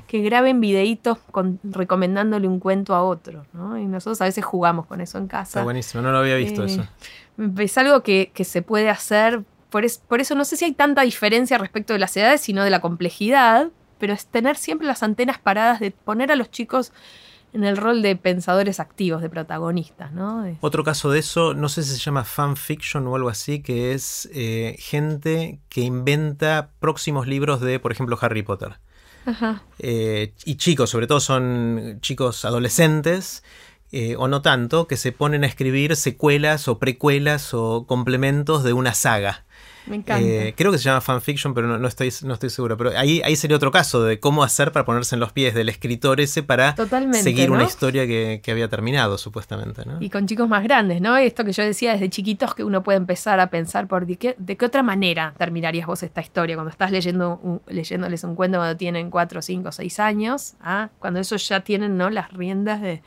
que 0.08 0.20
graben 0.20 0.60
videitos 0.60 1.18
recomendándole 1.62 2.48
un 2.48 2.58
cuento 2.58 2.96
a 2.96 3.04
otro. 3.04 3.44
Y 3.54 3.84
nosotros 3.84 4.20
a 4.20 4.24
veces 4.24 4.44
jugamos 4.44 4.86
con 4.86 5.00
eso 5.00 5.18
en 5.18 5.28
casa. 5.28 5.60
Está 5.60 5.62
buenísimo, 5.62 6.02
no 6.02 6.10
lo 6.10 6.18
había 6.18 6.34
visto 6.34 6.64
eso. 6.64 6.82
Eh, 7.38 7.50
es 7.58 7.78
algo 7.78 8.02
que, 8.02 8.32
que 8.34 8.42
se 8.42 8.62
puede 8.62 8.90
hacer 8.90 9.44
por, 9.70 9.84
eso 10.20 10.34
no 10.34 10.44
sé 10.44 10.56
si 10.56 10.64
hay 10.64 10.72
tanta 10.72 11.02
diferencia 11.02 11.58
respecto 11.58 11.92
de 11.92 11.98
las 11.98 12.16
edades, 12.16 12.40
sino 12.40 12.64
de 12.64 12.70
la 12.70 12.80
complejidad, 12.80 13.68
pero 13.98 14.12
es 14.12 14.26
tener 14.26 14.56
siempre 14.56 14.86
las 14.86 15.02
antenas 15.02 15.38
paradas 15.38 15.80
de 15.80 15.90
poner 15.90 16.32
a 16.32 16.36
los 16.36 16.50
chicos 16.50 16.92
en 17.52 17.64
el 17.64 17.76
rol 17.76 18.02
de 18.02 18.14
pensadores 18.16 18.80
activos, 18.80 19.22
de 19.22 19.28
protagonistas. 19.28 20.12
¿no? 20.12 20.44
Otro 20.60 20.84
caso 20.84 21.10
de 21.10 21.18
eso, 21.18 21.54
no 21.54 21.68
sé 21.68 21.82
si 21.82 21.90
se 21.90 21.98
llama 21.98 22.24
fanfiction 22.24 23.06
o 23.06 23.16
algo 23.16 23.28
así, 23.28 23.60
que 23.60 23.92
es 23.92 24.28
eh, 24.32 24.76
gente 24.78 25.60
que 25.68 25.80
inventa 25.82 26.70
próximos 26.78 27.26
libros 27.26 27.60
de, 27.60 27.80
por 27.80 27.92
ejemplo, 27.92 28.18
Harry 28.20 28.42
Potter. 28.42 28.78
Ajá. 29.26 29.62
Eh, 29.78 30.32
y 30.44 30.56
chicos, 30.56 30.90
sobre 30.90 31.06
todo 31.06 31.20
son 31.20 31.98
chicos 32.00 32.44
adolescentes 32.44 33.42
eh, 33.92 34.14
o 34.16 34.28
no 34.28 34.42
tanto, 34.42 34.86
que 34.86 34.96
se 34.96 35.12
ponen 35.12 35.44
a 35.44 35.46
escribir 35.46 35.96
secuelas 35.96 36.68
o 36.68 36.78
precuelas 36.78 37.54
o 37.54 37.86
complementos 37.86 38.62
de 38.62 38.72
una 38.72 38.94
saga. 38.94 39.44
Me 39.86 39.96
encanta. 39.96 40.24
Eh, 40.24 40.54
creo 40.56 40.70
que 40.70 40.78
se 40.78 40.84
llama 40.84 41.00
fanfiction, 41.00 41.54
pero 41.54 41.78
no, 41.78 41.88
estoy, 41.88 42.12
no 42.22 42.34
estoy 42.34 42.50
seguro. 42.50 42.76
Pero 42.76 42.96
ahí, 42.96 43.20
ahí 43.24 43.34
sería 43.34 43.56
otro 43.56 43.70
caso 43.70 44.04
de 44.04 44.20
cómo 44.20 44.44
hacer 44.44 44.72
para 44.72 44.84
ponerse 44.84 45.16
en 45.16 45.20
los 45.20 45.32
pies 45.32 45.54
del 45.54 45.68
escritor 45.68 46.20
ese 46.20 46.42
para 46.42 46.76
seguir 47.12 47.50
una 47.50 47.64
historia 47.64 48.06
que, 48.06 48.40
había 48.50 48.68
terminado, 48.68 49.18
supuestamente. 49.18 49.84
¿no? 49.84 49.96
Y 50.00 50.10
con 50.10 50.26
chicos 50.26 50.48
más 50.48 50.62
grandes, 50.62 51.00
¿no? 51.00 51.16
Esto 51.16 51.44
que 51.44 51.52
yo 51.52 51.62
decía 51.64 51.92
desde 51.92 52.10
chiquitos 52.10 52.54
que 52.54 52.64
uno 52.64 52.82
puede 52.82 52.98
empezar 52.98 53.40
a 53.40 53.48
pensar 53.48 53.86
por 53.86 54.06
de 54.06 54.16
qué, 54.16 54.36
de 54.38 54.56
qué 54.56 54.64
otra 54.64 54.82
manera 54.82 55.34
terminarías 55.38 55.86
vos 55.86 56.02
esta 56.02 56.20
historia 56.20 56.56
cuando 56.56 56.70
estás 56.70 56.90
leyendo 56.90 57.60
leyéndoles 57.66 58.24
un 58.24 58.34
cuento 58.34 58.58
cuando 58.58 58.76
tienen 58.76 59.10
4, 59.10 59.42
5, 59.42 59.72
6 59.72 60.00
años, 60.00 60.54
¿ah? 60.60 60.90
cuando 60.98 61.20
esos 61.20 61.48
ya 61.48 61.60
tienen 61.60 61.96
¿no? 61.96 62.10
las 62.10 62.32
riendas 62.32 62.80
de 62.80 63.02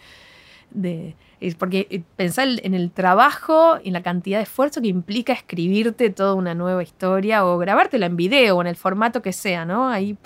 de, 0.74 1.16
porque 1.58 1.88
eh, 1.90 2.02
pensar 2.16 2.48
en 2.64 2.74
el 2.74 2.92
trabajo 2.92 3.78
y 3.84 3.88
en 3.88 3.94
la 3.94 4.04
cantidad 4.04 4.40
de 4.40 4.44
esfuerzo 4.44 4.82
que 4.82 4.88
implica 4.88 5.34
escribirte 5.34 6.10
toda 6.10 6.34
una 6.34 6.54
nueva 6.54 6.84
historia 6.84 7.46
o 7.46 7.58
grabártela 7.58 8.06
en 8.06 8.16
video 8.16 8.58
o 8.58 8.62
en 8.62 8.68
el 8.68 8.76
formato 8.76 9.22
que 9.22 9.34
sea, 9.34 9.66
¿no? 9.66 9.90
Ahí, 9.90 10.18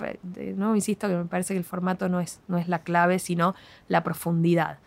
no 0.56 0.76
insisto 0.76 1.08
que 1.08 1.16
me 1.16 1.26
parece 1.26 1.54
que 1.54 1.60
el 1.60 1.64
formato 1.64 2.10
no 2.10 2.20
es, 2.20 2.40
no 2.48 2.58
es 2.58 2.68
la 2.68 2.80
clave, 2.80 3.20
sino 3.20 3.56
la 3.88 4.04
profundidad 4.04 4.80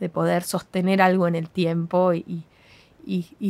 de 0.00 0.08
poder 0.08 0.42
sostener 0.42 1.00
algo 1.00 1.26
en 1.26 1.34
el 1.34 1.48
tiempo 1.48 2.12
y, 2.12 2.44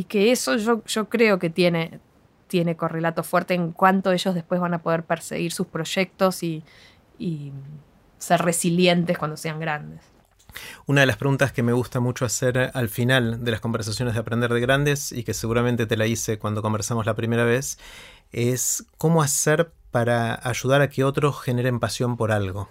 que 0.07 0.31
eso 0.31 0.55
yo, 0.55 0.83
yo 0.85 1.09
creo 1.09 1.39
que 1.39 1.49
tiene, 1.49 1.99
tiene 2.47 2.77
correlato 2.77 3.23
fuerte 3.23 3.53
en 3.53 3.71
cuanto 3.71 4.11
ellos 4.11 4.33
después 4.35 4.61
van 4.61 4.73
a 4.73 4.81
poder 4.81 5.03
perseguir 5.03 5.51
sus 5.51 5.67
proyectos 5.67 6.43
y 6.43 6.63
ser 8.19 8.41
resilientes 8.41 9.17
cuando 9.17 9.37
sean 9.37 9.59
grandes. 9.59 10.16
Una 10.85 11.01
de 11.01 11.07
las 11.07 11.17
preguntas 11.17 11.51
que 11.51 11.63
me 11.63 11.73
gusta 11.73 11.99
mucho 11.99 12.25
hacer 12.25 12.71
al 12.73 12.89
final 12.89 13.43
de 13.43 13.51
las 13.51 13.61
conversaciones 13.61 14.13
de 14.13 14.19
Aprender 14.19 14.53
de 14.53 14.59
Grandes 14.59 15.11
y 15.11 15.23
que 15.23 15.33
seguramente 15.33 15.85
te 15.85 15.97
la 15.97 16.07
hice 16.07 16.39
cuando 16.39 16.61
conversamos 16.61 17.05
la 17.05 17.15
primera 17.15 17.43
vez 17.43 17.77
es 18.31 18.85
cómo 18.97 19.21
hacer 19.21 19.71
para 19.91 20.39
ayudar 20.47 20.81
a 20.81 20.89
que 20.89 21.03
otros 21.03 21.41
generen 21.41 21.79
pasión 21.79 22.17
por 22.17 22.31
algo. 22.31 22.69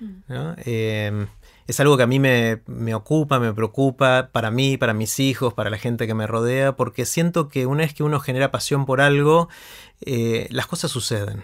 Mm. 0.00 0.52
Em, 0.64 1.26
es 1.66 1.80
algo 1.80 1.96
que 1.96 2.02
a 2.02 2.06
mí 2.06 2.18
me, 2.18 2.60
ocupa, 2.94 3.38
me 3.40 3.52
preocupa, 3.54 4.28
para 4.32 4.50
mí, 4.50 4.76
para 4.76 4.92
mis 4.92 5.18
hijos, 5.18 5.54
para 5.54 5.70
la 5.70 5.78
gente 5.78 6.06
que 6.06 6.14
me 6.14 6.26
rodea, 6.26 6.76
porque 6.76 7.06
siento 7.06 7.48
que 7.48 7.66
una 7.66 7.84
vez 7.84 7.94
que 7.94 8.02
uno 8.02 8.20
genera 8.20 8.50
pasión 8.50 8.84
por 8.84 9.00
algo, 9.00 9.48
eh, 10.02 10.46
las 10.50 10.66
cosas 10.66 10.90
suceden 10.90 11.42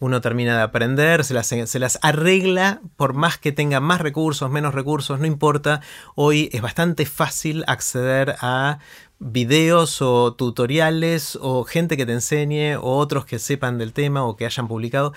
uno 0.00 0.20
termina 0.20 0.56
de 0.56 0.62
aprender, 0.62 1.24
se 1.24 1.34
las, 1.34 1.98
arregla 2.02 2.80
por 2.96 3.14
más 3.14 3.38
que 3.38 3.52
tenga 3.52 3.80
más 3.80 4.00
recursos, 4.00 4.50
menos 4.50 4.74
recursos, 4.74 5.18
no 5.18 5.26
importa. 5.26 5.80
Hoy 6.14 6.50
es 6.52 6.62
bastante 6.62 7.04
fácil 7.04 7.64
acceder 7.66 8.36
a 8.40 8.78
videos 9.18 10.00
o 10.00 10.34
tutoriales 10.34 11.36
o 11.40 11.64
gente 11.64 11.96
que 11.96 12.06
te 12.06 12.12
enseñe 12.12 12.76
o 12.76 12.96
otros 12.96 13.26
que 13.26 13.40
sepan 13.40 13.78
del 13.78 13.92
tema 13.92 14.24
o 14.24 14.36
que 14.36 14.46
hayan 14.46 14.68
publicado. 14.68 15.12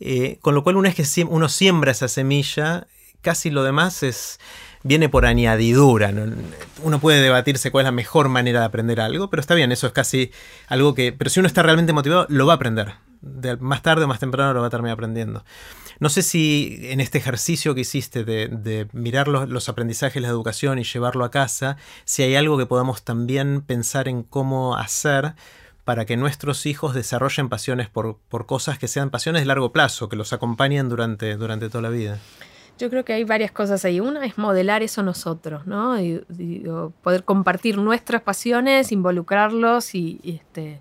Eh, 0.00 0.38
con 0.40 0.54
lo 0.54 0.64
cual 0.64 0.76
una 0.76 0.88
vez 0.88 0.96
que 0.96 1.24
uno 1.24 1.48
siembra 1.48 1.92
esa 1.92 2.08
semilla, 2.08 2.86
casi 3.20 3.50
lo 3.50 3.62
demás 3.62 4.02
es 4.02 4.40
viene 4.82 5.10
por 5.10 5.26
añadidura. 5.26 6.10
Uno 6.82 7.00
puede 7.00 7.20
debatirse 7.20 7.70
cuál 7.70 7.82
es 7.82 7.86
la 7.86 7.92
mejor 7.92 8.30
manera 8.30 8.60
de 8.60 8.66
aprender 8.66 9.00
algo, 9.00 9.28
pero 9.28 9.40
está 9.40 9.54
bien, 9.54 9.70
eso 9.72 9.86
es 9.86 9.92
casi 9.92 10.32
algo 10.66 10.94
que... 10.94 11.12
Pero 11.12 11.30
si 11.30 11.38
uno 11.38 11.46
está 11.46 11.62
realmente 11.62 11.92
motivado, 11.92 12.26
lo 12.30 12.46
va 12.46 12.54
a 12.54 12.56
aprender 12.56 12.94
más 13.60 13.82
tarde 13.82 14.04
o 14.04 14.08
más 14.08 14.18
temprano 14.18 14.52
lo 14.52 14.60
va 14.60 14.66
a 14.66 14.70
terminar 14.70 14.94
aprendiendo. 14.94 15.44
No 16.00 16.08
sé 16.08 16.22
si 16.22 16.78
en 16.82 17.00
este 17.00 17.18
ejercicio 17.18 17.74
que 17.74 17.82
hiciste 17.82 18.24
de, 18.24 18.88
mirar 18.92 19.28
los, 19.28 19.68
aprendizajes 19.68 20.14
de 20.14 20.20
la 20.22 20.28
educación 20.28 20.78
y 20.78 20.84
llevarlo 20.84 21.24
a 21.24 21.30
casa, 21.30 21.76
si 22.04 22.22
hay 22.22 22.34
algo 22.34 22.58
que 22.58 22.66
podamos 22.66 23.02
también 23.04 23.62
pensar 23.62 24.08
en 24.08 24.22
cómo 24.22 24.76
hacer 24.76 25.34
para 25.84 26.04
que 26.04 26.16
nuestros 26.16 26.66
hijos 26.66 26.94
desarrollen 26.94 27.48
pasiones 27.48 27.88
por, 27.88 28.18
cosas 28.46 28.78
que 28.78 28.88
sean 28.88 29.10
pasiones 29.10 29.42
de 29.42 29.46
largo 29.46 29.72
plazo, 29.72 30.08
que 30.08 30.16
los 30.16 30.32
acompañen 30.32 30.88
durante, 30.88 31.36
durante 31.36 31.68
toda 31.68 31.82
la 31.82 31.90
vida. 31.90 32.18
Yo 32.78 32.90
creo 32.90 33.04
que 33.04 33.12
hay 33.12 33.24
varias 33.24 33.52
cosas 33.52 33.84
ahí. 33.84 34.00
Una 34.00 34.24
es 34.24 34.38
modelar 34.38 34.82
eso 34.82 35.02
nosotros, 35.02 35.66
¿no? 35.66 35.96
poder 37.02 37.24
compartir 37.24 37.78
nuestras 37.78 38.22
pasiones, 38.22 38.90
involucrarlos 38.90 39.94
y, 39.94 40.20
este, 40.24 40.80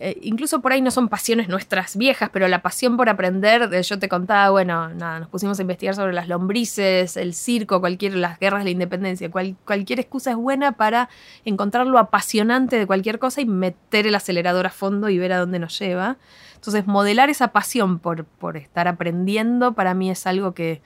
eh, 0.00 0.18
incluso 0.22 0.60
por 0.60 0.72
ahí 0.72 0.80
no 0.80 0.90
son 0.90 1.08
pasiones 1.08 1.48
nuestras 1.48 1.96
viejas, 1.96 2.30
pero 2.32 2.46
la 2.48 2.62
pasión 2.62 2.96
por 2.96 3.08
aprender, 3.08 3.82
yo 3.82 3.98
te 3.98 4.08
contaba, 4.08 4.50
bueno, 4.50 4.88
nada, 4.90 5.20
nos 5.20 5.28
pusimos 5.28 5.58
a 5.58 5.62
investigar 5.62 5.94
sobre 5.94 6.12
las 6.12 6.28
lombrices, 6.28 7.16
el 7.16 7.34
circo, 7.34 7.80
cualquier, 7.80 8.14
las 8.14 8.38
guerras 8.38 8.60
de 8.60 8.64
la 8.64 8.70
independencia, 8.70 9.30
cualquier 9.30 10.00
excusa 10.00 10.30
es 10.30 10.36
buena 10.36 10.72
para 10.72 11.08
encontrar 11.44 11.86
lo 11.86 11.98
apasionante 11.98 12.78
de 12.78 12.86
cualquier 12.86 13.18
cosa 13.18 13.40
y 13.40 13.46
meter 13.46 14.06
el 14.06 14.14
acelerador 14.14 14.66
a 14.66 14.70
fondo 14.70 15.08
y 15.08 15.18
ver 15.18 15.32
a 15.32 15.38
dónde 15.38 15.58
nos 15.58 15.78
lleva. 15.78 16.16
Entonces, 16.54 16.86
modelar 16.86 17.30
esa 17.30 17.48
pasión 17.48 17.98
por, 17.98 18.24
por 18.24 18.56
estar 18.56 18.88
aprendiendo 18.88 19.74
para 19.74 19.94
mí 19.94 20.10
es 20.10 20.26
algo 20.26 20.54
que 20.54 20.82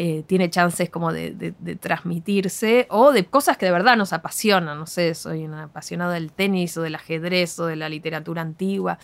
eh, 0.00 0.22
tiene 0.28 0.48
chances 0.48 0.90
como 0.90 1.12
de, 1.12 1.52
transmitirse 1.80 2.86
o 2.88 3.10
de 3.10 3.26
cosas 3.26 3.56
que 3.56 3.66
de 3.66 3.72
verdad 3.72 3.96
nos 3.96 4.12
apasionan. 4.12 4.78
No 4.78 4.86
sé, 4.86 5.12
soy 5.16 5.44
una 5.44 5.64
apasionada 5.64 6.14
del 6.14 6.30
tenis 6.30 6.76
o 6.76 6.82
del 6.82 6.94
ajedrez 6.94 7.58
o 7.58 7.66
de 7.66 7.74
la 7.74 7.88
literatura 7.88 8.42
antigua. 8.42 9.00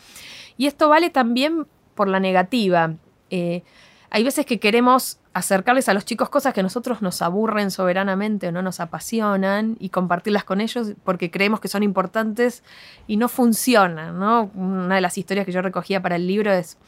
Y 0.57 0.69
esto 0.69 0.89
vale 0.89 1.11
también 1.11 1.67
por 1.97 2.07
la 2.07 2.21
negativa. 2.21 2.95
Eh, 3.31 3.65
hay 4.09 4.23
veces 4.23 4.47
que 4.47 4.61
queremos 4.61 5.19
acercarles 5.33 5.89
a 5.89 5.95
los 5.95 6.05
chicos 6.05 6.31
cosas 6.31 6.55
que 6.55 6.61
a 6.61 6.63
nosotros 6.63 7.03
nos 7.03 7.23
aburren 7.23 7.73
soberanamente 7.73 8.47
o 8.47 8.53
no 8.53 8.63
nos 8.63 8.79
apasionan 8.79 9.77
y 9.81 9.89
compartirlas 9.89 10.45
con 10.45 10.61
ellos 10.61 10.93
porque 11.03 11.29
creemos 11.29 11.59
que 11.59 11.67
son 11.67 11.83
importantes 11.83 12.63
y 13.09 13.17
no 13.17 13.29
funcionan. 13.29 14.17
¿no? 14.21 14.49
Una 14.55 14.95
de 14.95 15.01
las 15.01 15.19
historias 15.19 15.45
que 15.45 15.51
yo 15.51 15.61
recogía 15.61 16.01
para 16.01 16.15
el 16.15 16.29
libro 16.29 16.53
es 16.53 16.79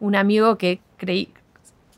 un 0.00 0.16
amigo 0.16 0.56
que 0.56 0.80
creí, 0.96 1.34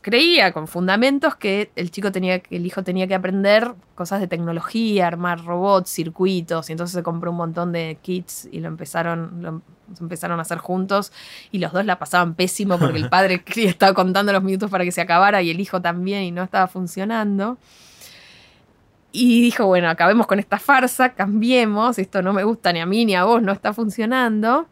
creía 0.05 0.53
con 0.53 0.67
fundamentos 0.67 1.35
que 1.35 1.71
el 1.75 1.89
chico 1.89 2.11
tenía 2.11 2.37
que 2.37 2.57
el 2.57 2.65
hijo 2.67 2.83
tenía 2.83 3.07
que 3.07 3.15
aprender 3.15 3.73
cosas 3.95 4.19
de 4.21 4.27
tecnología, 4.27 5.07
armar 5.07 5.43
robots, 5.43 5.89
circuitos, 5.89 6.69
y 6.69 6.73
entonces 6.73 6.93
se 6.93 7.01
compró 7.01 7.31
un 7.31 7.37
montón 7.37 7.71
de 7.71 7.97
kits 8.03 8.47
y 8.51 8.59
lo 8.59 8.67
empezaron 8.67 9.41
lo 9.41 9.63
empezaron 9.99 10.37
a 10.37 10.43
hacer 10.43 10.59
juntos 10.59 11.11
y 11.51 11.57
los 11.57 11.73
dos 11.73 11.83
la 11.85 11.97
pasaban 11.97 12.35
pésimo 12.35 12.77
porque 12.77 12.99
el 12.99 13.09
padre 13.09 13.43
estaba 13.55 13.95
contando 13.95 14.31
los 14.31 14.43
minutos 14.43 14.69
para 14.69 14.83
que 14.83 14.91
se 14.91 15.01
acabara 15.01 15.41
y 15.41 15.49
el 15.49 15.59
hijo 15.59 15.81
también 15.81 16.21
y 16.21 16.29
no 16.29 16.43
estaba 16.43 16.67
funcionando. 16.67 17.57
Y 19.11 19.41
dijo, 19.41 19.65
bueno, 19.65 19.89
acabemos 19.89 20.27
con 20.27 20.37
esta 20.37 20.59
farsa, 20.59 21.15
cambiemos, 21.15 21.97
esto 21.97 22.21
no 22.21 22.31
me 22.31 22.43
gusta 22.43 22.71
ni 22.71 22.79
a 22.79 22.85
mí 22.85 23.05
ni 23.05 23.15
a 23.15 23.23
vos, 23.23 23.41
no 23.41 23.53
está 23.53 23.73
funcionando 23.73 24.67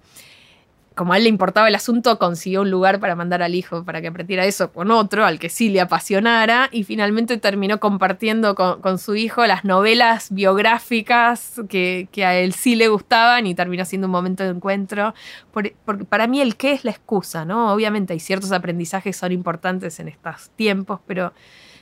como 0.96 1.14
a 1.14 1.18
él 1.18 1.24
le 1.24 1.30
importaba 1.30 1.68
el 1.68 1.76
asunto, 1.76 2.20
consiguió 2.20 2.62
un 2.62 2.72
lugar 2.72 3.00
para 3.00 3.16
mandar 3.16 3.42
al 3.42 3.56
hijo 3.56 3.84
para 3.84 4.02
que 4.02 4.08
aprendiera 4.08 4.46
eso 4.46 4.72
con 4.72 4.92
otro, 4.92 5.26
al 5.26 5.40
que 5.40 5.50
sí 5.50 5.70
le 5.70 5.82
apasionara, 5.82 6.70
y 6.72 6.84
finalmente 6.84 7.38
terminó 7.38 7.80
compartiendo 7.80 8.56
con, 8.56 9.00
su 9.00 9.16
hijo 9.16 9.46
las 9.48 9.66
novelas 9.66 10.32
biográficas 10.32 11.62
que, 11.68 12.08
a 12.18 12.36
él 12.36 12.54
sí 12.54 12.76
le 12.76 12.88
gustaban 12.88 13.48
y 13.48 13.56
terminó 13.56 13.86
siendo 13.86 14.08
un 14.08 14.12
momento 14.12 14.44
de 14.44 14.50
encuentro. 14.50 15.14
porque 15.52 15.76
para 16.08 16.28
mí 16.28 16.42
el 16.42 16.56
qué 16.56 16.74
es 16.74 16.86
la 16.86 16.92
excusa, 16.92 17.46
¿no? 17.46 17.74
Obviamente 17.74 18.14
hay 18.14 18.20
ciertos 18.20 18.52
aprendizajes 18.52 19.04
que 19.04 19.20
son 19.20 19.32
importantes 19.32 20.00
en 20.00 20.08
estos 20.08 20.50
tiempos, 20.56 21.00
pero 21.06 21.34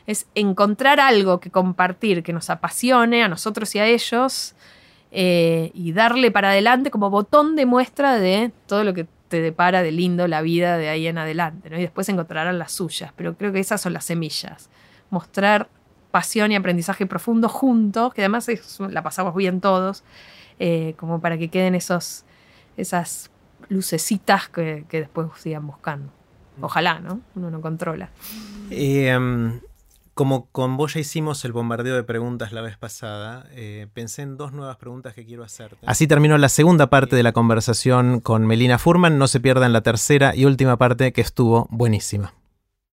es 0.07 0.27
encontrar 0.35 0.99
algo 0.99 1.39
que 1.39 1.51
compartir, 1.51 2.23
que 2.23 2.33
nos 2.33 2.49
apasione 2.49 3.23
a 3.23 3.27
nosotros 3.27 3.75
y 3.75 3.79
a 3.79 3.85
ellos 3.85 4.55
eh, 5.11 5.71
y 5.73 5.91
darle 5.91 6.31
para 6.31 6.51
adelante 6.51 6.89
como 6.89 7.09
botón 7.09 7.55
de 7.55 7.65
muestra 7.65 8.17
de 8.17 8.51
todo 8.65 8.83
lo 8.83 8.93
que 8.93 9.07
te 9.27 9.41
depara 9.41 9.81
de 9.81 9.91
lindo 9.91 10.27
la 10.27 10.41
vida 10.41 10.77
de 10.77 10.89
ahí 10.89 11.07
en 11.07 11.17
adelante. 11.17 11.69
Y 11.75 11.81
después 11.81 12.07
encontrarán 12.09 12.57
las 12.57 12.71
suyas, 12.71 13.11
pero 13.15 13.35
creo 13.35 13.51
que 13.51 13.59
esas 13.59 13.81
son 13.81 13.93
las 13.93 14.05
semillas. 14.05 14.69
Mostrar 15.09 15.69
pasión 16.11 16.51
y 16.51 16.55
aprendizaje 16.55 17.05
profundo 17.05 17.49
juntos, 17.49 18.13
que 18.13 18.21
además 18.21 18.47
la 18.79 19.03
pasamos 19.03 19.35
bien 19.35 19.61
todos, 19.61 20.03
eh, 20.59 20.93
como 20.97 21.21
para 21.21 21.37
que 21.37 21.49
queden 21.49 21.75
esos, 21.75 22.25
esas 22.77 23.31
lucecitas 23.69 24.49
que, 24.49 24.85
después 24.91 25.27
sigan 25.37 25.67
buscando. 25.67 26.11
Ojalá, 26.59 26.99
¿no? 26.99 27.21
Uno 27.35 27.49
no 27.49 27.61
controla. 27.61 28.09
Eh, 28.69 29.17
como 30.13 30.47
con 30.51 30.77
vos 30.77 30.93
ya 30.93 30.99
hicimos 30.99 31.45
el 31.45 31.51
bombardeo 31.51 31.95
de 31.95 32.03
preguntas 32.03 32.51
la 32.51 32.61
vez 32.61 32.77
pasada, 32.77 33.45
eh, 33.51 33.87
pensé 33.93 34.21
en 34.21 34.37
dos 34.37 34.51
nuevas 34.51 34.77
preguntas 34.77 35.13
que 35.13 35.25
quiero 35.25 35.43
hacerte. 35.43 35.77
Así 35.85 36.07
terminó 36.07 36.37
la 36.37 36.49
segunda 36.49 36.89
parte 36.89 37.15
de 37.15 37.23
la 37.23 37.31
conversación 37.31 38.19
con 38.19 38.45
Melina 38.45 38.77
Furman. 38.77 39.17
No 39.17 39.27
se 39.27 39.39
pierdan 39.39 39.73
la 39.73 39.81
tercera 39.81 40.35
y 40.35 40.45
última 40.45 40.77
parte 40.77 41.13
que 41.13 41.21
estuvo 41.21 41.67
buenísima. 41.69 42.33